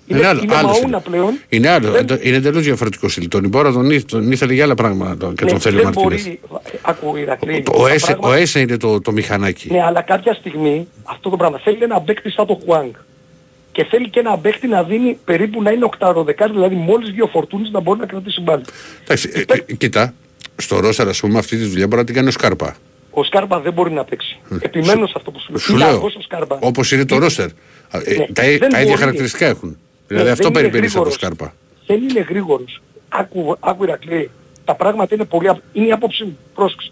[0.08, 1.40] Είναι, άλλο- είναι άλλος μαούνα πλέον.
[1.50, 3.28] Είναι άλλο, Δεν- εντο- είναι εντελώς διαφορετικός στυλ.
[3.28, 5.94] Τον Ιμπόρα τον, ήθ- τον ήθελε για άλλα πράγματα και ναι, τον θέλει ο δεν
[5.96, 6.24] Μαρτίνες.
[6.24, 6.40] μπορεί,
[6.82, 9.72] άκου Ηρακλή, Το- Ο τα Έσε, πράγματα- ο Έσε είναι το, το μηχανάκι.
[9.72, 12.92] Ναι, αλλά κάποια στιγμή αυτό το πράγμα θέλει ένα παίκτη σαν το Χουάνγκ.
[13.72, 17.70] Και θέλει και ένα παίκτη να δίνει περίπου να είναι οκταροδεκάρι, δηλαδή μόλις δύο φορτούνες
[17.72, 18.62] να μπορεί να κρατήσει μπάλα.
[19.04, 20.14] Εντάξει, ε, ε, κοίτα,
[20.56, 22.76] στο Ρώσαρα, ας πούμε, αυτή τη δουλειά μπορεί να την κάνει ο Σκάρπα.
[23.12, 24.40] Ο Σκάρπα δεν μπορεί να παίξει.
[24.62, 25.60] Επιμένω σε αυτό που σου λέω.
[25.60, 26.58] Σου Είναι λέω, αργός ο Σκάρπα.
[26.62, 27.46] όπως είναι το Ρώστερ.
[27.46, 27.52] Ε,
[27.92, 28.98] Ναι, τα, δεν τα ίδια μπορεί.
[28.98, 29.78] χαρακτηριστικά έχουν.
[30.08, 31.14] Ναι, Δηλαδή αυτό δεν είναι περιμένεις από το γρήγορος.
[31.14, 31.54] Σκάρπα.
[31.86, 32.82] Δεν είναι γρήγορος.
[33.10, 34.30] Άκου, άκου Ηρακλή.
[34.66, 35.48] Τα πράγματα είναι πολύ...
[35.48, 36.38] απ- Είναι η άποψή μου.
[36.54, 36.92] Πρόσεξε.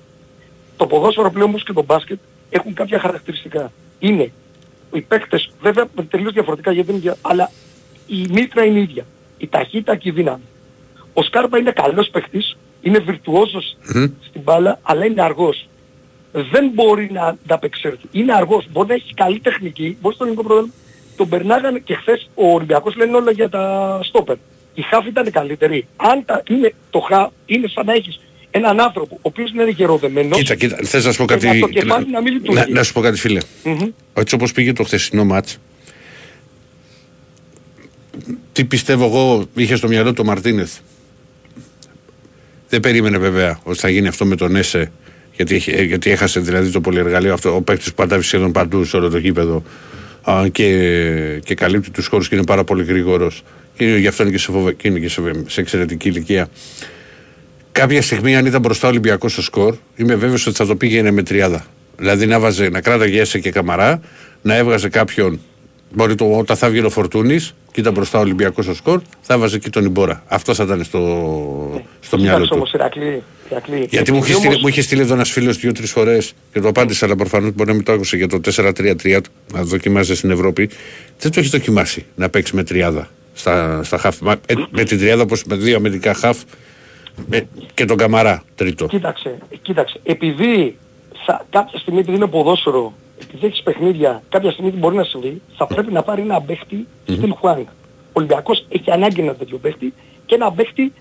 [0.78, 3.72] Το ποδόσφαιρο πλέον όμως και το μπάσκετ έχουν κάποια χαρακτηριστικά.
[3.99, 4.32] Είναι
[4.93, 7.51] οι παίκτες, βέβαια τελείως διαφορετικά γιατί είναι δια- αλλά
[8.07, 9.05] η μήτρα είναι ίδια.
[9.38, 10.41] Η ταχύτητα και η δύναμη.
[11.13, 13.78] Ο Σκάρπα είναι καλός παίκτης, είναι βιρτουόζος
[14.28, 15.68] στην μπάλα, αλλά είναι αργός.
[16.32, 18.05] Δεν μπορεί να ανταπεξέλθει.
[18.11, 18.66] Είναι αργός.
[18.72, 19.97] Μπορεί να έχει καλή τεχνική.
[20.01, 20.72] Μπορεί στο ελληνικό πρόγραμμα.
[21.16, 24.36] Τον περνάγανε και χθες ο Ολυμπιακός λένε όλα για τα στόπερ.
[24.74, 25.88] Η χάφ ήταν καλύτερη.
[25.95, 28.20] Αν τα, είναι, το χα είναι σαν να έχεις
[28.51, 31.47] έναν άνθρωπο ο οποίος είναι γεροδεμένος Κοίτα, κοίτα, θες να σου πω και κάτι...
[31.47, 32.59] να το κεφάλι να μην λειτουργεί.
[32.59, 33.39] να, να σου πω κάτι φίλε.
[33.63, 33.89] Μμμ.
[34.13, 35.57] Έτσι όπως πήγε το χθεσινό μάτς,
[38.51, 40.78] τι πιστεύω εγώ είχε στο μυαλό του Μαρτίνεθ;
[42.70, 44.91] Δεν περίμενε βέβαια ότι θα γίνει αυτό με τον Έσε
[45.36, 47.55] γιατί, έχει- ε, γιατί έχασε δηλαδή το πολυεργαλείο αυτό.
[47.55, 49.61] Ο παίκτης που πατάβει σχεδόν παντού σε όλο το γήπεδο α,
[50.51, 50.67] και,
[51.45, 53.43] και καλύπτει τους χώρους και είναι πάρα πολύ γρήγορος.
[53.78, 56.49] Και γι' αυτό είναι και, σε, φοβε- και είναι και σε, σε εξαιρετική ηλικία.
[57.71, 61.11] Κάποια στιγμή, αν ήταν μπροστά ο Ολυμπιακός στο σκορ, είμαι βέβαιος ότι θα το πήγαινε
[61.11, 61.65] με τριάδα.
[61.97, 64.01] Δηλαδή να, βάζε, να κράταγε Έσε και καμαρά,
[64.41, 65.39] να έβγαζε κάποιον.
[65.93, 69.34] Μπορεί το, όταν θα βγει ο Φορτούνης και ήταν μπροστά ο Ολυμπιακός στο σκορ, θα
[69.34, 70.23] έβαζε εκεί τον Ιμπόρα.
[70.28, 70.99] Αυτό θα ήταν στο,
[71.99, 72.55] στο μυαλό Κοίταξε του.
[72.55, 73.23] όμως Ηρακλή, Ηρακλή.
[73.50, 76.60] Γιατί μου είχε, Επειδή στείλει, όμως- μου είχε στείλει εδώ ένας φίλος δύο-τρεις φορές και
[76.60, 80.18] το απάντησα, αλλά προφανώς μπορεί να μην το άκουσε για το 4-3-3 του, να δοκιμάζεις
[80.18, 80.70] στην Ευρώπη.
[81.20, 84.20] Δεν το έχεις δοκιμάσει να παίξεις με τριάδα στα, στα χαφ.
[84.20, 86.38] Μα, ε, με την τριάδα όπως με δύο αμυντικά χαφ
[87.30, 87.41] ε,
[87.74, 88.86] και τον Καμαρά τρίτο.
[88.86, 90.00] Κοίταξε, κοίταξε.
[90.04, 90.78] Επειδή
[91.26, 95.41] θα, κάποια στιγμή επειδή είναι ποδόσφαιρο, επειδή έχεις παιχνίδια, κάποια στιγμή τι μπορεί να συμβεί,
[95.58, 97.66] θα πρέπει να πάρει ένα παίχτη στυλ Χουάνγκ.
[97.68, 99.93] Ο Ολυμπιακός έχει ανάγκη ένα τέτοιο παίχτη
[100.26, 100.93] και ένα παίχτη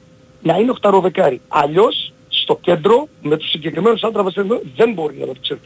[0.42, 1.40] να είναι οχταροδεκάρι.
[1.48, 2.12] Αλλιώς
[2.44, 5.60] στο κέντρο με τους συγκεκριμένους άντραβες εδώ δεν μπορεί να το ξέρει.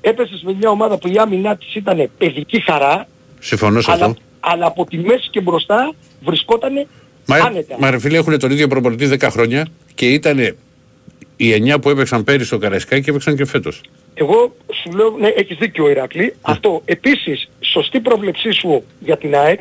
[0.00, 3.06] Έπεσες με μια ομάδα που η άμυνά της ήταν παιδική χαρά,
[3.38, 4.20] Συμφωνώ σε αλλά, αυτό.
[4.40, 5.92] αλλά από τη μέση και μπροστά
[6.24, 6.86] βρισκόταν
[7.26, 7.76] Μα, άνετα.
[7.78, 10.38] μα ρε φίλε έχουν τον ίδιο προπονητή 10 χρόνια και ήταν
[11.36, 13.80] οι 9 που έπαιξαν πέρυσι στο Καραϊσκάκι και έπαιξαν και φέτος.
[14.14, 16.34] Εγώ σου λέω, ναι, έχεις δίκιο Ηρακλή.
[16.40, 16.82] Αυτό.
[16.84, 19.60] Επίσης, σωστή πρόβλεψή σου για την ΑΕΚ.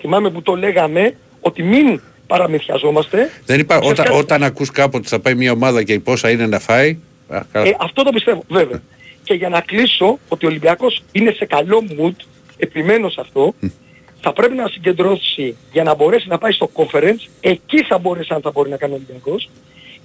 [0.00, 3.30] Θυμάμαι που το λέγαμε ότι μην παραμυθιαζόμαστε.
[3.46, 3.78] Δεν υπά...
[3.78, 6.46] Ξέρεις όταν, κάτι; όταν ακούς κάποτε ότι θα πάει μια ομάδα και η πόσα είναι
[6.46, 6.98] να φάει.
[7.28, 7.66] α, καλά.
[7.66, 8.82] Ε, αυτό το πιστεύω, βέβαια.
[9.22, 12.14] Και για να κλείσω ότι ο Ολυμπιακός είναι σε καλό mood,
[12.56, 13.54] επιμένω σε αυτό,
[14.20, 18.40] θα πρέπει να συγκεντρώσει για να μπορέσει να πάει στο conference, εκεί θα μπορέσει αν
[18.40, 19.48] θα μπορεί να κάνει ο Ολυμπιακός.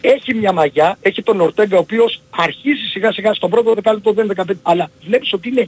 [0.01, 4.31] Έχει μια μαγιά, έχει τον Ορτέγκα ο οποίος αρχίζει σιγά σιγά στον πρώτο δεκάλεπτο δεν
[4.35, 5.67] 15, αλλά βλέπεις ότι είναι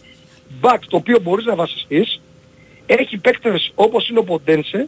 [0.61, 2.21] back το οποίο μπορείς να βασιστείς.
[2.85, 4.87] Έχει παίκτες όπως είναι ο Ποντένσε,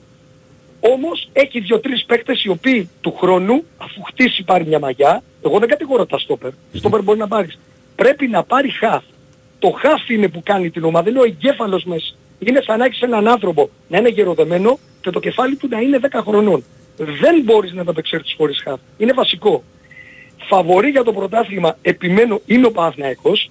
[0.91, 5.67] όμως έχει δύο-τρεις παίκτες οι οποίοι του χρόνου, αφού χτίσει πάρει μια μαγιά, εγώ δεν
[5.67, 7.59] κατηγορώ τα στόπερ, στόπερ μπορεί να πάρεις.
[7.95, 9.03] Πρέπει να πάρει χαφ.
[9.59, 12.13] Το χαφ είναι που κάνει την ομάδα, είναι ο εγκέφαλος μέσα.
[12.39, 15.99] Είναι σαν να έχεις έναν άνθρωπο να είναι γεροδεμένο και το κεφάλι του να είναι
[16.11, 16.63] 10 χρονών.
[16.97, 18.79] Δεν μπορείς να τα απεξέλθεις χωρίς χαφ.
[18.97, 19.63] Είναι βασικό.
[20.49, 23.49] Φαβορή για το πρωτάθλημα, επιμένω, είναι ο Παναθηναϊκός.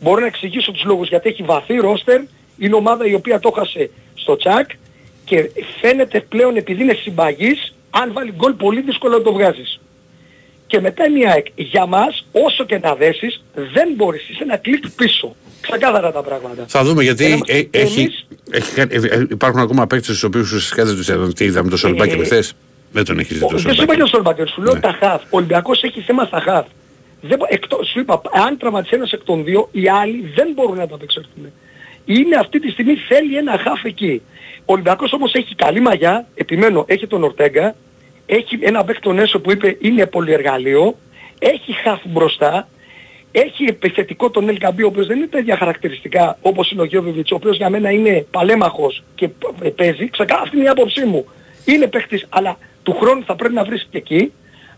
[0.00, 2.20] Μπορώ να εξηγήσω τους λόγους γιατί έχει βαθύ ρόστερ.
[2.58, 4.70] Είναι ομάδα η οποία το χάσε στο τσακ
[5.26, 5.50] και
[5.80, 9.80] φαίνεται πλέον επειδή είναι συμπαγής, αν βάλει γκολ πολύ δύσκολο να το βγάζεις.
[10.66, 11.46] Και μετά είναι η ΑΕΚ.
[11.54, 14.28] Για μας, όσο και να δέσεις, δεν μπορείς.
[14.28, 15.34] Είσαι ένα κλικ πίσω.
[15.60, 16.64] Ξεκάθαρα τα πράγματα.
[16.68, 18.08] Θα δούμε γιατί Εμείς- ε, έχει,
[18.50, 21.32] έχει, κάνει- ε, ε, υπάρχουν ακόμα παίκτες στους οποίους ουσιαστικά δεν τους είδαμε.
[21.32, 22.52] Τι είδαμε το Σολμπάκι Ε, με χθες.
[22.92, 23.98] Δεν τον έχεις δει το Δεν σου είπα Σολμπάκι.
[23.98, 24.80] και ο Σολμπάκερ, σου λέω Ναι.
[24.80, 25.22] τα χαφ.
[25.22, 26.66] Ο Ολυμπιακός έχει θέμα στα χαφ.
[27.20, 30.76] Δεν, μπο- εκτός, σου είπα, αν τραυματίσει ένας εκ των δύο, οι άλλοι δεν μπορούν
[30.76, 31.52] να τα απεξέλθουν.
[32.04, 34.22] Είναι αυτή τη στιγμή θέλει ένα χαφ εκεί.
[34.68, 37.74] Ο Ολυμπιακός όμως έχει καλή μαγιά, επιμένω, έχει τον Ορτέγκα,
[38.26, 40.96] έχει ένα παίκτη τον Έσο που είπε είναι πολυεργαλείο,
[41.38, 42.68] έχει χαφ μπροστά,
[43.32, 47.34] έχει επιθετικό τον Ελκαμπή, ο οποίος δεν είναι τέτοια χαρακτηριστικά όπως είναι ο Γιώβεβιτς, ο
[47.34, 50.08] οποίος για μένα είναι παλέμαχος και π- παίζει.
[50.08, 51.24] Ξεκάθαρα αυτή είναι η άποψή μου.
[51.64, 54.32] Είναι παίχτης, αλλά του χρόνου θα πρέπει να βρεις και εκεί.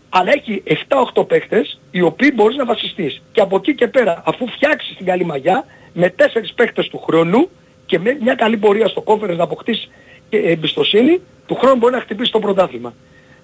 [0.09, 3.21] Αλλά έχει 7-8 παίχτες, οι οποίοι μπορείς να βασιστείς.
[3.31, 7.49] Και από εκεί και πέρα, αφού φτιάξεις την καλή μαγιά, με 4 παίχτες του χρόνου
[7.89, 9.89] και με μια καλή πορεία στο conference να αποκτήσεις
[10.29, 12.93] και εμπιστοσύνη, του χρόνου μπορεί να χτυπήσει το πρωτάθλημα.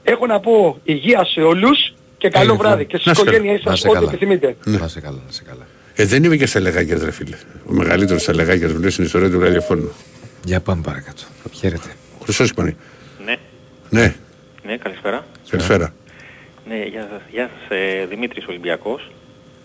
[0.04, 3.36] Έχω να πω υγεία σε όλους και καλό Ε, βράδυ και στις να σε καλά.
[3.38, 4.10] οικογένειές Να σας σε ό,τι καλά.
[4.10, 4.56] επιθυμείτε.
[4.66, 5.66] Να σε καλά, να σε καλά.
[5.96, 7.38] Ε, δεν είμαι και στα λεγάκια, ρε φίλε.
[7.70, 9.92] Ο μεγαλύτερος στα λεγάκια μου λέει στην ιστορία του ραδιοφώνου.
[10.46, 11.22] Για πάμε παρακάτω.
[11.54, 11.88] Χαίρετε.
[12.24, 12.76] Χρυσός είπανε.
[13.26, 13.36] Ναι,
[13.90, 14.16] Ναι,
[14.66, 15.26] ναι, καλησπέρα.
[15.50, 15.94] καλησπέρα.
[16.68, 19.12] Ναι, γεια σας, γεια σας ε, Δημήτρης Ολυμπιακός.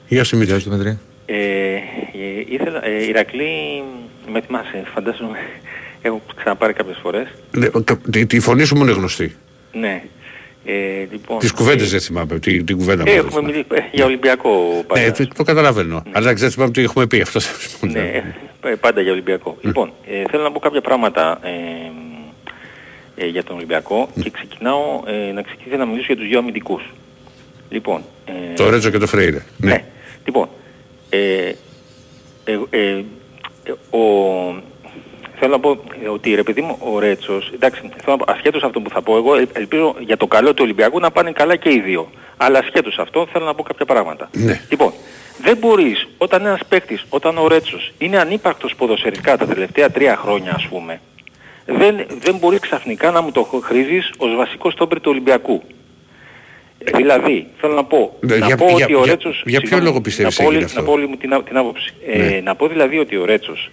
[0.08, 0.60] Γεια σου Γεια Μήτρη.
[0.60, 0.98] σου Δημητρή.
[1.32, 1.80] Ε, ε,
[2.48, 3.82] ήθελα, ε, Ηρακλή,
[4.32, 5.38] με θυμάσαι, φαντάζομαι,
[6.02, 7.26] έχω ξαναπάρει κάποιες φορές.
[7.50, 9.36] Ναι, κα- τη, τη φωνή σου μου είναι γνωστή.
[9.72, 10.02] Ναι.
[10.64, 10.72] Ε,
[11.10, 12.38] λοιπόν, Τις κουβέντες δεν θυμάμαι.
[12.38, 13.18] Τη, την κουβέντα ε, μου.
[13.26, 15.00] έχουμε μιλήσει ε, για Ολυμπιακό πάντα.
[15.00, 16.02] Ναι, το, το καταλαβαίνω.
[16.12, 17.40] Αλλά δεν θυμάμαι τι έχουμε πει αυτό.
[17.80, 18.22] Ναι,
[18.64, 19.56] ε, πάντα για Ολυμπιακό.
[19.60, 21.50] Λοιπόν, ε, θέλω να πω κάποια πράγματα ε,
[23.24, 26.82] ε, για τον Ολυμπιακό και ξεκινάω ε, να ξεκινήσω να μιλήσω για τους δύο αμυντικούς.
[27.68, 29.42] Λοιπόν, ε, Το Ρέτζο και το Φρέιρε.
[29.56, 29.70] Ναι.
[29.70, 29.84] ναι.
[30.24, 30.48] Λοιπόν,
[31.10, 31.52] ε,
[32.44, 33.04] ε, ε,
[33.64, 34.02] ε, ο,
[35.38, 35.70] θέλω να πω
[36.04, 39.02] ε, ότι ρε παιδί μου ο Ρέτσος, εντάξει, θέλω να πω, ασχέτως αυτό που θα
[39.02, 42.10] πω εγώ, ε, ελπίζω για το καλό του Ολυμπιακού να πάνε καλά και οι δύο.
[42.36, 44.28] Αλλά ασχέτως αυτό θέλω να πω κάποια πράγματα.
[44.32, 44.60] Ναι.
[44.68, 44.92] Λοιπόν,
[45.42, 50.52] δεν μπορείς όταν ένας παίκτης, όταν ο Ρέτσος είναι ανύπαρκτος ποδοσφαιρικά τα τελευταία τρία χρόνια
[50.54, 51.00] ας πούμε,
[51.64, 55.62] δεν, δεν μπορείς ξαφνικά να μου το χρήζεις ως βασικό στόμπερ του Ολυμπιακού.
[56.84, 59.42] Ε, Δηλαδή, θέλω να πω, Ναι, να για- πω για- ότι ο για- Ρέτσος...
[59.46, 61.32] για ποιο συγγνώμη, λόγο πιστεύεις να πω, έγινε όλη- αυτό; Να πω όλη μου την,
[61.34, 61.92] α- την άποψη.
[62.06, 62.40] Ε, Ναι.
[62.44, 63.70] να πω δηλαδή ότι ο Ρέτσος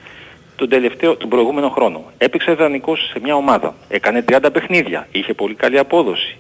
[0.55, 3.76] τον τελευταίο, τον προηγούμενο χρόνο έπαιξε δανεικός σε μια ομάδα.
[3.88, 6.38] Έκανε 30 παιχνίδια, είχε πολύ καλή απόδοση.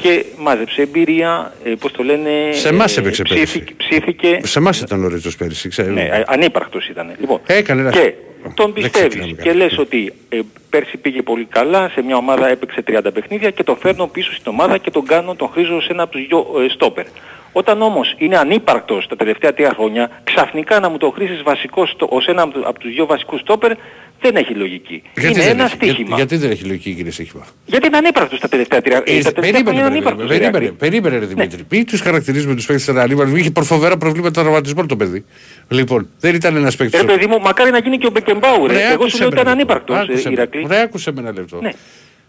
[0.00, 2.30] Και μάζεψε εμπειρία, ε, πώς το λένε...
[2.52, 4.40] Σε εμάς ε, έπαιξε ψήφι- Ψήφιке...
[4.42, 5.92] Σε εμάς ήταν ο Ρέτσος πέρυσι, ξέρω.
[5.92, 7.10] Ναι, α- ανύπαρκτος ήταν.
[7.20, 8.12] Λοιπόν, Έκανε ένα- και
[8.54, 9.64] τον Δεν πιστεύεις ξεκινάμε και καλά.
[9.64, 10.38] λες ότι ε,
[10.70, 14.52] πέρσι πήγε πολύ καλά, σε μια ομάδα έπαιξε 30 παιχνίδια και το φέρνω πίσω στην
[14.52, 17.04] ομάδα και τον κάνω, τον χρήζω σε ένα από τους δυο ε, στόπερ.
[17.52, 22.06] Όταν όμως είναι ανύπαρκτος τα τελευταία τρία χρόνια, ξαφνικά να μου το χρήσεις βασικός στο,
[22.10, 23.72] ως ένα από, του- από τους δυο βασικούς στόπερ,
[24.20, 25.02] δεν έχει λογική.
[25.20, 26.06] είναι δεν ένα έχει, στοίχημα.
[26.06, 27.46] για- γιατί δεν έχει λογική κύριε Στίχημα.
[27.66, 30.64] Γιατί είναι ανύπαρκτος τα τελευταία τρία Ε, τα τελευταία Περίμενε, χρόνια είναι περίμενε, ανύπαρκτος, περίμενε,
[30.64, 30.78] Ηρακλή.
[30.78, 31.62] περίμενε, ρε Δημήτρη.
[31.70, 33.36] Μην τους χαρακτηρίζουμε τους παίκτες ήταν ανήμαρτο.
[33.36, 35.24] Είχε φοβερά προβλήματα τραυματισμών το παιδί.
[35.68, 37.00] Λοιπόν, δεν ήταν ένας παίκτης.
[37.00, 38.70] Ρε παιδί μου, μακάρι να γίνει και ο Μπεκεμπάουρ.
[38.70, 40.30] Ρε, Εγώ άκουσε σου λέω με, ότι ήταν ρε, ανύπαρκτος, άκουσε ε, με.
[40.32, 40.64] Ηρακλή.
[40.68, 41.58] Ρε, άκουσε με ένα λεπτό.
[41.62, 41.70] Ναι.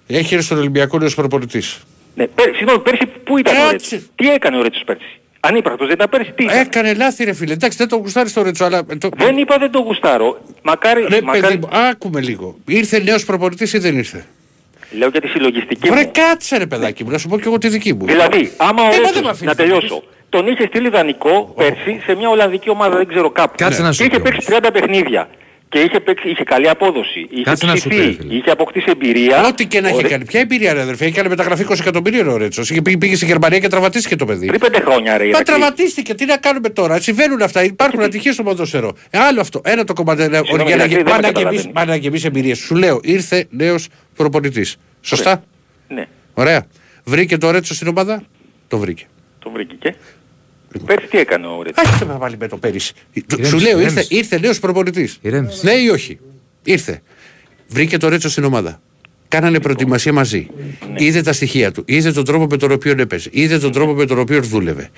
[0.08, 1.80] Έχει έρθει στον Ολυμπιακό νέος προπονητής.
[2.16, 3.72] Ναι, πέρ, συγγνώμη, πέρσι πού ήταν ο Κάτσε.
[3.72, 4.10] Ρέτσος.
[4.16, 6.32] Τι έκανε ο Ρέτσος πέρσι; Ανύπαρκτος δεν ήταν πέρσι.
[6.32, 7.54] Τι ήταν; Έκανε λάθη, ρε φίλε.
[7.54, 8.86] Εντάξει, δεν το γουστάρεις το Ρέτσο, αλλά.
[8.86, 9.10] Το...
[9.18, 10.40] Δεν είπα δεν το γουστάρω.
[10.62, 12.56] Μακάρι, Ρε, μακάρι παιδί μου, άκουμε λίγο.
[12.66, 14.26] Ήρθε νέος προπονητής ή δεν ήρθε;
[14.92, 16.12] λέω για τη συλλογιστική Ρε, μου.
[16.14, 18.06] κάτσε ρε παιδάκι μου, να σου πω και εγώ τη δική μου.
[18.06, 21.54] Δηλαδή, άμα ο Ε, μα δεν Ρέτσος, με αφήνεις να τελειώσω, τον είχε στείλει δανεικό
[21.56, 23.54] πέρσι σε μια Ολλανδική ομάδα, δεν ξέρω κάπου.
[23.58, 25.30] Κάτσε να σου και είχε πει παίξει 30 παιχνίδια.
[25.70, 27.28] Και είχε, παίξει, είχε καλή απόδοση.
[27.30, 28.34] Είχε Κάτσε να σου πει, ψηθεί, ρε φίλε.
[28.34, 29.46] είχε αποκτήσει εμπειρία.
[29.48, 30.10] Ό,τι και να έχει Ωραία.
[30.10, 30.26] κάνει.
[30.26, 32.68] Ποια εμπειρία, ρε αδερφέ, έκανε μεταγραφή 20 εκατομμυρίων ο Ρέτσος.
[32.84, 34.46] Πήγε, πήγε στη Γερμανία και τραυματίστηκε το παιδί.
[34.48, 35.46] Πριν πέντε χρόνια ρε Μα Ηρακλή.
[35.46, 37.00] τραυματίστηκε, τι να κάνουμε τώρα.
[37.00, 37.64] Συμβαίνουν αυτά.
[37.64, 38.94] Υπάρχουν ατυχίες στο ποδόσφαιρο.
[39.10, 39.62] Ε, άλλο αυτό.
[39.64, 40.22] Ένα το κομμάτι.
[40.22, 41.72] ε, Συγγνώμη, για να Ηρακλή, γε- δεν Πάνε με να γεμίσει- καταλαβαίνεις.
[41.74, 42.58] πάνε να γεμίσει εμπειρίες.
[42.58, 44.78] Σου λέω, ήρθε νέος προπονητής.
[45.02, 45.44] Σωστά;
[45.88, 46.66] Ναι, Ωραία.
[47.04, 48.24] Βρήκε το Ρέτσο στην ομάδα;
[48.68, 49.06] Το βρήκε.
[49.40, 49.94] το βρήκε και;
[50.86, 51.86] Πέρσι τι έκανε ο Ρέτσος.
[51.88, 52.94] Άχτε με πάλι με το πέρυσι.
[53.14, 54.16] Ηρέμησε, Σου λέω, ήρθε, ηρέμησε.
[54.16, 55.18] ήρθε νέο προπονητής.
[55.22, 55.60] Ηρέμησε.
[55.64, 56.20] Ναι ή όχι;
[56.64, 57.02] Ήρθε.
[57.68, 58.82] Βρήκε το Ρέτσο στην ομάδα.
[59.28, 60.48] Κάνανε προετοιμασία μαζί.
[60.98, 61.84] Είδε τα στοιχεία του.
[61.86, 63.30] Είδε τον τρόπο με τον οποίο έπαιζε.
[63.32, 64.90] Είδε τον τρόπο με τον οποίο δούλευε.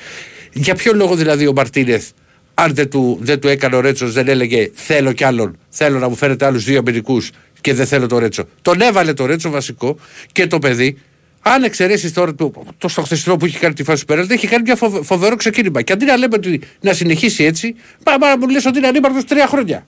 [0.54, 2.10] Για ποιο λόγο δηλαδή ο Μαρτίνεθ,
[2.54, 5.58] αν δεν του, δεν του έκανε ο Ρέτσος, δεν έλεγε Θέλω κι άλλον.
[5.70, 7.30] Θέλω να μου φέρετε άλλους δύο αμυντικούς
[7.62, 8.44] και δεν θέλω το Ρέτσο.
[8.62, 9.98] Τον έβαλε το Ρέτσο βασικό
[10.32, 10.98] και το παιδί.
[11.44, 14.48] Αν εξαιρέσεις τώρα το, το στο χθεσινό που είχε κάνει τη φάση του πέραντα, έχει
[14.48, 15.82] κάνει μια φοβε- φοβερό ξεκίνημα.
[15.82, 19.26] Και αντί να λέμε ότι να συνεχίσει έτσι, πάμε να μου λες ότι είναι ανύπαρκτος
[19.26, 19.86] τρία χρόνια.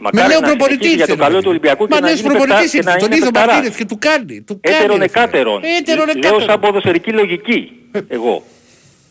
[0.00, 1.16] Με Μακάρι νέο να προπονητή συνεχίσει για ήρθε.
[1.16, 2.90] το καλό του Ολυμπιακού και Μα να νέος γίνει προπονητής παιχτά- και ήρθε.
[2.90, 3.54] να Τον είναι είδε ο παιχταράς.
[3.54, 4.40] Μαρτίνεθ και του κάνει.
[4.46, 4.76] Του κάνει.
[4.76, 5.22] Έτερον ρε φίλε.
[5.22, 5.60] εκάτερον.
[5.78, 6.42] Έτερον Λέω εκάτερον.
[6.48, 7.60] σαν ποδοσφαιρική λογική.
[8.08, 8.34] Εγώ.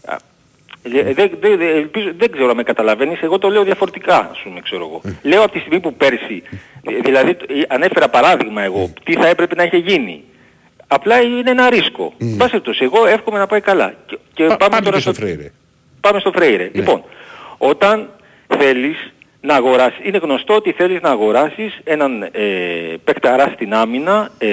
[0.05, 0.16] Α,
[0.84, 1.30] ε, Δεν, δεν,
[1.60, 5.01] δεν- ελπίζω- δεν ξέρω αν με καταλαβαίνεις, εγώ το λέω διαφορετικά, ας πούμε, ξέρω εγώ.
[5.22, 6.43] Λέω από τη στιγμή που πέρσι,
[6.89, 7.36] ε, δηλαδή ε,
[7.68, 10.24] ανέφερα παράδειγμα εγώ, τι θα έπρεπε να είχε γίνει.
[10.88, 12.14] Απλά είναι ένα ρίσκο.
[12.20, 12.26] Mm.
[12.38, 13.94] Πάση περιπτώσει, εγώ εύχομαι να πάει καλά.
[14.06, 15.52] Και, και Πά- πάμε, Πάμε τώρα και στο στο, Φρέιρε.
[16.02, 16.64] πάμε στο Φρέιρε.
[16.64, 16.70] Ναι.
[16.74, 17.04] Λοιπόν,
[17.58, 18.10] όταν
[18.58, 22.30] θέλεις να αγοράσεις, είναι γνωστό ότι θέλεις να αγοράσεις έναν ε,
[23.04, 24.48] παικταρά στην άμυνα, ε,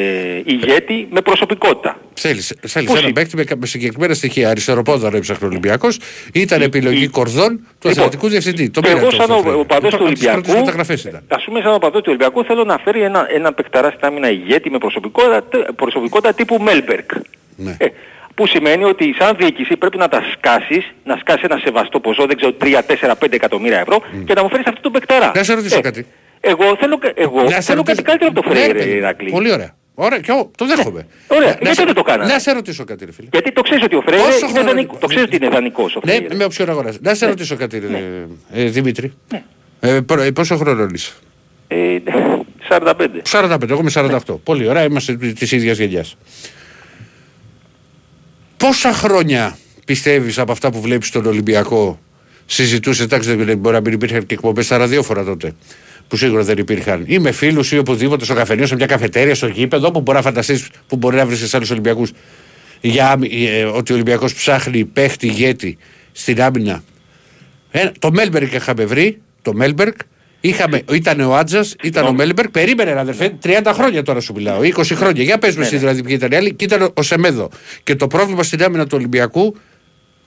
[0.45, 1.99] ηγέτη με προσωπικότητα.
[2.15, 3.21] Θέλεις, θέλεις Πώς έναν είπε.
[3.21, 4.49] παίκτη με, κα- με συγκεκριμένα στοιχεία.
[4.51, 5.99] Αριστεροπόδαρο έψαχνε ο Ολυμπιακός.
[6.33, 8.71] Ήταν επιλογή η- κορδών του Λοιπόν, αθλητικού διευθυντή.
[8.71, 9.59] Το πήρε εγώ αυτό σαν στο ο, Φρέιρε.
[9.59, 11.23] ο παδός του Από τις πρώτες Ολυμπιακού, μεταγραφές ήταν.
[11.29, 14.31] ας πούμε σαν ο παδός του Ολυμπιακού θέλω να φέρει ένα, ένα παικταρά στην άμυνα
[14.31, 17.11] ηγέτη με προσωπικότητα, προσωπικότητα τύπου Μέλμπερκ.
[17.57, 17.77] Ναι.
[17.79, 17.87] Ε,
[18.35, 22.37] που σημαίνει ότι σαν διοίκηση πρέπει να τα σκάσεις, να σκάσεις ένα σεβαστό ποσό, δεν
[22.37, 25.33] ξέρω, 3, 4, 5 εκατομμύρια ευρώ και να μου φέρεις αυτό το παικταρά.
[25.35, 26.07] Να σε ρωτήσω Ε, κάτι.
[26.41, 28.91] Εγώ θέλω, κα- εγώ Να σε θέλω ρωτήσω- κάτι καλύτερο από το Ναι, Φρέιρε, παιδί
[28.91, 28.97] μου.
[28.97, 29.31] Ηρακλή.
[29.31, 29.75] Πολύ ωραία.
[29.95, 31.07] Ωραία, και εγώ το δέχομαι.
[31.27, 33.29] Ωραία, Να- να γιατί σε- δεν το κάνανε; Να σε ρωτήσω κάτι, ρε φίλε.
[33.33, 34.97] Γιατί το ξέρεις ότι ο Φρέιρε Πόσο είναι χρόνο- δανεικό.
[35.01, 36.35] Το ξέρεις ότι είναι δανεικός ο Ναι, Φρέιρε.
[36.35, 36.99] με όψιο αγοράζει.
[37.01, 37.87] Να σε ρωτήσω κάτι, ρε,
[38.53, 39.13] ε, Δημήτρη.
[39.81, 41.13] Ε, προ- ε, πόσο χρόνο είσαι.
[41.69, 41.97] Ε,
[42.69, 43.21] 45.
[43.25, 44.41] 45, εγώ είμαι 48.
[44.45, 46.17] Πολύ ωραία, είμαστε της ίδιας γενιάς.
[48.67, 52.01] Πόσα χρόνια πιστεύεις από αυτά που βλέπεις στον Ολυμπιακό;
[52.47, 55.53] Συζητούσες, εντάξει δεν μπορεί να μην υπήρχαν και εκπομπές στα ραδιόφωνα τότε,
[56.09, 59.47] που σίγουρα δεν υπήρχαν, ή με φίλους ή οπουδήποτε στο καφενείο, σε μια καφετέρια, στο
[59.47, 62.13] γήπεδο, που μπορεί να φανταστείς, που μπορεί να βρεις σε άλλους Ολυμπιακούς,
[62.81, 65.79] για, άμυ- ε, ότι ο Ολυμπιακός ψάχνει παίχτη ηγέτη
[66.13, 66.85] στην άμυνα.
[67.71, 69.95] Ε, το Μέλμπεργκ είχαμε βρει, το Μέλμπεργκ,
[70.47, 72.49] Είχαμε, ήταν ο Άντζας, ήταν ο Μέλμπεργκ.
[72.51, 75.23] Περίμενε, ρε αδερφέ, 30 χρόνια τώρα σου μιλάω, 20 χρόνια.
[75.23, 76.55] Για πες με εσύ δηλαδή ποιοι ήταν οι άλλοι.
[76.55, 77.49] Και ήταν ο Σεμέδο.
[77.83, 79.57] Και το πρόβλημα στην άμυνα του Ολυμπιακού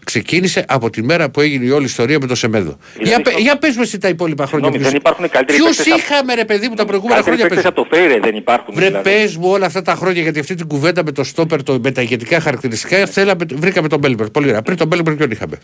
[0.04, 2.78] ξεκίνησε από τη μέρα που έγινε η όλη ιστορία με το Σεμέδο.
[3.02, 4.66] Για, πε- για πες με εσύ τα υπόλοιπα χρόνια.
[4.72, 7.64] Συγγνώμη, δεν υπάρχουν καλύτεροι Ποιους παίκτες από- είχαμε ρε παιδί μου τα προηγούμενα Καλύτεροι χρόνια.
[7.64, 7.84] παίκτες πες.
[7.86, 8.74] από το Φρέιρε δεν υπάρχουν.
[8.76, 9.10] Βρε δηλαδή.
[9.10, 11.92] πες μου όλα αυτά τα χρόνια γιατί αυτή την κουβέντα με το στόπερ, το, με
[11.92, 14.30] τα ηγετικά χαρακτηριστικά θέλαμε, βρήκαμε τον Μέλμπεργκ.
[14.30, 14.62] Πολύ ωραία.
[14.62, 15.58] Πριν τον Μέλμπεργκ ποιον είχαμε;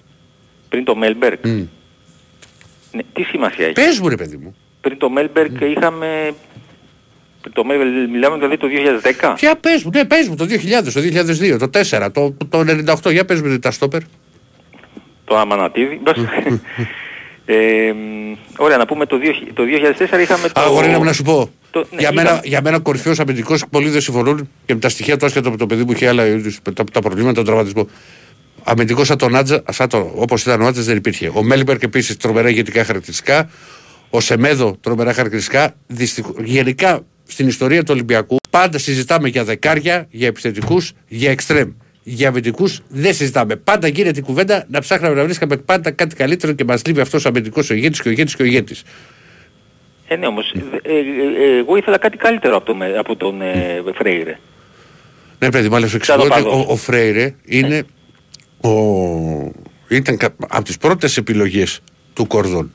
[0.70, 1.40] Πριν το Μέλμπεργκ.
[2.94, 4.56] Ναι, τι σημασία έχει; Πες μου ρε παιδί μου.
[4.82, 6.34] Πριν το Μέλμπεργκ είχαμε...
[7.42, 8.68] Πριν το Μέλμπεργκ, μιλάμε δηλαδή το
[9.30, 9.34] 2010.
[9.36, 10.48] Ποια πες μου, ναι πες μου το 2000,
[10.94, 11.00] το
[11.56, 12.60] 2002, το 4, το, το
[13.06, 14.02] 98, για πες μου τα στόπερ.
[15.26, 16.00] Το Αμανατίδη.
[16.04, 16.18] Μπας.
[17.46, 19.18] ε, μ, ωραία, να πούμε το,
[19.48, 20.62] 2000 το 2004 είχαμε το...
[20.62, 21.50] Αγόρι να μου να σου πω.
[21.72, 24.90] το- ναι, για, μένα, είχαμε- για μένα κορυφαίος αμυντικός, πολλοί δεν συμφωνούν και με τα
[24.90, 26.24] στοιχεία του άσχετα από το παιδί που είχε άλλα
[26.74, 27.88] τα, τα προβλήματα, τον τραυματισμό.
[28.64, 31.32] Αμυντικός σαν τον Άτζα, σαν το, όπως ήταν ο Άτζας δεν υπήρχε.
[31.34, 33.50] Ο Μέλμπερκ επίσης τρομερά ηγετικά χαρακτηριστικά.
[34.10, 35.76] Ο Σεμέδο τρομερά χαρακτηριστικά.
[35.88, 36.26] Δυστυχ...
[36.44, 41.72] Γενικά στην ιστορία του Ολυμπιακού πάντα συζητάμε για δεκάρια, για επιθετικούς, για εξτρέμ.
[42.06, 43.56] Για αμυντικούς δεν συζητάμε.
[43.56, 47.26] Πάντα γίνεται η κουβέντα να ψάχναμε να βρίσκαμε πάντα κάτι καλύτερο και μας λείπει αυτός
[47.26, 48.84] ο αμυντικός ο ηγέτης και ο ηγέτης και ο ηγέτης.
[50.08, 53.42] Ε, ναι, όμως, ε, ε, ε, εγώ ήθελα κάτι καλύτερο από τον, ε, από τον
[53.42, 54.38] ε, Φρέιρε.
[55.40, 57.84] Ναι, παιδί, μάλλον σου εξηγώ ότι ο, ο Φρέιρε είναι
[58.64, 59.52] ο,
[59.88, 61.80] ήταν κα- από τις πρώτες επιλογές
[62.14, 62.72] του Κορδόν.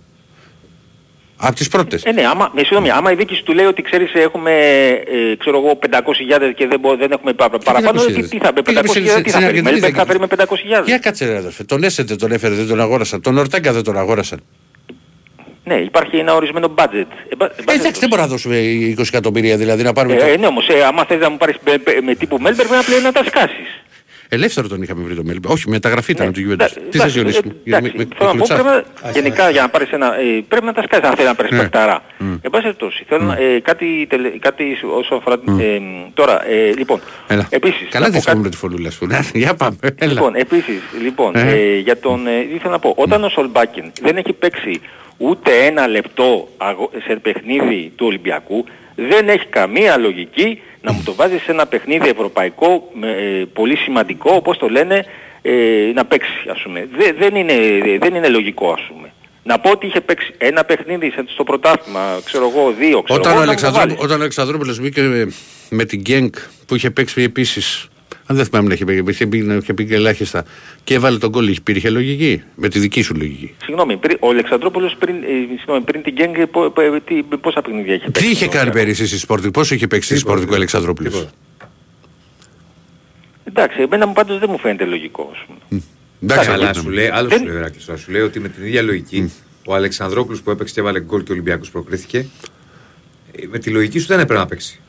[1.40, 2.04] Από τις πρώτες.
[2.04, 5.56] Ε, ναι, άμα, με συγγνώμη, άμα η διοίκηση του λέει ότι ξέρεις έχουμε, ε, ξέρω
[5.58, 8.14] εγώ, 500.000 και δεν, μπο, δεν έχουμε πα- παραπάνω, 500.000.
[8.14, 10.06] τι, τι θα πει, Πήγαμε 500.000 στην- τι στην θα φέρει, Αργεντινή Μέλμπερκ θα δεν-
[10.06, 10.26] φέρει με
[10.80, 10.84] 500.000.
[10.86, 13.20] Για κάτσε ρε αδερφέ, τον Έσε δεν τον έφερε, δεν τον αγόρασαν.
[13.20, 14.40] Τον Ορτέγκα δεν τον αγόρασαν.
[15.64, 17.06] Ναι, υπάρχει ένα ορισμένο budget.
[17.28, 20.16] Ε, μπα- Ε, budget εντάξει, δεν μπορούμε να δώσουμε 20 εκατομμύρια δηλαδή να πάρουμε.
[20.16, 22.68] το- Ε, ναι, όμως, ε, άμα θες να μου πάρεις με, με, με τύπου Μέλμπεργκ
[22.68, 23.82] πρέπει να πλέον να τα σκάσεις.
[24.28, 25.50] Ελεύθερο τον είχαμε βρει το Μέλμπερ.
[25.50, 26.52] Όχι, μεταγραφή ήταν από την Juventus.
[26.52, 28.62] Εντάξει, Τι θες Ιωνίση μου, ε, εντάξει, με- με- θέλω να με πω, κλωτσάς.
[28.62, 30.18] πρέπει να- Γενικά για να πάρεις ένα...
[30.18, 31.58] ε, Πρέπει να τα σκάσεις αν θέλει να πάρεις Ναι.
[31.58, 32.02] παιχταρά.
[32.18, 32.32] Μμ.
[32.42, 34.64] Εν πάση περιπτώσει, θέλω να- ε, κάτι, τελε- κάτι
[34.98, 35.34] όσο αφορά...
[35.60, 35.78] ε,
[36.14, 37.46] Τώρα, ε, λοιπόν, Έλα.
[37.50, 37.88] επίσης...
[37.90, 39.06] Καλά να δεν πω κάτι- θυμόμουν τη φωλούλα σου.
[39.06, 39.76] Ναι, Για πάμε.
[39.98, 40.12] Έλα.
[40.12, 41.40] Λοιπόν, επίσης, λοιπόν, Ε.
[41.50, 44.80] ε, για τον, ε, ήθελα να πω, όταν ο Σολμπάκιν δεν έχει παίξει
[45.16, 48.64] ούτε ένα λεπτό αγω- σε παιχνίδι του Ολυμπιακού,
[48.94, 53.76] δεν έχει καμία λογική να μου το βάζεις σε ένα παιχνίδι ευρωπαϊκό με, ε, πολύ
[53.76, 55.04] σημαντικό, όπως το λένε,
[55.42, 55.52] ε,
[55.94, 56.88] να παίξει, ας πούμε.
[56.96, 57.54] Δε- δεν, είναι,
[57.98, 59.12] δεν είναι λογικό, ας πούμε.
[59.42, 63.32] Να πω ότι είχε παίξει ένα παιχνίδι σε- στο πρωτάθλημα, ξέρω εγώ, δύο, ξέρω Όταν
[63.32, 64.02] ο, εγώ, να μου το Αλεξανδρόπου- βάλεις.
[64.04, 65.32] όταν ο Αλεξανδρόπουλος μπήκε με,
[65.70, 66.34] με την Γκένκ
[66.66, 67.88] που είχε παίξει επίσης
[68.30, 70.44] αν δεν θυμάμαι να είχε παίξει, είχε πει, είχε πει και ελάχιστα
[70.84, 73.54] και έβαλε τον κόλλη, υπήρχε λογική, με τη δική σου λογική.
[73.64, 77.94] Συγγνώμη, πριν- ο Αλεξανδρόπουλος πριν, ε, συγγνώμη, πριν την Γκέγκ πο- πο- τι- πόσα παιχνίδια
[77.94, 78.28] είχε Τι παίξει.
[78.30, 78.86] είχε στο κάνει Ολυμπιακό.
[78.86, 81.26] πέρυσι στη Σπορτικ, πόσο είχε παίξει στη Σπορτικ ο Αλεξανδρόπουλος;
[83.44, 85.30] Εντάξει, εμένα μου πάντως δεν μου φαίνεται λογικό.
[85.34, 85.82] ας πούμε.
[86.22, 86.94] Εντάξει, αλλά ακούτε σου με.
[86.94, 89.32] λέει, άλλο Δεν- σου λέει, ο Ηράκλειος, τώρα σου λέει ότι με την ίδια λογική
[89.66, 92.18] ο Αλεξανδρόπουλος που έπαιξε και έβαλε γκολ και ο Ολυμπιακός προκρίθηκε,
[93.32, 94.80] ε, με τη λογική σου δεν έπρεπε να παίξει.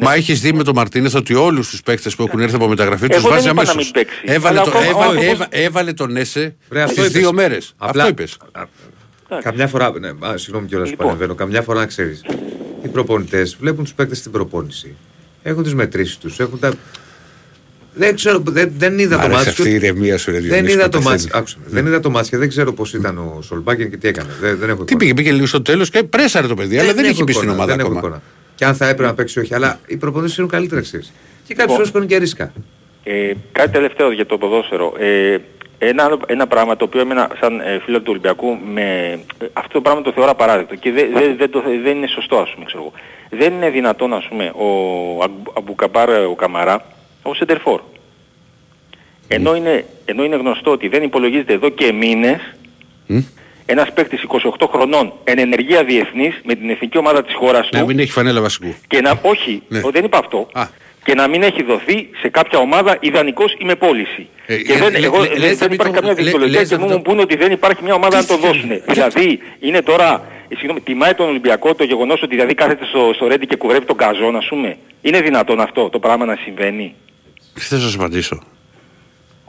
[0.00, 3.06] Μα έχεις δει με τον Μαρτίνεθ ότι όλους τους παίκτες που έχουν έρθει από μεταγραφή
[3.06, 3.84] τους Εγώ δεν βάζει είπα να αμέσως.
[3.84, 4.14] μην παίξει.
[4.24, 7.20] Έβαλε, Αλλά το, ακόμα- έβα- όμως- έβα- έβαλε τον Έσε Βρε, αυτό στις είπες.
[7.20, 7.72] δύο μέρες.
[7.76, 8.36] Απλά- Αυτό είπες.
[8.52, 8.62] Α,
[9.42, 11.06] Καμιά φορά, ναι, α, συγγνώμη κιόλας που Λοιπόν.
[11.06, 12.22] παρεμβαίνω, καμιά φορά να ξέρεις,
[12.82, 14.94] οι προπονητές βλέπουν τους παίκτες στην προπόνηση,
[15.42, 16.72] έχουν τις μετρήσεις τους, έχουν τα...
[17.94, 19.48] Δεν ξέρω, δεν, δεν είδα το μάτι.
[19.48, 21.36] αυτή η ηρεμία σου, ρε Δεν Διονύση, είδα που το τα μάτς, θέλεις.
[21.36, 24.28] άκουσα, δεν είδα το μάτς και δεν ξέρω πώς ήταν ο Σολμπάκεν και τι έκανε.
[24.40, 24.98] Δεν, δεν έχω Τι εικόνα.
[24.98, 27.42] πήγε, πήγε λίγο στο τέλος και πρέσαρε το παιδί, αλλά δεν έχω έχει μπει στην
[27.48, 28.22] εικόνα, ομάδα δεν έχω ακόμα.
[28.58, 28.64] Εικόνα.
[28.64, 31.12] Και αν θα έπρεπε να παίξει όχι, αλλά οι προπονητές είναι καλύτερα ξέρεις.
[31.46, 32.52] Και κάποιες φορές παίρνουν και ρίσκα.
[33.04, 34.92] Ε, κάτι τελευταίο για το ποδόσφαιρο.
[34.98, 35.36] Ε,
[35.78, 38.82] ένα, άλλο- ένα πράγμα το οποίο εμένα σαν ε, φίλο του Ολυμπιακού με,
[39.38, 42.36] ε, αυτό το πράγμα το θεωρώ απαράδεκτο και δεν, δεν, δεν, το, δεν είναι σωστό
[42.36, 42.92] ας πούμε ξέρω εγώ.
[43.30, 44.66] Δεν είναι δυνατόν ας πούμε ο
[45.22, 46.84] Αμπου- Αμπουκαμπάρ ο Καμαρά
[47.22, 47.80] ο Σεντερφόρ.
[49.28, 52.54] Ενώ είναι, ενώ είναι γνωστό ότι δεν υπολογίζεται εδώ και μήνες
[53.06, 53.18] Μμ.
[53.70, 54.22] Ένας παίκτης
[54.58, 58.10] 28 χρονών εν ενεργεία διεθνής με την εθνική ομάδα της χώρας Να του μην έχει
[58.10, 58.74] φανέλα βασικού.
[58.86, 59.80] και να, όχι, Ναι.
[59.84, 60.48] ο, δεν είπα αυτό.
[60.52, 60.66] Α.
[61.04, 64.26] Και να μην έχει δοθεί σε κάποια ομάδα ιδανικός ή με πώληση.
[64.46, 66.12] Ε, και λέ- δεν, λέ- εγώ, λέ- δεν- λες να δεν μην υπάρχει το- καμιά
[66.14, 68.24] λέ- δικαιολογία λες και να μου το- μου πούνε ότι δεν υπάρχει μια ομάδα να
[68.24, 68.70] το Τι- δώσουν.
[68.86, 73.26] Δηλαδή είναι τώρα, ε, συγγνώμη, τιμάει τον Ολυμπιακό το γεγονός ότι δηλαδή κάθεται στο, στο
[73.26, 74.76] Ρέντι και κουβρεύει τον καζόν ας πούμε.
[75.00, 76.94] Είναι δυνατόν αυτό το πράγμα να συμβαίνει;
[77.54, 78.42] Τι θες να σου απαντήσω.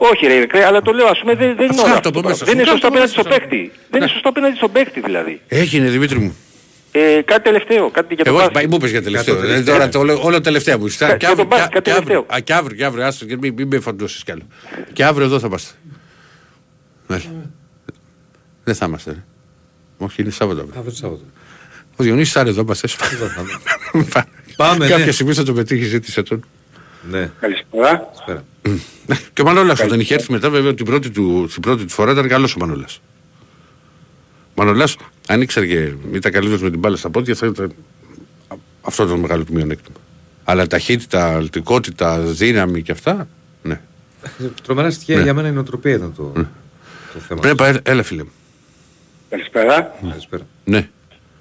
[0.02, 2.08] Όχι ρε, ρε, αλλά το λέω ας πούμε δεν, δεν είναι Βγάλ' όλο το αυτό.
[2.08, 2.44] από το μέσα πράγμα.
[2.44, 3.72] Δεν σου, είναι βγάλ' σωστό το απέναντι από στον μέσα παίκτη.
[3.90, 5.40] Δεν είναι σωστό απέναντι στον παίκτη δηλαδή.
[5.48, 6.36] Έγινε Δημήτρη μου.
[6.92, 8.54] Ε, κάτι τελευταίο, κάτι για το Εγώ μπάσκετ.
[8.56, 9.34] πάει, μου είπες για τελευταίο.
[9.34, 9.74] Κάτι Ε, τελευταίο.
[9.74, 10.84] Τώρα το όλο, όλο τελευταία μου.
[10.98, 12.36] Κα- Και για αύριο, τον μπάσκετ, και- κάτι και αύριο, τελευταίο.
[12.36, 14.42] α, και αύριο, και αύριο, άστο, και μην, μην με φαντώσεις κι άλλο.
[14.92, 15.72] Και αύριο εδώ θα είμαστε.
[17.06, 17.20] Ναι.
[18.64, 19.10] Δεν θα είμαστε.
[19.10, 19.22] ρε.
[19.98, 20.60] Όχι, είναι Σάββατο.
[20.60, 20.78] αύριο.
[20.78, 21.22] Αυτό το Σάββατο.
[21.96, 22.82] Ο Διονύσης θα είναι εδώ, μας
[24.56, 24.90] Πάμε, ναι.
[24.90, 26.44] Κάποια στιγμή θα το πετύχεις, ζήτησε τον.
[27.10, 28.10] Ναι, Καλησπέρα.
[28.62, 28.76] Σπέρα.
[29.32, 32.12] Και ο Μανώλας όταν είχε έρθει μετά, βέβαια, την πρώτη του, την πρώτη του φορά
[32.12, 33.00] ήταν καλός ο Μανώλας.
[34.48, 34.96] Ο Μανώλας,
[35.28, 37.72] αν ήξερε και ήταν καλύτερος με την μπάλα στα πόδια, θα ήταν...
[38.82, 39.96] Αυτό ήταν το μεγάλο του μειονέκτημα.
[40.44, 43.28] Αλλά ταχύτητα, αλτικότητα, δύναμη και αυτά,
[43.62, 43.80] ναι.
[44.64, 45.22] Τρομερά στοιχεία Ναι.
[45.22, 46.32] για μένα η νοοτροπία ήταν το,
[47.12, 47.40] το θέμα.
[47.40, 48.32] Πρέπει, έλα, έλα φίλε μου.
[49.28, 49.96] Καλησπέρα.
[50.08, 50.42] Καλησπέρα.
[50.64, 50.88] Ναι.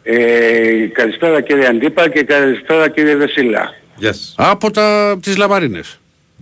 [0.04, 3.74] Ε, καλησπέρα κύριε Αντίπα και καλησπέρα κύριε Δεσίλα.
[3.96, 4.34] Γεια σας.
[4.38, 6.00] Από τα, τις Λαμαρίνες.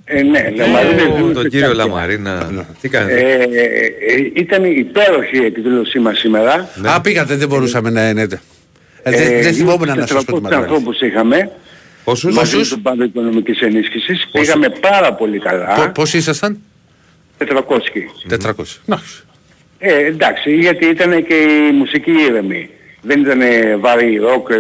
[0.10, 1.74] Ε, ναι, Λαμαρίνες Ω, δεν Τον είναι κύριο κάποια.
[1.86, 2.66] Λαμαρίνα.
[2.82, 6.70] Τι κάνετε; Ε, ε, ήταν υπέροχη η εκδήλωσή μας σήμερα.
[6.76, 6.90] Ναι.
[6.92, 8.42] Α, πήγατε, δεν μπορούσαμε να ενέτε.
[9.04, 10.62] Ε, δεν- Ε, δεν θυμόμουν να σας πω τη 400 μαντάρα.
[10.62, 11.52] ανθρώπους είχαμε.
[12.04, 14.28] Πόσους; Μαζί Πόσους; του Πάντο Οικονομικής Ενίσχυσης.
[14.32, 15.92] Πήγαμε πάρα πολύ καλά.
[15.92, 16.58] Πώς ήσασταν;
[17.38, 18.08] 400.
[18.28, 18.82] 400.
[18.86, 19.24] Εντάξει.
[19.80, 22.70] Ε, εντάξει, γιατί ήταν και η μουσική ήρεμη.
[23.08, 23.40] Δεν ήταν
[23.80, 24.56] βαρύ ροκ ε,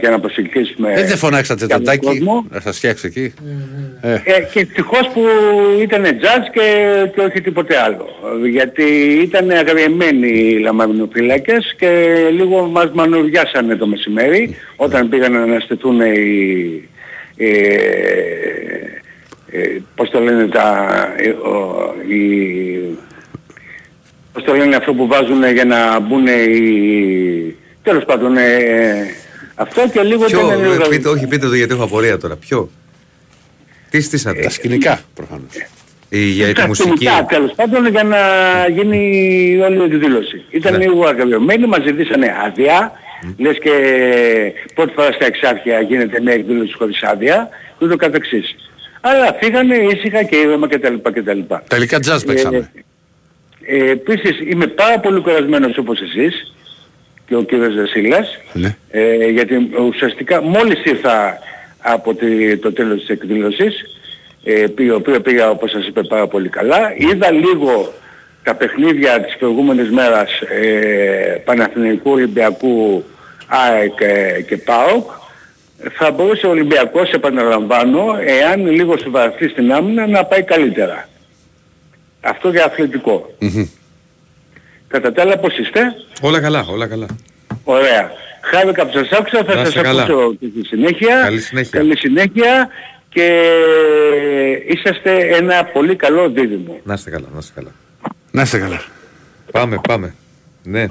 [0.00, 2.46] για να προσελκύσουμε Ε, δεν φωνάξατε για τον τον Τάκη κόσμο.
[2.50, 3.34] να σας φτιάξει εκεί;
[4.00, 5.22] Ε, Ε, και ευτυχώς που
[5.82, 6.60] ήταν jazz και,
[7.14, 8.06] και όχι τίποτε άλλο.
[8.50, 8.84] Γιατί
[9.22, 16.88] ήταν αγριεμένοι οι λαμαρινοφύλακες και λίγο μας μανουριάσανε το μεσημέρι όταν πήγαν να αναστηθούν οι,
[17.36, 17.46] οι,
[19.50, 20.86] ε, πώς το λένε τα,
[21.16, 22.98] ε, ο- οι,
[24.32, 29.14] πώς το λένε αυτό που βάζουν για να μπουν οι, τέλος πάντων ε,
[29.54, 32.36] αυτό και λίγο Ποιο, ήταν λίγο- ε, πείτε, όχι πείτε το γιατί έχω απορία τώρα.
[32.36, 32.70] Ποιο;
[33.90, 35.52] Τι στήσατε; τα σκηνικά προφανώς.
[36.08, 36.88] Η, για τη τα μουσική.
[36.96, 38.18] σκηνικά, τέλος πάντων για να
[38.68, 38.96] γίνει
[39.64, 40.44] όλη η εκδήλωση.
[40.50, 40.78] Ήταν Ναι.
[40.84, 42.92] λίγο αγαπημένοι, μας ζητήσανε άδεια,
[43.38, 43.70] λες και
[44.74, 47.48] πρώτη φορά στα εξάρχεια γίνεται μια εκδήλωση χωρίς άδεια
[47.78, 48.54] και ούτω καθεξής.
[49.00, 50.94] Αλλά φύγανε ήσυχα και είδαμε κτλ.
[51.12, 51.38] κτλ.
[51.68, 52.70] Τελικά jazz παίξαμε.
[53.66, 56.54] Ε, επίσης είμαι πάρα πολύ κουρασμένος όπως εσείς
[57.26, 58.76] και ο κύριος Δεσίλας Ναι.
[58.90, 61.38] ε, γιατί ουσιαστικά μόλις ήρθα
[61.78, 63.84] από τη- το τέλος της εκδήλωσης
[64.44, 67.92] ε, η οποία πήγα όπως σας είπε πάρα πολύ καλά είδα λίγο
[68.42, 73.04] τα παιχνίδια της προηγούμενης μέρας ε, Παναθηναϊκού Ολυμπιακού
[73.46, 75.10] ΑΕΚ ε, και ΠΑΟΚ
[75.92, 81.08] θα μπορούσε ο Ολυμπιακός επαναλαμβάνω εάν λίγο συμβαρθεί στην άμυνα να πάει καλύτερα
[82.20, 83.66] αυτό για αθλητικό Μμμ.
[84.94, 85.80] Κατά τα άλλα πώς είστε;
[86.20, 87.06] Όλα καλά, όλα καλά.
[87.64, 88.10] Ωραία.
[88.40, 90.02] Χάρηκα που σας άκουσα, θα Να σας είστε καλά.
[90.02, 91.20] ακούσω και στη συνέχεια.
[91.22, 91.78] Καλή συνέχεια.
[91.78, 92.68] Καλή συνέχεια
[93.08, 93.42] και
[94.66, 96.80] είσαστε ένα πολύ καλό δίδυμο.
[96.84, 97.70] Να είστε καλά, να είστε καλά.
[98.30, 98.82] Να είστε καλά.
[99.52, 100.14] Πάμε, πάμε.
[100.62, 100.86] Ναι.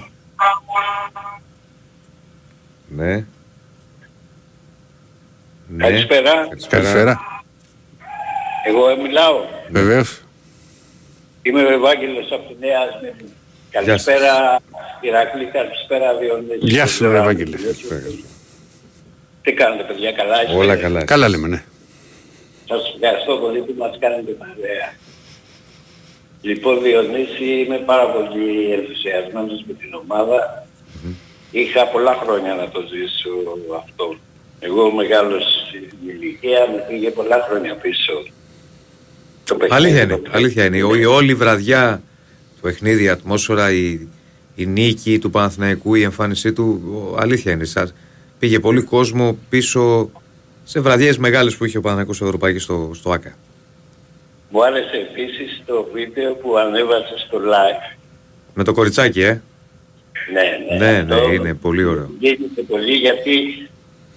[2.96, 3.26] Ναι.
[5.68, 5.84] Ναι.
[5.84, 6.32] Καλησπέρα.
[6.70, 7.20] Καλησπέρα.
[8.68, 9.46] Εγώ μιλάω.
[9.70, 10.22] Βεβαίως.
[11.42, 13.34] Είμαι ο Ευάγγελος από τη Νέα Σμύρνη.
[13.74, 14.62] Καλησπέρα
[15.02, 16.58] Ηρακλή, καλησπέρα Διονύση.
[16.60, 17.58] Γεια σου ρε Ευάγγελε.
[19.42, 21.04] Τι κάνετε παιδιά, καλά είστε; Όλα καλά.
[21.04, 21.64] Καλά λέμε, ναι.
[22.68, 24.94] Σας ευχαριστώ πολύ που μας κάνετε παρέα.
[26.42, 30.68] Λοιπόν Διονύση, είμαι πάρα πολύ ενθουσιασμένος με την ομάδα.
[31.52, 33.30] Είχα πολλά χρόνια να το ζήσω
[33.82, 34.16] αυτό.
[34.60, 38.14] Εγώ μεγάλος στην ηλικία με πήγε πολλά χρόνια πίσω.
[39.44, 40.78] Το παιχνίδι Αλήθεια είναι, το αλήθεια είναι.
[40.78, 42.02] Η όλη η βραδιά, το
[42.64, 44.08] παιχνίδι, η ατμόσφαιρα, η,
[44.56, 46.82] η νίκη του Παναθηναϊκού, η εμφάνισή του,
[47.14, 47.64] ο- αλήθεια είναι.
[47.66, 47.94] Σας
[48.40, 50.10] πήγε πολύ κόσμο πίσω
[50.64, 53.36] σε βραδιές μεγάλες που είχε ο Παναθηναϊκός Ευρωπαϊκή στο, στο ΆΚΑ.
[54.50, 57.98] Μου άρεσε επίσης το βίντεο που ανέβασε στο live.
[58.54, 59.42] Με το κοριτσάκι, ε;
[60.34, 62.10] Ναι, Ναι, αυτό ναι, είναι πολύ ωραίο.
[62.20, 63.32] Γίνεται πολύ γιατί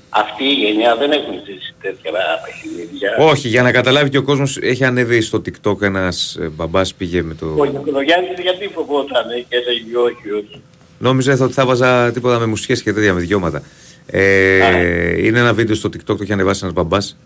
[0.08, 2.10] αυτή η γενιά δεν έχουν ζήσει τέτοια
[2.44, 3.16] παιχνίδια.
[3.18, 7.22] Όχι, για να καταλάβει και ο κόσμος έχει ανέβει στο TikTok ένας ε, μπαμπάς πήγε
[7.22, 7.46] με το...
[7.58, 10.62] Ο Νικολογιάννης γιατί φοβόταν και έλεγε όχι, όχι.
[10.98, 13.62] Νόμιζα θα- θα βάζα τίποτα με μουσικές και τέτοια με δικαιώματα.
[14.06, 17.16] Ε, είναι ένα βίντεο στο TikTok το έχει ανεβάσει ένας μπαμπάς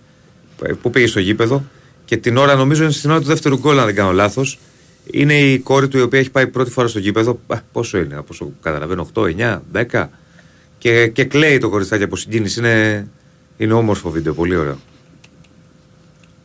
[0.67, 1.65] ε, που πήγε στο γήπεδο
[2.05, 4.59] και την ώρα, νομίζω είναι στην ώρα του δεύτερου γκολ, αν δεν κάνω λάθος,
[5.11, 7.39] είναι η κόρη του η οποία έχει πάει πρώτη φορά στο γήπεδο.
[7.47, 9.61] Α, πόσο είναι, από όσο καταλαβαίνω, 8, 9,
[9.93, 10.07] 10.
[10.81, 12.61] Και, και κλαίει το κοριτσάκι από συγκίνηση.
[12.61, 13.09] Είναι,
[13.57, 14.79] είναι όμορφο βίντεο, πολύ ωραίο.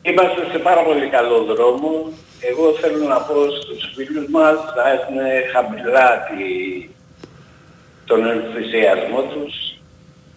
[0.01, 2.11] Είμαστε σε πάρα πολύ καλό δρόμο.
[2.39, 5.17] Εγώ θέλω να πω στους φίλους μας να έχουν
[5.53, 6.43] χαμηλά τη...
[8.05, 9.53] τον ενθουσιασμό τους.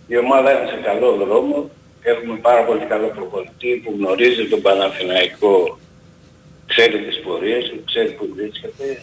[0.06, 1.70] Η ομάδα είναι σε καλό δρόμο.
[2.02, 5.78] Έχουμε πάρα πολύ καλό προπονητή που γνωρίζει τον Παναθηναϊκό,
[6.66, 9.02] ξέρει τις πορείες του, ξέρει που βρίσκεται.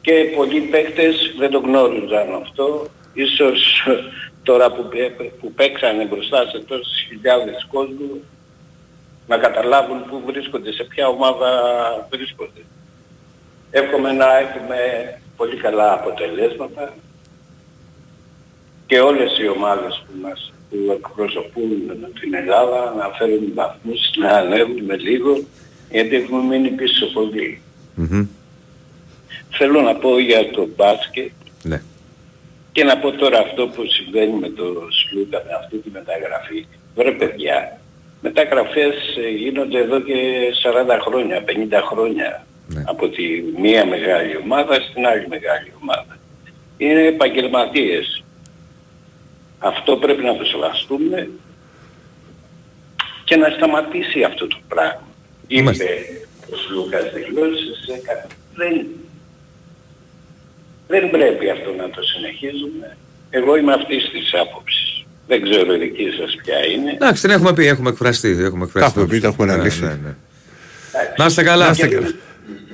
[0.00, 2.66] Και πολλοί παίκτες δεν το γνώριζαν αυτό.
[3.12, 3.86] Ίσως
[4.42, 8.22] τώρα που, πέ- που παίξανε μπροστά σε τόσες χιλιάδες κόσμου
[9.26, 11.50] να καταλάβουν πού βρίσκονται, σε ποια ομάδα
[12.10, 12.60] βρίσκονται.
[13.70, 14.76] Εύχομαι να έχουμε
[15.36, 16.94] πολύ καλά αποτελέσματα
[18.86, 21.70] και όλες οι ομάδες που μας που εκπροσωπούν
[22.20, 25.44] την Ελλάδα να φέρουν βαθμούς, να ανέβουν με λίγο,
[25.90, 27.60] γιατί έχουμε μείνει πίσω πολύ.
[27.94, 28.26] Μμμ.
[29.50, 31.30] Θέλω να πω για το μπάσκετ
[31.62, 31.82] Ναι.
[32.72, 36.66] Και να πω τώρα αυτό που συμβαίνει με το Σλούκα, με αυτή τη μεταγραφή.
[36.94, 37.80] Βρε παιδιά,
[38.20, 38.94] μεταγραφές
[39.24, 40.14] ε, γίνονται εδώ και
[40.62, 42.82] 40 χρόνια, 50 χρόνια Ναι.
[42.86, 43.22] από τη
[43.58, 46.18] μία μεγάλη ομάδα στην άλλη μεγάλη ομάδα.
[46.76, 48.24] Είναι επαγγελματίες.
[49.58, 51.28] Αυτό πρέπει να το σεβαστούμε
[53.24, 55.08] και να σταματήσει αυτό το πράγμα.
[55.46, 55.84] Είπε Είμαστε.
[56.52, 58.26] ο Σλούκας δηλώσεις, έκανες.
[58.54, 58.86] δεν,
[60.92, 62.96] δεν πρέπει αυτό να το συνεχίζουμε.
[63.30, 65.04] Εγώ είμαι αυτής της άποψης.
[65.26, 66.90] Δεν ξέρω η δική σας ποια είναι.
[66.90, 68.28] Εντάξει, την έχουμε πει, έχουμε εκφραστεί.
[68.28, 69.82] Έχουμε εκφραστεί Τα έχουμε πει, τα έχουμε Ναι, αναλύσει.
[69.84, 70.14] ναι, ναι.
[71.16, 71.64] Να είστε καλά.
[71.64, 72.10] Να είστε Και- καλά.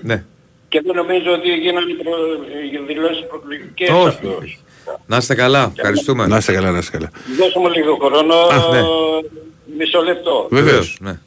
[0.02, 0.24] Ναι.
[0.68, 2.12] Και δεν νομίζω ότι γίνανε προ...
[2.86, 4.36] δηλώσεις προκλητικές Όχι, αυτό.
[4.40, 4.58] όχι.
[5.06, 6.26] Να είστε καλά, ευχαριστούμε.
[6.26, 7.10] Να είστε καλά, να είστε καλά.
[7.38, 8.34] Δώσε μου λίγο χρόνο.
[8.34, 8.80] Α, ναι.
[9.78, 10.48] Μισό λεπτό.
[10.50, 10.96] Βεβαίως.
[11.00, 11.18] Ναι.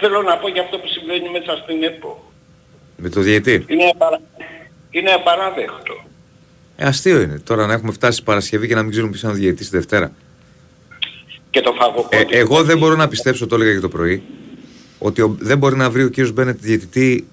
[0.00, 2.32] Θέλω να πω για αυτό που συμβαίνει μέσα στην ΕΠΟ.
[2.96, 3.64] Με το διαιτή.
[3.66, 4.20] Είναι, απαρα...
[4.90, 5.94] είναι απαράδεκτο.
[6.76, 7.38] Ε, αστείο είναι.
[7.44, 10.12] Τώρα να έχουμε φτάσει Παρασκευή και να μην ξέρουμε ποιος είναι ο διαιτής τη Δευτέρα.
[11.50, 12.16] Και το φαγοπότη.
[12.30, 14.22] Ε, εγώ δεν μπορώ να πιστέψω, το έλεγα και το πρωί,
[14.98, 17.26] ότι ο- δεν μπορεί να βρει ο κύριος Μπένετ διαιτητή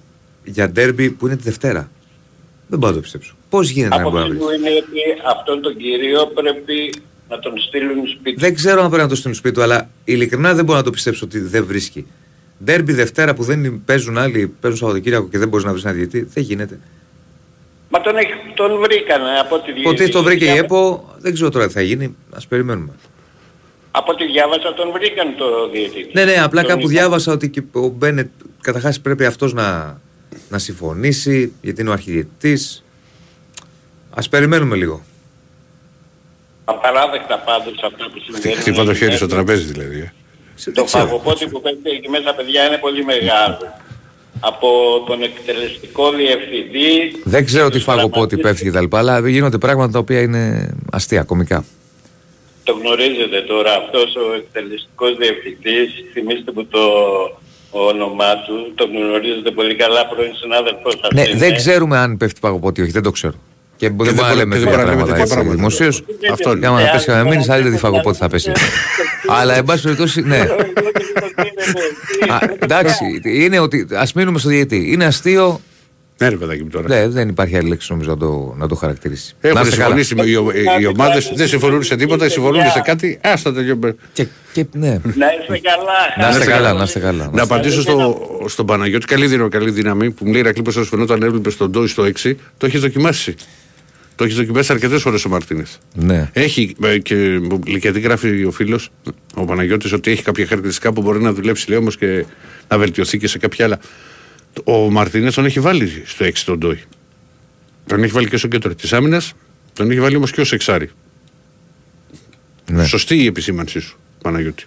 [0.43, 1.89] για ντέρμπι που είναι τη Δευτέρα.
[2.67, 3.35] Δεν μπορώ να το πιστέψω.
[3.49, 4.99] Πώς γίνεται να Από μπορεί να βρει; μου είναι ότι
[5.37, 6.93] αυτόν τον κύριο πρέπει
[7.29, 8.39] να τον στείλουν σπίτι.
[8.39, 10.89] Δεν ξέρω αν πρέπει να το στείλουν σπίτι του, αλλά ειλικρινά δεν μπορώ να το
[10.91, 12.07] πιστέψω ότι δεν βρίσκει.
[12.63, 16.21] Ντέρμπι Δευτέρα που δεν παίζουν άλλοι, παίζουν Σαββατοκύριακο και δεν μπορείς να βρεις ένα διαιτή,
[16.33, 16.79] δεν γίνεται.
[17.97, 21.49] Μα τον, έχει, τον βρήκανε από ό,τι Ποτέ το βρήκε η διάβασα- ΕΠΟ, δεν ξέρω
[21.49, 22.05] τώρα τι θα γίνει.
[22.05, 22.91] Α περιμένουμε.
[23.91, 26.09] Από ό,τι διάβασα τον βρήκαν το διαιτητή.
[26.13, 28.27] Ναι, ναι, απλά Τον κάπου είπα- διάβασα ότι και ο Μπένετ
[28.61, 29.99] καταρχάς πρέπει αυτός να,
[30.49, 32.59] να συμφωνήσει, γιατί είναι ο αρχιδιετή.
[34.09, 35.03] Α περιμένουμε λίγο.
[36.65, 38.57] Απαράδεκτα πάντως αυτά που συμβαίνουν.
[38.61, 39.99] Χτυπά το χέρι στο τραπέζι δηλαδή.
[40.67, 40.71] ε.
[40.71, 43.57] Το φαγοπότη που παίρνει εκεί μέσα παιδιά είναι πολύ μεγάλο.
[44.39, 44.69] Από
[45.07, 48.85] τον εκτελεστικό διευθυντή Δεν ξέρω τι φαγοπότη πέφτει κτλ.
[48.97, 51.65] Αλλά γίνονται πράγματα τα οποία είναι αστεία, κομικά.
[52.63, 56.79] το γνωρίζετε τώρα αυτός ο εκτελεστικός διευθυντής, θυμίστε μου το
[57.71, 61.37] όνομά του, το γνωρίζετε πολύ καλά πρώην συνάδελφος σας Ναι, είναι.
[61.37, 63.33] δεν ξέρουμε αν πέφτει παγοπότη ή όχι, δεν το ξέρω.
[63.77, 65.33] Και δεν μπορούμε να μπορεί- λέμε και δεν τέτοια μπορεί να λέμε πράγματα τέτοια έτσι
[65.33, 65.55] πράγματα.
[65.55, 66.03] δημοσίως.
[66.31, 66.59] Αυτό είναι.
[66.59, 68.51] Και άμα να Ε, πέσει αν κανένα μήνυση, δεν άλλη τι φαγοπότη θα πέσει.
[69.27, 70.37] Αλλά εν πάση περιπτώσει, ναι.
[72.29, 74.91] Α, εντάξει, είναι ότι ας μείνουμε στο διαιτή.
[74.91, 75.61] Είναι αστείο.
[76.17, 76.87] Ναι, ρε παιδάκι μου τώρα.
[76.87, 79.35] Ναι, δεν υπάρχει άλλη λέξη νομίζω να το, να το χαρακτηρίσει.
[79.41, 79.97] Να Έχουν είστε καλά.
[79.97, 83.19] συμφωνήσει με- οι, ο- οι, οι ομάδες, δεν συμφωνούν σε τίποτα, συμφωνούν σε κάτι.
[83.23, 84.89] Άστα το γιο- Και, και, ναι.
[84.89, 86.29] Να είστε καλά.
[86.29, 87.29] Να είστε καλά, να είστε καλά.
[87.33, 89.05] Να απαντήσω στο, στον Παναγιώτη.
[89.05, 92.33] Καλή δύναμη, καλή δύναμη που μου λέει Ρακλή πως φαινόταν έβλεπες στον Ντόι στο 6.
[92.57, 93.35] Το έχεις δοκιμάσει.
[94.15, 95.77] Το έχεις δοκιμάσει αρκετές φορές ο Μαρτίνες.
[95.93, 96.29] Ναι.
[96.33, 98.89] Έχει ε, και, μου- και τι γράφει ο φίλος,
[99.35, 102.25] ο Παναγιώτης, ότι έχει κάποια χαρακτηριστικά που μπορεί να δουλέψει λέει όμως και
[102.67, 103.79] να βελτιωθεί και σε κάποια άλλα.
[104.63, 106.79] Ο Μαρτίνες τον έχει βάλει στο 6 τον Ντόι.
[107.85, 109.33] Τον έχει βάλει και στο κέντρο της άμυνας,
[109.73, 110.89] τον έχει βάλει όμως και ως εξάρι.
[112.71, 112.85] Ναι.
[112.85, 114.63] Σωστή η επισήμανσή σου, Παναγιώτη.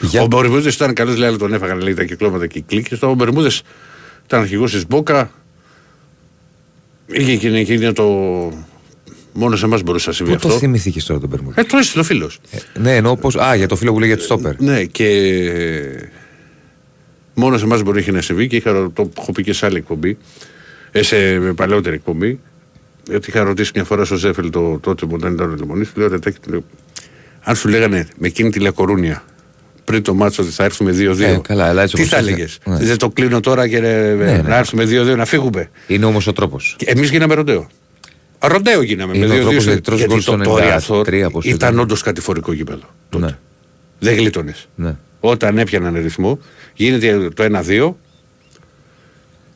[0.00, 3.02] Για- Ο Μπερμούδε ήταν καλός, λέει, αλλά τον έφαγαν λέει, τα κυκλώματα και οι κλίκες.
[3.02, 3.50] Ο Μπερμούδε
[4.26, 5.30] ήταν αρχηγός της Μπόκα.
[7.06, 8.04] Είχε εκείνη, εκείνη το.
[9.32, 10.60] Μόνο σε εμάς μπορούσε να συμβεί Πού το αυτό.
[10.60, 11.60] θυμηθήκες τώρα τον Μπερμούδη.
[11.60, 12.40] Ε, το έστειλε ο φίλος.
[12.78, 13.40] Ναι, εννοώ πώ.
[13.42, 14.60] Α, για το φίλο που λέει για τη Στόπερ.
[14.60, 15.08] Ναι, και
[17.34, 19.76] μόνο σε εμάς μπορεί είχε να συμβεί και είχα, το έχω πει και σε άλλη
[19.76, 20.18] εκπομπή,
[20.92, 22.40] ε, σε παλαιότερη εκπομπή.
[23.08, 26.00] Γιατί είχα ρωτήσει μια φορά στο Ζέφελ το, τότε που δεν ήταν ο Λεμονή, του
[26.00, 26.64] λέω Ρετάκι, του λέω,
[27.40, 29.24] αν σου λέγανε με εκείνη τη λεκορούνια
[29.84, 31.20] πριν το μάτσο ότι θα έρθουμε 2-2.
[31.20, 32.30] Ε, καλά, αλλά έτσι τι όπως θα ήρθε.
[32.32, 32.76] έλεγες; Ναι.
[32.76, 34.42] Δεν το κλείνω τώρα και ε, ναι.
[34.42, 35.70] να έρθουμε 2-2 να φύγουμε.
[35.86, 36.76] Είναι όμως ο τρόπος.
[36.84, 37.66] Εμείς γίναμε ροντέο.
[38.38, 39.40] Ροντέο γίναμε Είναι με ο 2-2.
[39.42, 41.78] τρόπος σε- γιατί τρως γκολ στο το, το 93, Real πώς ήταν ήταν.
[41.78, 42.88] όντως κατηφορικό γήπεδο.
[43.08, 43.24] τότε.
[43.24, 43.38] Ναι.
[43.98, 44.68] Δεν γλίτωνες.
[44.74, 44.96] Ναι.
[45.20, 46.38] Όταν έπιαναν ρυθμό,
[46.74, 47.96] γίνεται το 1-2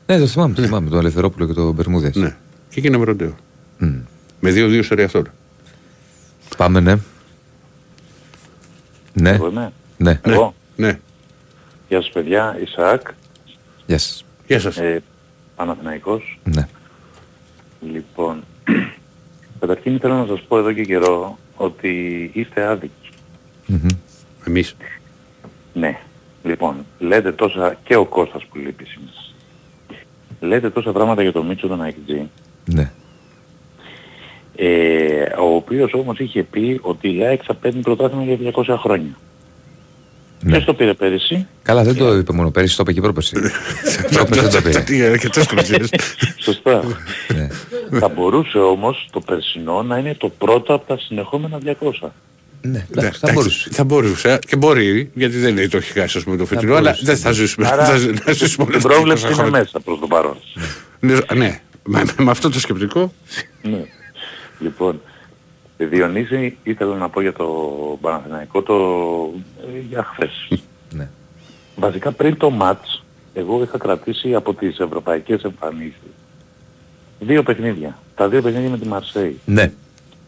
[0.06, 0.54] Ναι, το θυμάμαι.
[0.54, 2.14] Το θυμάμαι τον Ελευθερόπουλο και τον Μπερμούδες.
[2.14, 2.36] ναι.
[2.68, 3.34] και γίναμε ροντέο.
[4.40, 5.26] Με 2-2 στο Ριαθόρ.
[6.56, 6.96] Πάμε, ναι.
[9.12, 9.72] Ναι, Εγώ είμαι.
[9.96, 10.20] Ναι.
[10.24, 10.54] Εγώ.
[10.76, 10.98] Ναι.
[11.88, 13.08] Γεια σας παιδιά, Ισαάκ,
[13.86, 14.24] Γεια σας.
[14.46, 14.76] Γεια σας.
[14.76, 15.02] ε,
[15.56, 16.38] Παναθηναϊκός.
[16.44, 16.68] Ναι.
[17.92, 18.44] Λοιπόν,
[19.60, 23.08] καταρχήν θέλω να σας πω εδώ και καιρό ότι είστε άδικοι.
[23.66, 23.86] Μμμ.
[24.46, 24.76] Εμείς.
[25.74, 25.98] Ναι.
[26.44, 29.12] Λοιπόν, λέτε τόσα, και ο Κώστας που λείπει σήμερα.
[30.40, 32.28] Λέτε τόσα πράγματα για τον Μίτσο τον Αεκτζή,
[32.64, 32.90] Ναι.
[34.56, 39.16] ε, ο οποίος όμως είχε πει ότι η ΑΕΚ θα παίρνει πρωτάθλημα για 200 χρόνια.
[40.46, 40.52] Ναι.
[40.52, 43.36] Ποιος το πήρε πέρυσι, Καλά, δεν το είπε μόνο πέρυσι, το είπε και πρόπερσι.
[44.10, 44.80] Πρόπερσι δεν το πήρε.
[44.80, 45.90] Τι αρκετές χρονιές.
[46.44, 46.82] σωστά.
[47.34, 47.48] Ναι.
[47.98, 51.70] θα μπορούσε όμως το περσινό να είναι το πρώτο από τα συνεχόμενα 200.
[52.60, 53.68] Ναι, Ναι, εντάξει, θα μπορούσε.
[53.72, 54.38] Θα μπορούσε.
[54.46, 56.88] Και μπορεί, γιατί δεν είναι το έχει χάσει ας πούμε, το φετινό, μπορούσε.
[56.90, 57.68] αλλά δεν θα ζήσουμε.
[57.68, 59.58] Άρα θα ζ- θα ζήσουμε την όλα αυτά πρόβλεψη τα είναι χρόνια.
[59.58, 60.36] μέσα προς το παρόν.
[61.00, 61.60] Ναι, ναι.
[61.88, 63.12] Με, με αυτό το σκεπτικό.
[63.62, 63.84] Ναι.
[64.58, 65.00] Λοιπόν,
[65.78, 67.46] Διονύση ήθελα να πω για το
[68.00, 68.74] Παναθηναϊκό το
[69.76, 70.60] ε, για χθες.
[70.90, 71.08] Ναι.
[71.76, 73.04] Βασικά πριν το μάτς,
[73.34, 76.00] εγώ είχα κρατήσει από τις ευρωπαϊκές εμφανίσεις
[77.18, 77.98] δύο παιχνίδια.
[78.14, 79.40] Τα δύο παιχνίδια με τη Μαρσέη.
[79.44, 79.72] Ναι.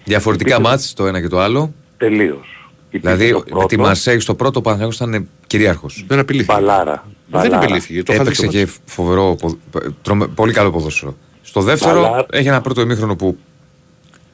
[0.04, 1.72] Διαφορετικά μάτς το ένα και το άλλο.
[1.96, 2.68] Τελείως.
[2.90, 6.04] Υπήρχε Δηλαδή το με τη πρώτο, Μαρσέη στο πρώτο ο Παναθηναϊκός ήταν κυρίαρχος.
[6.08, 6.52] Δεν απειλήθηκε.
[6.52, 7.04] Μπαλάρα.
[7.04, 7.56] Δεν Μπαλάρα.
[7.56, 8.02] απειλήθηκε.
[8.02, 9.58] Το είχα δει Έπαιξε το και φοβερό, ποδ-
[10.02, 11.16] τρομε- πολύ καλό ποδόσφαιρο.
[11.42, 13.38] Στο δεύτερο Αλλά- έχει ένα πρώτο ημίχρονο που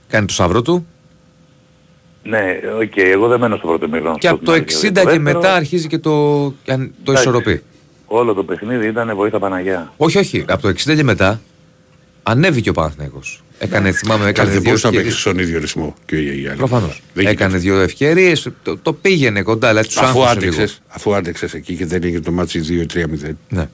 [0.09, 0.87] κάνει το σταυρό του
[2.27, 4.19] Ναι, οκ, εγώ δεν μένω στο πρώτο ημίχρονο.
[4.19, 6.93] και στο από το final, 60 γιατί και δεύτερο, μετά αρχίζει και το, και αν-
[7.05, 7.23] το Εντάξει.
[7.29, 7.63] ισορροπεί.
[8.07, 9.93] Όλο το παιχνίδι ήταν βοήθα Παναγιά.
[9.97, 10.45] Όχι, όχι.
[10.49, 11.41] Από το 60 και μετά
[12.27, 13.43] Ανέβηκε ο Παναθηναϊκός.
[13.59, 15.21] Έκανε, θυμάμαι, έκανε Δεν δύο μπορούσε να παίξεις ευκαιρίες.
[15.21, 16.57] στον ίδιο ρυθμό και οι άλλοι.
[16.57, 17.03] Προφανώς.
[17.15, 20.53] Δεν Έκανε δύο ευκαιρίες, το, το πήγαινε κοντά, αλλά τους Αφού άγχωσε λίγο.
[20.55, 23.37] άντεξες, αφού άντεξες εκεί και δεν έγινε το ματς 2-3-0.
[23.49, 23.69] Ναι.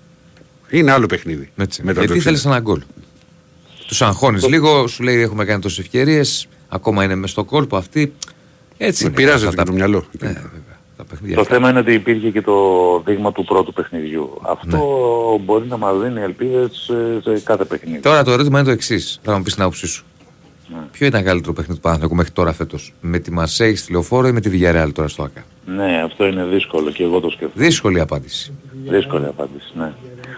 [0.70, 1.50] Είναι άλλο παιχνίδι.
[1.56, 1.82] Έτσι.
[1.82, 2.20] Μετά το Γιατί 60.
[2.20, 2.80] ήθελες ένα γκολ.
[3.86, 8.12] Τους αγχώνεις λίγο, σου λέει έχουμε κάνει τόσες ευκαιρίες, ακόμα είναι μες στο κόλπο αυτή.
[8.82, 9.02] Έτσι.
[9.04, 10.04] Με είναι πειράζεται αυτά και το μυαλό.
[10.20, 10.78] Ναι, βέβαια.
[10.96, 11.54] Τα παιχνίδια Το αυτά.
[11.54, 12.54] θέμα είναι ότι υπήρχε και το
[13.06, 14.40] δείγμα του πρώτου παιχνιδιού.
[14.42, 14.76] Αυτό
[15.38, 15.44] Ναι.
[15.44, 17.98] μπορεί να μας δίνει ελπίδες σε, σε κάθε παιχνίδι.
[18.00, 19.20] Τώρα το ερώτημα είναι το εξής.
[19.22, 20.04] Θα μου πεις την άποψή σου.
[20.68, 20.78] Ναι.
[20.92, 24.32] Ποιο ήταν καλύτερο παιχνίδι του Παναθηναϊκού μέχρι τώρα φέτος, με τη Μαρσέη στη Λεωφόρο ή
[24.32, 27.64] με τη Villarreal τώρα στο ΑΚΑ; Ναι, αυτό είναι δύσκολο και εγώ το σκέφτομαι.
[27.66, 28.52] Δύσκολη απάντηση.
[28.86, 29.92] Δύσκολη απάντηση, ναι.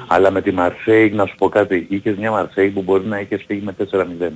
[0.06, 3.42] Αλλά με τη Μαρσέη, να σου πω κάτι, είχες μια Μαρσέη που μπορεί να είχες
[3.46, 4.32] φύγει με 4-0.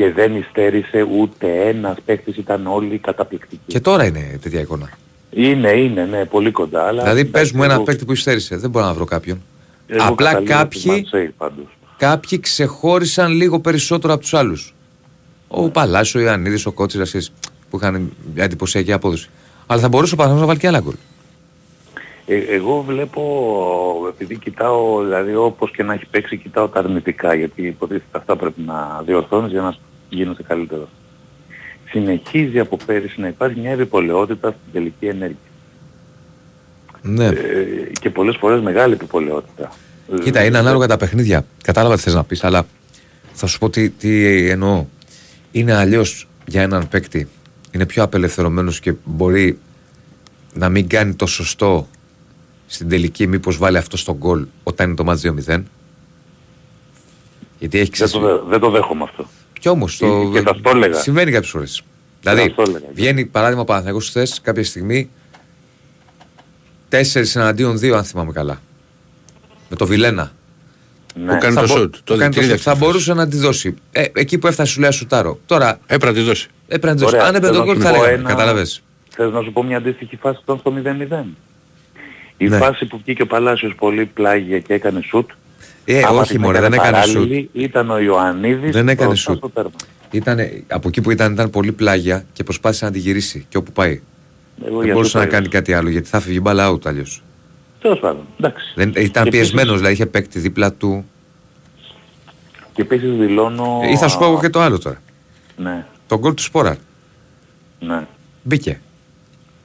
[0.00, 3.60] Και δεν υστέρησε ούτε ένας παίκτης, ήταν όλοι καταπληκτικοί.
[3.66, 4.90] Και τώρα είναι τέτοια εικόνα.
[5.30, 6.86] Είναι, είναι, ναι, πολύ κοντά.
[6.86, 8.56] Αλλά, δηλαδή, πες εντάξει, μου ένα εγώ- παίκτη που υστέρησε.
[8.56, 9.42] Δεν μπορώ να βρω κάποιον.
[9.86, 11.64] εγώ Απλά καταλήγω στη κάποιοι, Μαρσέη πάντως.
[11.96, 14.74] κάποιοι ξεχώρισαν λίγο περισσότερο από τους άλλους.
[15.48, 17.32] Ο Παλάσιο, ο Ιωαννίδης, ο Κότσιρας
[17.70, 19.28] που είχαν μια εντυπωσιακή απόδοση.
[19.66, 20.94] Αλλά θα μπορούσε ο Παναθηναϊκός να βάλει και άλλα γκολ.
[22.26, 23.22] Ε, εγώ βλέπω,
[24.08, 28.60] επειδή κοιτάω, δηλαδή όπως και να έχει παίξει, κοιτάω τα αρνητικά, γιατί υποτίθεται αυτά πρέπει
[28.60, 29.74] να διορθώνεις για να
[30.10, 30.88] γίνεσαι καλύτερο.
[31.90, 35.36] Συνεχίζει από πέρυσι να υπάρχει μια επιπολαιότητα στην τελική ενέργεια.
[37.02, 37.26] Ναι.
[37.26, 37.32] Ε,
[38.00, 39.72] και πολλές φορές μεγάλη επιπολαιότητα.
[40.22, 41.44] Κοίτα, είναι ανάλογα τα παιχνίδια.
[41.62, 42.66] Κατάλαβα τι θες να πεις, αλλά
[43.32, 44.84] θα σου πω τι, τι εννοώ.
[45.52, 47.28] Είναι αλλιώς για έναν παίκτη.
[47.70, 49.58] Είναι πιο απελευθερωμένος και μπορεί
[50.54, 51.88] να μην κάνει το σωστό
[52.66, 55.62] στην τελική, μήπως βάλει αυτό στον γκολ όταν είναι το μάτς 2-0.
[57.58, 59.26] Γιατί έχει Δεν το, δε- δεν το δέχομαι αυτό.
[59.60, 60.30] Κι όμως το.
[60.32, 60.94] Και θα στο έλεγα.
[61.00, 61.82] Συμβαίνει κάποιες φορές.
[62.20, 62.86] θα Δηλαδή, στο έλεγα.
[62.92, 65.10] βγαίνει παράδειγμα ο Παναθηναϊκός χθες κάποια στιγμή
[66.90, 66.96] 4
[67.34, 68.60] εναντίον 2, αν θυμάμαι καλά.
[69.68, 70.32] Με το Βιλένα.
[71.14, 71.32] Ναι.
[71.32, 71.94] Που κάνει Θα το μπο- σουτ.
[71.94, 72.66] που Το κάνει το δικτύο σουτ.
[72.66, 73.74] Θα μπορούσε να τη δώσει.
[73.92, 75.38] Ε, εκεί που έφτασε, σου λέει σουτάρω.
[75.46, 76.48] Τώρα Έπρεπε να τη δώσει.
[76.68, 77.14] έπρεπε να τη δώσει.
[77.14, 78.18] Ωραία, Αν έπαιρνε θέλω τον να γκολ, σου θα πω λέγαμε.
[78.20, 78.82] ένα- Κατάλαβες.
[79.08, 81.24] Θες να σου πω μια αντίστοιχη φάση που ήταν στο 0-0.
[82.36, 82.56] Η Ναι.
[82.58, 85.30] φάση που βγήκε ο Παλάσιος πολύ πλάγια και έκανε σουτ.
[85.84, 87.12] Ε, άμα όχι την μωρέ, δεν έκανε σουτ.
[87.14, 89.38] παράλληλη, Ήταν ο Ιωαννίδης Δεν έκανε μπροστά σουτ.
[89.38, 89.70] στο τέρμα.
[90.10, 93.46] Ήτανε, από εκεί που ήταν, ήταν πολύ πλάγια και προσπάθησε να τη γυρίσει.
[93.48, 94.00] Και όπου πάει.
[94.66, 96.86] Εγώ δεν για μπορούσε αυτό να το κάνει κάτι άλλο γιατί θα φύγει μπάλα out
[96.86, 97.22] αλλιώς.
[97.80, 98.74] Τέλος πάντων, εντάξει.
[99.00, 101.04] Ήταν Και πιεσμένος, επίσης- δηλαδή είχε παίκτη δίπλα του.
[102.72, 103.80] Και επίσης δηλώνω...
[103.92, 105.00] Ή θα σου πω εγώ και το άλλο τώρα.
[105.56, 106.76] Ναι, Το γκολ του Σπόρα.
[107.80, 108.06] ναι.
[108.42, 108.80] Μπήκε.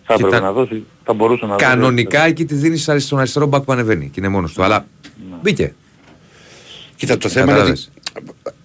[0.03, 1.65] Θα έπρεπε Ήταν- να δώσει, θα μπορούσε να δώσει.
[1.65, 4.63] Κανονικά εκεί τη δίνεις στον αριστερό μπακ που ανεβαίνει και είναι μόνος του.
[4.63, 4.85] Αλλά
[5.29, 5.35] Ναι.
[5.41, 5.73] μπήκε.
[6.95, 7.91] Κοίτα, το θέμα είναι ότι Κατάλαβες.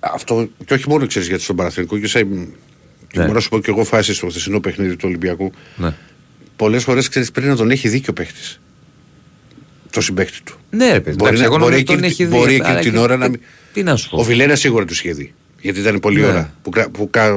[0.00, 2.18] αυτό και όχι μόνο ξέρεις γιατί στον Παναθηνικό και σε.
[2.22, 3.22] Και Ναι.
[3.22, 5.52] μπορώ να σου πω και εγώ φάση στο χθεσινό παιχνίδι του Ολυμπιακού.
[5.76, 5.94] Ναι.
[6.56, 8.60] Πολλές φορές ξέρεις πρέπει να τον έχει δίκιο παίχτης.
[9.90, 10.58] Το συμπαίχτη του.
[10.70, 11.16] Ναι, ρε παιδί.
[11.16, 12.36] Μπορεί εντάξει, να- εγώ μπορεί νομίζω τον εκείνη- έχει δει.
[12.36, 13.40] μπορεί αλλά εκείνη την και- ώρα να μην-
[13.72, 14.18] Τι να σου πω.
[14.18, 15.34] Ο Βιλένας σίγουρα τους είχε δει.
[15.60, 16.26] Γιατί ήταν πολλή Ναι.
[16.26, 17.32] ώρα που, κρα- που, κα-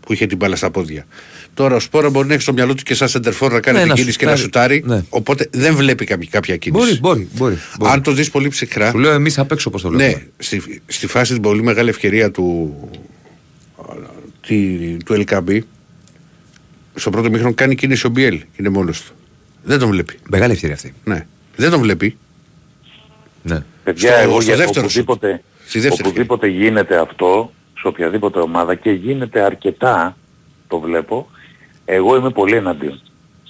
[0.00, 1.06] που είχε την μπάλα στα πόδια.
[1.54, 3.82] Τώρα ο Σπόρα μπορεί να έχει στο μυαλό του και σαν σεντερφόρ να κάνει Ναι,
[3.82, 4.74] την να κίνηση και να σουτάρει.
[4.80, 4.98] σουτάρει.
[5.00, 5.04] Ναι.
[5.08, 6.84] Οπότε δεν βλέπει κάποια, κάποια κίνηση.
[6.86, 7.58] Μπορεί, μπορεί, μπορεί.
[7.78, 7.92] μπορεί.
[7.92, 8.90] Αν το δεις πολύ ψυχρά.
[8.90, 10.26] Σου λέω εμείς απ' έξω πώς το Ναι, βλέπουμε.
[10.38, 12.74] στη, στη φάση την πολύ μεγάλη ευκαιρία του,
[14.46, 15.58] τη, του LKB
[16.94, 18.40] στο πρώτο μήχρονο κάνει κίνηση ο Μπιέλ.
[18.56, 19.12] Είναι μόνος του.
[19.64, 20.14] Δεν τον βλέπει.
[20.28, 20.94] Μεγάλη ευκαιρία αυτή.
[21.04, 21.26] Ναι.
[21.56, 22.16] Δεν τον βλέπει.
[23.42, 23.62] Ναι.
[23.84, 25.08] Παιδιά, στο- εγώ στο για δεύτερο σουτ.
[25.08, 30.16] οπουδήποτε, Στη δεύτερη οπουδήποτε γίνεται αυτό, σε οποιαδήποτε ομάδα και γίνεται αρκετά,
[30.68, 31.30] το βλέπω,
[31.84, 33.00] εγώ είμαι πολύ εναντίον.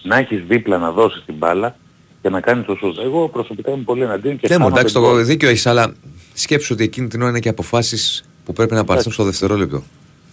[0.03, 1.77] Να έχεις δίπλα να δώσεις την μπάλα
[2.23, 2.99] και να κάνεις το σούτ.
[2.99, 5.11] Εγώ προσωπικά είμαι πολύ εναντίον και Ναι, μου χάνονται εντάξει, γκολ.
[5.19, 5.95] το δίκιο έχεις, αλλά
[6.35, 9.83] σκέψου ότι εκείνη την ώρα είναι και αποφάσεις που πρέπει να πάρθουν στο δευτερόλεπτο.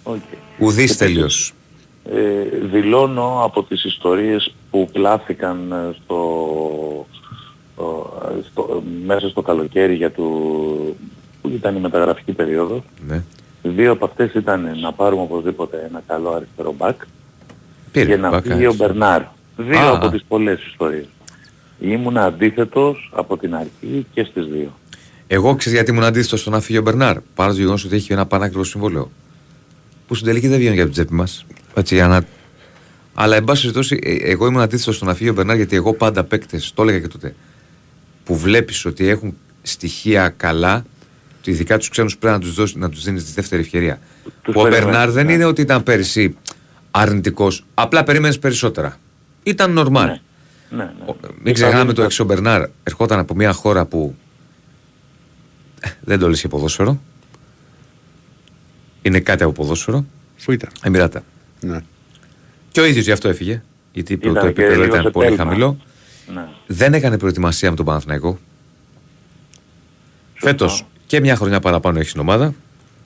[0.03, 0.15] Οκ.
[0.59, 1.27] Ουδής Επίσης, τέλειος.
[2.05, 6.15] Ε, δηλώνω από τις ιστορίες που πλάθηκαν ε, στο,
[7.75, 10.23] ο, ε, στο, μέσα στο καλοκαίρι για το,
[11.41, 12.81] που ήταν η μεταγραφική περίοδος.
[13.07, 13.23] Ναι.
[13.63, 17.01] Δύο από αυτές ήταν να πάρουμε οπωσδήποτε ένα καλό αριστερό μπακ
[17.91, 18.69] Πήρε και να μπακ, φύγει α.
[18.69, 19.21] ο Μπερνάρ.
[19.57, 20.11] Δύο Α, από α.
[20.11, 21.05] τις πολλές ιστορίες.
[21.79, 24.79] Ήμουν αντίθετος από την αρχή και στις δύο.
[25.27, 28.13] Εγώ ξέρω γιατί ήμουν αντίθετος στο να φύγει ο Μπερνάρ; Παρά το γεγονός ότι έχει
[28.13, 29.11] ένα πανάκριβο συμβόλαιο.
[30.07, 31.45] Που στην τελική δεν βγαίνει για την τσέπη μας.
[31.73, 32.23] Έτσι, για να...
[33.13, 35.93] Αλλά εν πάση περιπτώσει, ε, εγώ ήμουν αντίθετος στο να φύγει ο Μπερνάρ γιατί εγώ
[35.93, 37.35] πάντα παίκτες, το έλεγα και τότε,
[38.23, 40.85] που βλέπεις ότι έχουν στοιχεία καλά,
[41.39, 43.99] ότι ειδικά τους ξένους πρέπει να τους δώσεις να τους δίνεις τη δεύτερη ευκαιρία.
[44.41, 45.33] Τους Που ο περιμένεις, Μπερνάρ δεν ναι.
[45.33, 46.37] είναι ότι ήταν πέρυσι
[46.91, 48.97] αρνητικός, απλά περίμενες περισσότερα.
[49.43, 50.05] Ήταν νορμάλ.
[50.07, 50.21] Ναι.
[50.69, 50.91] Ναι, ναι.
[51.05, 54.15] Ο- Μην ξεχνάμε το εξή ο Μπερνάρ ερχόταν από μια χώρα που
[55.79, 57.01] ε, δεν το λύσει ποδόσφαιρο.
[59.01, 60.05] Είναι κάτι από ποδόσφαιρο.
[60.45, 61.23] Πού ήταν; Εμμυράτα.
[61.59, 61.79] Ναι.
[62.71, 63.61] Και ο ίδιος γι' αυτό έφυγε.
[63.93, 65.43] Γιατί το, Ήταν το και επίπεδο λίγο ήταν σε πολύ τέλμα.
[65.43, 65.77] χαμηλό.
[66.33, 66.47] Ναι.
[66.67, 68.39] Δεν έκανε προετοιμασία με τον Παναθηναϊκό.
[70.33, 72.53] Φέτος και μια χρονιά παραπάνω έχει στην ομάδα,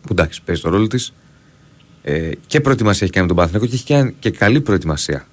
[0.02, 1.14] που εντάξει παίζει το ρόλο της.
[2.08, 5.26] Ε, και προετοιμασία έχει κάνει με τον Παναθηναϊκό και έχει κάνει και καλή προετοιμασία.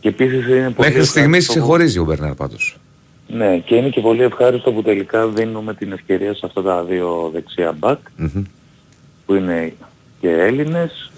[0.00, 2.78] Και επίσης είναι πολύ Μέχρι στιγμής ευχάριστο που- ξεχωρίζει ο Μπερνάρ πάντως.
[3.28, 7.30] Ναι, και είναι και πολύ ευχάριστο που τελικά δίνουμε την ευκαιρία σε αυτά τα δύο
[7.32, 7.98] δεξιά μπακ
[9.26, 9.72] που είναι
[10.20, 11.10] και Έλληνες.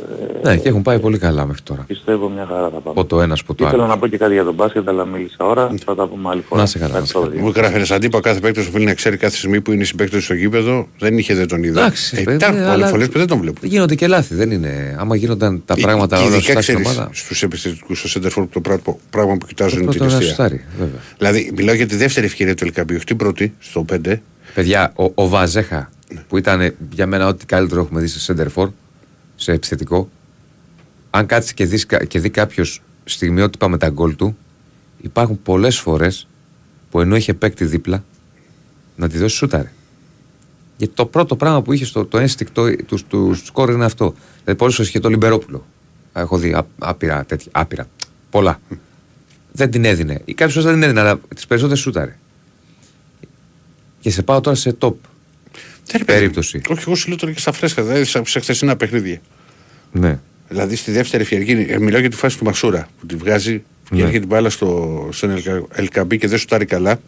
[0.44, 1.84] Ε, Ναι, και έχουν πάει πολύ καλά μέχρι τώρα.
[1.86, 2.82] Πιστεύω μια χαρά θα πάμε.
[3.00, 3.92] Από το ένας από το Ήθελα άλλο.
[3.92, 5.74] να πω και κάτι για τον μπάσκετ, αλλά μίλησα ώρα.
[5.84, 6.60] Θα τα πούμε άλλη φορά.
[6.60, 7.30] Να σε καλά, να σε καλά.
[7.36, 10.34] Μου έγραφε ένα αντίπα κάθε παίκτης οφείλει να ξέρει κάθε στιγμή που είναι συμπαίκτη στο
[10.34, 10.88] γήπεδο.
[10.98, 11.80] Δεν είχε, δεν τον είδα.
[11.80, 13.60] Εντάξει, ε, παιδί, υπάρχουν αλλά- πολλές φορές που δεν τον βλέπω.
[13.62, 14.96] Γίνονται και λάθη, δεν είναι.
[14.98, 17.10] Άμα γίνονταν τα πράγματα Και όλα ειδικά σωστά στην ξέρεις, ομάδα.
[17.14, 20.18] στους επιθετικούς στο center forward το πράγμα- πράγμα που κοιτάζουν Το είναι την πρώτο να
[20.18, 20.34] αιστεία.
[20.34, 21.00] σουτάρει, βέβαια.
[21.18, 24.20] Δηλαδή, μιλάω για τη δεύτερη ευκαιρία του Ελκαμπίου, όχι την πρώτη, στο 5.
[24.54, 25.90] Παιδιά, ο, ο Βαζέχα
[26.28, 28.68] που ήταν για μένα ό,τι καλύτερο έχουμε δει σε center for,
[29.40, 30.08] σε επιθετικό,
[31.10, 34.36] αν κάτσει και, δεις, κα- και δει κάποιος στιγμιότυπα με τα γκολ του,
[35.00, 36.26] υπάρχουν πολλές φορές
[36.90, 38.04] που ενώ είχε παίκτη δίπλα
[38.96, 39.72] να τη δώσει σούταρε.
[40.76, 44.14] Γιατί το πρώτο πράγμα που είχε στο το ένστικτο του, του σκόρ είναι αυτό.
[44.40, 45.66] Δηλαδή, πολλές φορές είχε το Λιμπερόπουλο.
[46.12, 47.50] Έχω δει ά- άπειρα τέτοια.
[47.54, 47.88] Άπειρα.
[48.30, 48.60] Πολλά.
[49.52, 50.20] δεν την έδινε.
[50.24, 52.18] Ή κάποιο δεν την έδινε, αλλά τις περισσότερες σούταρε.
[54.00, 54.94] Και σε πάω τώρα σε top.
[56.06, 56.60] Περίπτωση.
[56.68, 59.20] Όχι, εγώ σου λέω τώρα και στα φρέσκα, δηλαδή σε σε χθεσινά παιχνίδια.
[59.92, 60.18] Ναι.
[60.48, 63.58] Δηλαδή στη δεύτερη ευκαιρία, ε, μιλάω για τη φάση του Μασούρα που τη βγάζει
[63.88, 64.00] και Ναι.
[64.00, 67.00] έρχεται την μπάλα στο, στον Ελκα- Ελκαμπή και δεν σουτάρει καλά.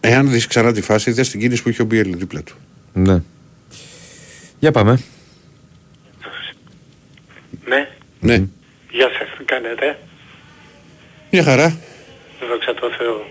[0.00, 2.54] Εάν δεις ξανά τη φάση, δες την κίνηση που είχε ο Μπιέλ δίπλα του.
[2.92, 3.22] Ναι.
[4.58, 5.00] Για πάμε.
[7.68, 7.88] Ναι,
[8.20, 8.34] Ναι.
[8.90, 9.98] γεια σας, τι κάνετε;
[11.30, 11.78] Μια χαρά.
[12.50, 13.28] Δόξα τω Θεώ.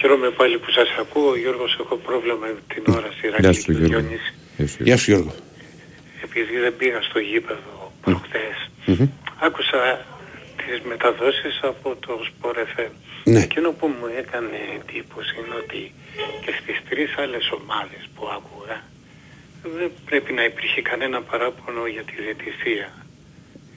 [0.00, 1.36] Χαίρομαι πάλι που σας ακούω.
[1.36, 4.08] Γιώργος, έχω πρόβλημα με την ώρα στη Γεια Ράκη σου, του Γιώργο.
[4.56, 4.82] Διονύση.
[4.82, 5.34] Γεια σου Γιώργο.
[6.22, 8.56] Επειδή δεν πήγα στο γήπεδο προχτές,
[9.40, 10.06] άκουσα
[10.56, 12.92] τις μεταδόσεις από το Sport FM.
[13.24, 13.40] Ναι.
[13.40, 15.92] Εκείνο που μου έκανε εντύπωση είναι ότι
[16.44, 18.78] και στις τρεις άλλες ομάδες που άκουγα
[19.78, 22.88] δεν πρέπει να υπήρχε κανένα παράπονο για τη διαιτησία.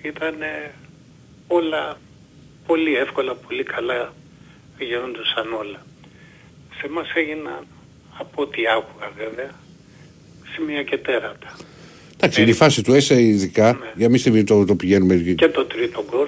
[0.01, 0.35] Ήταν
[1.47, 1.97] όλα
[2.67, 4.13] πολύ εύκολα, πολύ καλά
[4.79, 5.79] γίνονταν όλα.
[6.83, 7.65] Σε μας έγιναν
[8.19, 9.51] από ό,τι άκουγα βέβαια
[10.55, 11.55] σημεία και τέρατα.
[12.15, 15.15] Εντάξει, είναι η φάση του ΕΣΑ ειδικά, για μη στιγμή το, το πηγαίνουμε.
[15.15, 16.27] Και το τρίτο γκολ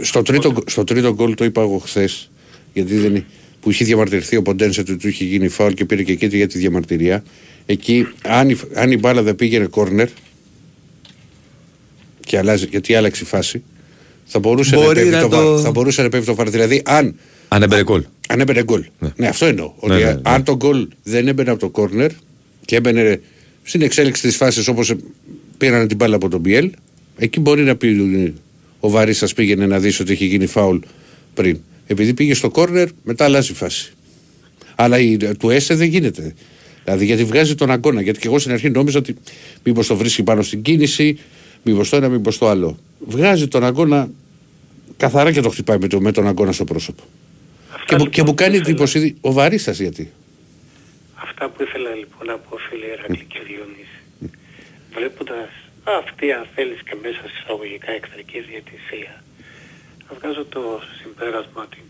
[0.00, 2.30] Στο τρίτο, στο τρίτο γκολ το είπα εγώ χθες,
[2.72, 3.24] γιατί δεν, είναι-
[3.60, 6.46] που είχε διαμαρτυρηθεί ο Ποντένσε ότι του είχε γίνει φάουλ και πήρε και εκεί για
[6.48, 7.24] τη διαμαρτυρία.
[7.66, 10.08] Εκεί, αν η, αν η μπάλα δεν πήγαινε κόρνερ
[12.20, 13.62] και αλλάζει, γιατί άλλαξε η φάση,
[14.24, 16.50] θα μπορούσε, Μπορεί να, επέμβει να το, το- βα- θα μπορούσε να επέμβει το βαρ.
[16.50, 18.04] Δηλαδή, αν, Αν έμπαινε γκολ.
[18.28, 18.84] αν έμπαινε γκολ.
[19.16, 19.26] Ναι.
[19.26, 19.66] αυτό εννοώ.
[19.66, 20.20] Ναι, ότι ναι, ναι.
[20.22, 22.10] αν το γκολ δεν έμπαινε από το κόρνερ
[22.64, 23.20] και έμπαινε
[23.62, 24.94] στην εξέλιξη της φάσης όπως
[25.58, 26.70] πήραν την μπάλα από τον Μπιέλ,
[27.16, 28.34] εκεί μπορεί να πει
[28.80, 30.78] ο Βαρύς σα πήγαινε να δεις ότι έχει γίνει φάουλ
[31.34, 31.60] πριν.
[31.86, 33.92] Επειδή πήγε στο κόρνερ, μετά αλλάζει η φάση.
[34.74, 36.34] Αλλά η, του ΕΣΕ δεν γίνεται.
[36.84, 38.00] Δηλαδή γιατί βγάζει τον αγώνα.
[38.00, 39.14] Γιατί και εγώ στην αρχή νόμιζα ότι
[39.62, 41.18] μήπως το βρίσκει πάνω στην κίνηση,
[41.62, 42.78] μήπως το ένα, μήπως το άλλο.
[43.06, 44.10] Βγάζει τον αγώνα
[44.96, 47.02] καθαρά και το χτυπάει με, το, με τον αγώνα στο πρόσωπο.
[47.86, 50.12] Και, μου- και μου κάνει εντύπωση ο Βαρύστα γιατί.
[51.14, 54.00] Αυτά που ήθελα λοιπόν να πω φίλε Ερακλή και Διονύση.
[54.94, 55.48] Βλέποντας
[55.84, 59.24] αυτή αν θέλεις και μέσα σε εισαγωγικά εχθρική διαιτησία
[60.18, 61.82] βγάζω το συμπέρασμα ότι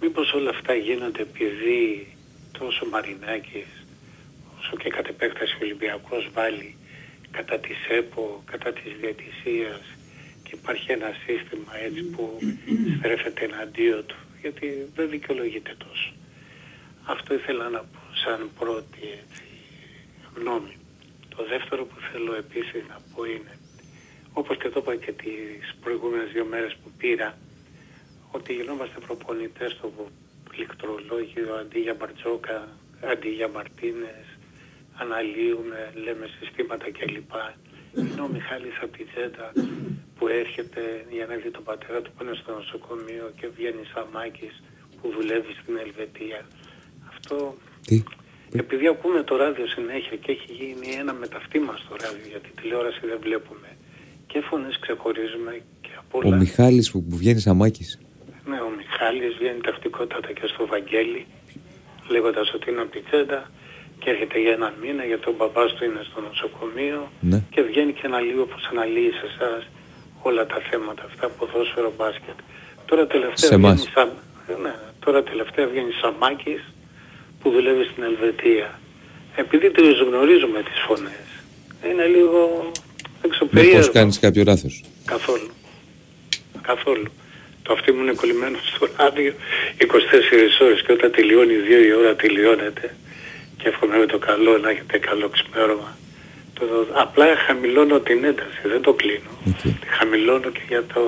[0.00, 2.16] μήπως όλα αυτά γίνονται επειδή
[2.58, 3.70] τόσο Μαρινάκης
[4.58, 6.76] όσο και κατ' επέκταση ο Ολυμπιακός βάλει
[7.30, 9.80] κατά της ΕΠΟ, κατά της διαιτησίας
[10.44, 12.38] και υπάρχει ένα σύστημα έτσι που
[12.98, 16.12] στρέφεται εναντίον του γιατί δεν δικαιολογείται τόσο.
[17.04, 19.42] Αυτό ήθελα να πω σαν πρώτη έτσι,
[20.36, 20.76] γνώμη.
[21.36, 23.54] Το δεύτερο που θέλω επίσης να πω είναι,
[24.32, 27.38] όπως και το είπα και τις προηγούμενες δύο μέρες που πήρα,
[28.30, 29.92] ότι γινόμαστε προπονητές στο
[30.50, 32.68] πληκτρολόγιο αντί για Μπαρτζόκα,
[33.12, 34.26] αντί για Μαρτίνες,
[34.96, 37.32] αναλύουμε, λέμε συστήματα κλπ.
[37.96, 39.52] Είναι ο Μιχάλης από τη Τζέτα
[40.22, 40.82] που έρχεται
[41.16, 44.54] για να δει τον πατέρα του που είναι στο νοσοκομείο και βγαίνει Σαμάκης
[44.98, 46.40] που δουλεύει στην Ελβετία.
[47.12, 47.36] Αυτό
[47.88, 47.96] Τι;
[48.62, 53.18] επειδή ακούμε το ράδιο συνέχεια και έχει γίνει ένα μεταυτήμα στο ράδιο γιατί τηλεόραση δεν
[53.26, 53.68] βλέπουμε
[54.30, 55.52] και φωνές ξεχωρίζουμε
[55.84, 56.36] και από Ο όλα.
[56.36, 57.90] Μιχάλης που, που βγαίνει Σαμάκης.
[58.50, 61.26] Ναι, ο Μιχάλης βγαίνει τακτικότατα και στο Βαγγέλη
[62.14, 63.40] λέγοντας ότι είναι από τη Τσέντα
[64.00, 67.38] και έρχεται για έναν μήνα γιατί ο μπαμπάς του είναι στο νοσοκομείο Ναι.
[67.54, 69.62] και βγαίνει και αναλύει όπως αναλύει σε εσάς
[70.22, 72.38] όλα τα θέματα αυτά ποδόσφαιρο μπάσκετ.
[72.86, 73.72] Τώρα τελευταία Σε εμάς.
[73.74, 74.04] βγαίνει Σα...
[74.62, 74.74] ναι,
[75.04, 76.62] τώρα τελευταία βγαίνει Σαμάκης
[77.40, 78.80] που δουλεύει στην Ελβετία.
[79.36, 81.26] Επειδή τους γνωρίζουμε τις φωνές
[81.90, 82.70] είναι λίγο
[83.22, 83.90] έξω Μήπως περίεργο.
[83.92, 85.50] κάνεις κάποιο λάθος; Καθόλου.
[86.62, 87.10] Καθόλου.
[87.62, 89.32] Το αυτί μου είναι κολλημένος στο ράδιο
[89.78, 92.94] 24 ώρες και όταν τελειώνει 2 η ώρα τελειώνεται
[93.56, 95.96] και εύχομαι με το καλό να έχετε καλό ξημέρωμα.
[96.68, 99.30] Το, απλά χαμηλώνω την ένταση, δεν το κλείνω.
[99.62, 101.02] Τη χαμηλώνω και για το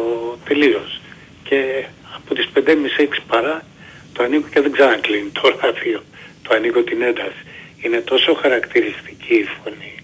[0.45, 1.01] τελείως.
[1.43, 1.85] Και
[2.17, 3.65] από τις 5.30-6 παρά
[4.13, 6.03] το ανοίγω και δεν ξανακλείνει το ραφείο.
[6.43, 7.43] Το ανοίγω την ένταση.
[7.83, 9.95] Είναι τόσο χαρακτηριστική η φωνή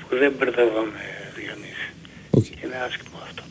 [0.00, 1.02] που δεν μπερδεύομαι
[1.34, 1.90] Διονύση.
[2.30, 3.42] Και είναι άσχημο αυτό.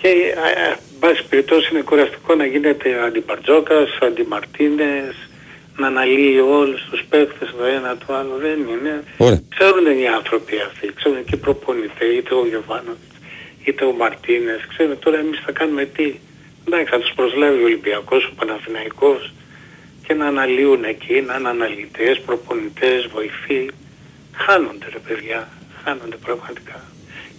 [0.00, 5.27] Και α, α, πάση περιπτώσει είναι κουραστικό να γίνεται αντιπαρτζόκας, αντιμαρτίνες,
[5.78, 8.34] να αναλύει όλους τους παίκτες το ένα το άλλο.
[8.40, 9.04] Δεν είναι.
[9.16, 9.42] Ωραία.
[9.54, 13.16] Ξέρουν οι άνθρωποι αυτοί, ξέρουν και οι προπονητές, είτε ο Γιωβάνοβιτς,
[13.64, 14.60] είτε ο Μαρτίνες.
[14.68, 16.14] Ξέρουν τώρα εμείς θα κάνουμε τι.
[16.66, 19.32] Εντάξει, θα τους προσλάβει ο Ολυμπιακός, ο Παναθηναϊκός
[20.06, 23.70] και να αναλύουν εκεί, να είναι αναλυτές, προπονητές, βοηθοί.
[24.32, 25.48] Χάνονται ρε παιδιά,
[25.84, 26.80] χάνονται πραγματικά.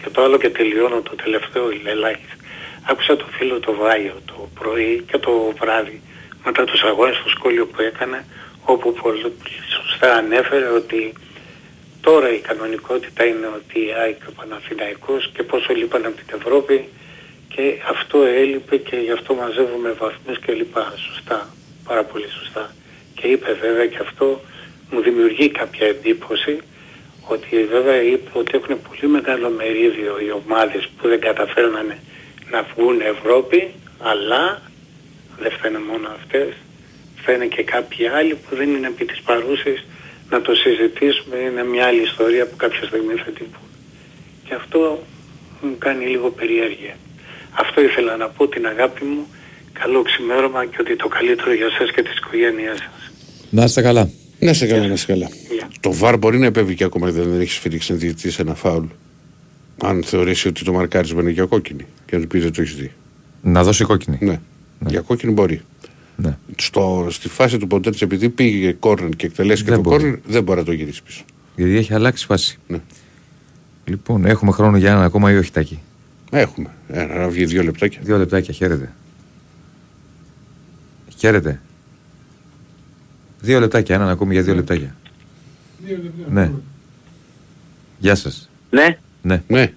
[0.01, 2.35] Και το άλλο και τελειώνω το τελευταίο ελάχιστο.
[2.89, 6.01] Άκουσα το φίλο το Βάιο το πρωί και το βράδυ
[6.49, 8.25] μετά τους αγώνες στο σχόλιο που έκανε
[8.65, 9.21] όπου πολύ
[9.77, 11.13] σωστά ανέφερε ότι
[12.01, 16.87] τώρα η κανονικότητα είναι ότι η ΑΕΚ ο Παναθηναϊκός και πόσο λείπαν από την Ευρώπη
[17.53, 20.93] και αυτό έλειπε και γι' αυτό μαζεύουμε βαθμούς και λοιπά.
[21.07, 21.49] Σωστά,
[21.87, 22.73] πάρα πολύ σωστά.
[23.15, 24.41] Και είπε βέβαια και αυτό
[24.91, 26.59] μου δημιουργεί κάποια εντύπωση
[27.27, 31.97] ότι βέβαια είπε ότι έχουν πολύ μεγάλο μερίδιο οι ομάδες που δεν καταφέρνανε
[32.51, 34.68] να βγουν Ευρώπη αλλά
[35.41, 36.49] δεν φταίνε μόνο αυτές,
[37.19, 39.79] φταίνε και κάποιοι άλλοι που δεν είναι επί της παρούσης
[40.29, 43.69] να το συζητήσουμε, είναι μια άλλη ιστορία που κάποια στιγμή θα την πούμε.
[44.45, 44.79] Και αυτό
[45.61, 46.95] μου κάνει λίγο περιέργεια.
[47.63, 49.27] Αυτό ήθελα να πω την αγάπη μου,
[49.81, 53.11] καλό ξημέρωμα και ότι το καλύτερο για σας και τις οικογένειές σας.
[53.49, 54.09] Να είστε καλά.
[54.39, 55.29] Να σε καλά, να σε καλά.
[55.79, 58.85] Το βαρ μπορεί να επέβει και ακόμα δεν έχεις σφυρίξει ένα διαιτητή ένα φάουλ.
[59.81, 62.75] Αν θεωρήσει ότι το μαρκάρισμα είναι για κόκκινη και να του πει δεν το έχεις
[62.75, 62.91] δει.
[63.41, 64.17] Να δώσει κόκκινη.
[64.21, 64.39] Ναι.
[64.87, 65.61] Για κόκκινη μπορεί.
[66.15, 66.37] Ναι.
[66.57, 70.01] Στο, στη φάση του Ποντέτ, επειδή πήγε κόρνερ και εκτελέσει και Δεν το μπορεί.
[70.03, 71.23] κόρνερ, δεν μπορεί να το γυρίσει πίσω.
[71.55, 72.57] Γιατί έχει αλλάξει φάση.
[72.67, 72.79] Ναι.
[73.85, 75.79] Λοιπόν, έχουμε χρόνο για ένα ακόμα ή όχι τάκι.
[76.31, 76.69] Έχουμε.
[76.87, 77.99] Ένα, να βγει δύο λεπτάκια.
[78.03, 78.91] Δύο λεπτάκια, χαίρετε.
[81.17, 81.61] Χαίρετε.
[83.41, 84.95] Δύο λεπτάκια, έναν ακόμη για δύο λεπτάκια.
[86.29, 86.51] Ναι.
[87.99, 88.49] Γεια σας.
[88.69, 88.97] Ναι.
[89.21, 89.43] Ναι.
[89.47, 89.73] Ναι.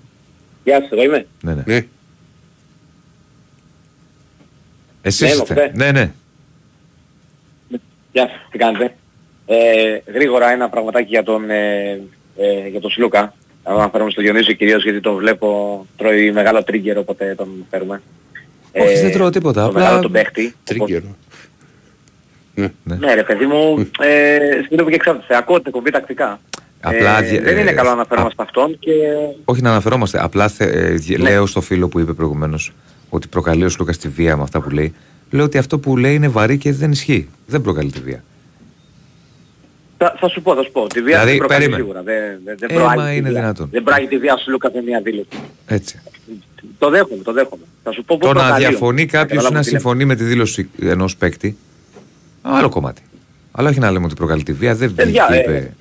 [0.65, 1.27] Γεια σας, εγώ είμαι.
[1.43, 1.63] Ναι, ναι.
[1.67, 1.87] Ναι.
[5.03, 5.39] Εσείς Ναι, είστε.
[5.55, 5.71] μοχθέ.
[5.75, 6.13] Ναι, ναι.
[8.13, 8.95] Γεια σας, τι κάνετε.
[9.47, 11.91] Ε, γρήγορα ένα πραγματάκι για τον, ε,
[12.37, 13.35] ε, για τον Σλούκα.
[13.63, 18.03] Αν αναφέρομαι στο Διονύσιο κυρίως γιατί τον βλέπω τρώει μεγάλο τρίγκερ όποτε τον φέρουμε.
[18.73, 19.63] Όχι, δεν τρώω τίποτα.
[19.63, 19.81] Το Απλά...
[19.83, 20.55] μεγάλο τον παίχτη.
[20.65, 21.17] Τρίγκερο.
[22.85, 25.35] Ναι ρε παιδί μου, ε, στην και εξάρτησε.
[25.37, 26.41] Ακούω την εκπομπή τακτικά.
[26.81, 28.91] Απλά ε, δια- δεν είναι ε, καλό να αναφερόμαστε αυτόν και
[29.45, 30.23] Όχι να αναφερόμαστε.
[30.23, 31.31] Απλά θε, ε, δι- Ναι.
[31.31, 32.73] λέω στο φίλο που είπε προηγουμένως
[33.15, 34.95] ότι προκαλεί ο Σλούκα τη βία με αυτά που λέει.
[35.31, 37.29] Λέω ότι αυτό που λέει είναι βαρύ και δεν ισχύει.
[37.47, 38.25] Δεν προκαλεί τη βία.
[39.99, 40.87] θα, θα σου πω, θα σου πω.
[40.87, 41.83] Τη βία Δηλαδή, δεν προκαλεί περίμενε.
[41.83, 42.03] σίγουρα.
[42.03, 43.41] Δεν, δεν, δεν Ε, προάγει μα τη είναι βία.
[43.41, 43.69] δυνατόν.
[43.73, 45.29] Δεν προάγει τη βία σου Λούκα με μια δήλωση.
[45.67, 46.01] Έτσι.
[46.79, 47.63] Το δέχομαι, το δέχομαι.
[47.83, 48.69] Θα σου πω πώς Το να προκαλεί όμως.
[48.79, 49.79] διαφωνεί Θα κάποιος ή καταλάβω να τι λέμε.
[49.81, 51.57] συμφωνεί με τη δήλωση ενός παίκτη.
[52.43, 53.03] Άλλο κομμάτι.
[53.53, 54.75] Αλλά όχι να λέμε ότι προκαλεί τη βία.
[54.75, 55.75] Δεν Παιδιά, βγήκε, ε, είπε.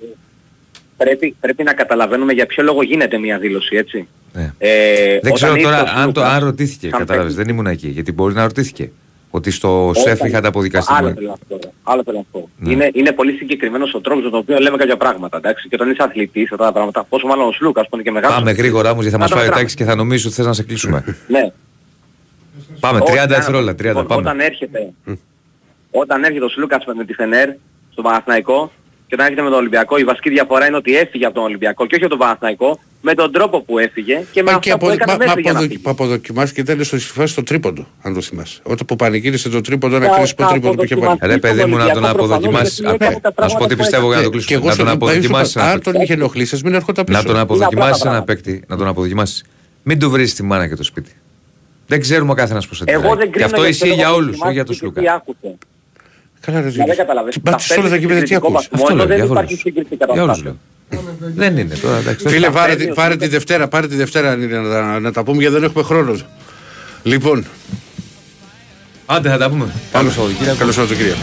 [1.04, 4.08] Πρέπει, πρέπει να καταλαβαίνουμε για ποιο λόγο γίνεται μια δήλωση, έτσι.
[4.34, 4.54] Ναι.
[4.58, 6.90] Ε, Δεν όταν ξέρω ήρθε τώρα ο αν, το, Σλούκας, αν ρωτήθηκε.
[6.90, 7.34] σαν Κατάλαβες.
[7.34, 7.88] παίκτης, Δεν ήμουν εκεί.
[7.88, 8.92] Γιατί μπορεί να ρωτήθηκε.
[9.34, 10.94] Ότι στο όταν- σεφ είχατε αποδικαστεί.
[10.96, 11.60] Άλλο θέλω να πω.
[11.64, 11.70] ρε.
[11.84, 12.50] Άλλο θέλω να πω.
[12.58, 12.72] Ναι.
[12.72, 15.38] Είναι, είναι πολύ συγκεκριμένος ο τρόπος με τον οποίο λέμε κάποια πράγματα.
[15.38, 15.68] Εντάξει.
[15.68, 18.38] Και όταν είσαι αθλητής αυτά τα πράγματα, πόσο μάλλον ο Σλούκας που είναι και μεγάλος.
[18.38, 19.62] Πάμε γρήγορα όμως γιατί θα Να μας το φάει ο μετράμε.
[19.62, 21.04] τάξη και θα νομίζεις ότι θες να σε κλείσουμε.
[21.28, 21.52] Ναι.
[22.80, 23.84] Πάμε, Όχι, 30 κάνα- δευτερόλεπτα.
[23.84, 24.22] 30, λοιπόν, πάμε.
[24.22, 24.80] Όταν έρχεται,
[25.92, 27.50] όταν έρχεται ο Σλούκας με τη Φενέρ
[27.92, 28.72] στον Παναθηναϊκό
[29.12, 31.86] και όταν έρχεται με τον Ολυμπιακό, η βασική διαφορά είναι ότι έφυγε από τον Ολυμπιακό
[31.86, 34.80] και όχι από τον Παναθηναϊκό με τον τρόπο που έφυγε και με Μα και αυτά
[34.80, 35.84] που απο, έκανε μα, μα, μέχρι για να αποδοκι- φύγει.
[35.84, 38.60] που αποδοκιμάστηκε ήταν στο στη φάση στο τρίποντο, αν το θυμάσαι.
[38.64, 41.06] Όταν που πανηγύρισε το τρίποντο, ένα Θα- κρίσιμο θα τρίποντο που είχε βάλει.
[41.06, 42.82] αποδοκιμαστεί Ρε παιδί μου, να τον Ολυμπιακό προφανώς, αποδοκιμάσει.
[42.82, 44.58] γιατί λέει κάποια Να σου πω τι πράγματα πιστεύω για να το Ναι, και κλείσουμε.
[44.58, 45.60] εγώ Να σου τον λέω, αποδοκιμάσει.
[45.60, 47.18] αν τον είχε ενοχλήσει, μην ερχόταν πίσω.
[47.18, 48.26] Να τον απλά αποδοκιμάσει τα ένα πράγματα.
[48.26, 48.64] παίκτη.
[48.68, 49.44] Να τον αποδοκιμάσει.
[49.84, 51.12] Μην του βρεις τη μάνα και το σπίτι.
[51.88, 53.18] Δεν ξέρουμε ο καθένας πώς θα τη Εγώ βρει.
[53.18, 54.80] δεν Και κρίνω αυτό για ισχύει ποιο για λόγο όλους, δοκιμάστηκε όχι για τον και
[54.80, 55.24] Σλούκα.
[56.46, 56.52] Τι άκουσε.
[56.52, 56.86] Καλά, ρε Μα Ζήλη.
[56.86, 57.38] δεν καταλαβαίνεις.
[57.44, 58.68] Μα Τα σε όλα τα παίρνεις κείμενα τι συγκριτικό ακούς.
[58.70, 59.62] βαθμό, Αυτό ενώ λέω, δεν για υπάρχει όλους.
[59.62, 60.46] σύγκριση Για όλους καταστάσεων.
[60.46, 61.34] λέω.
[61.36, 61.98] Δεν είναι τώρα.
[61.98, 63.30] εντάξει, Φίλε, δεν- πάρε, παίρνει τη- ο πάρε τη Σλούκας.
[63.38, 66.26] Δευτέρα, πάρε τη Δευτέρα αν είναι, να, τα- να τα πούμε γιατί δεν έχουμε χρόνος.
[67.04, 67.46] Λοιπόν,
[69.06, 69.66] Άντε θα τα πούμε.
[69.92, 70.58] Καλό Σαββατοκύριακο.
[70.58, 71.20] Καλό Σαββατοκύριακο.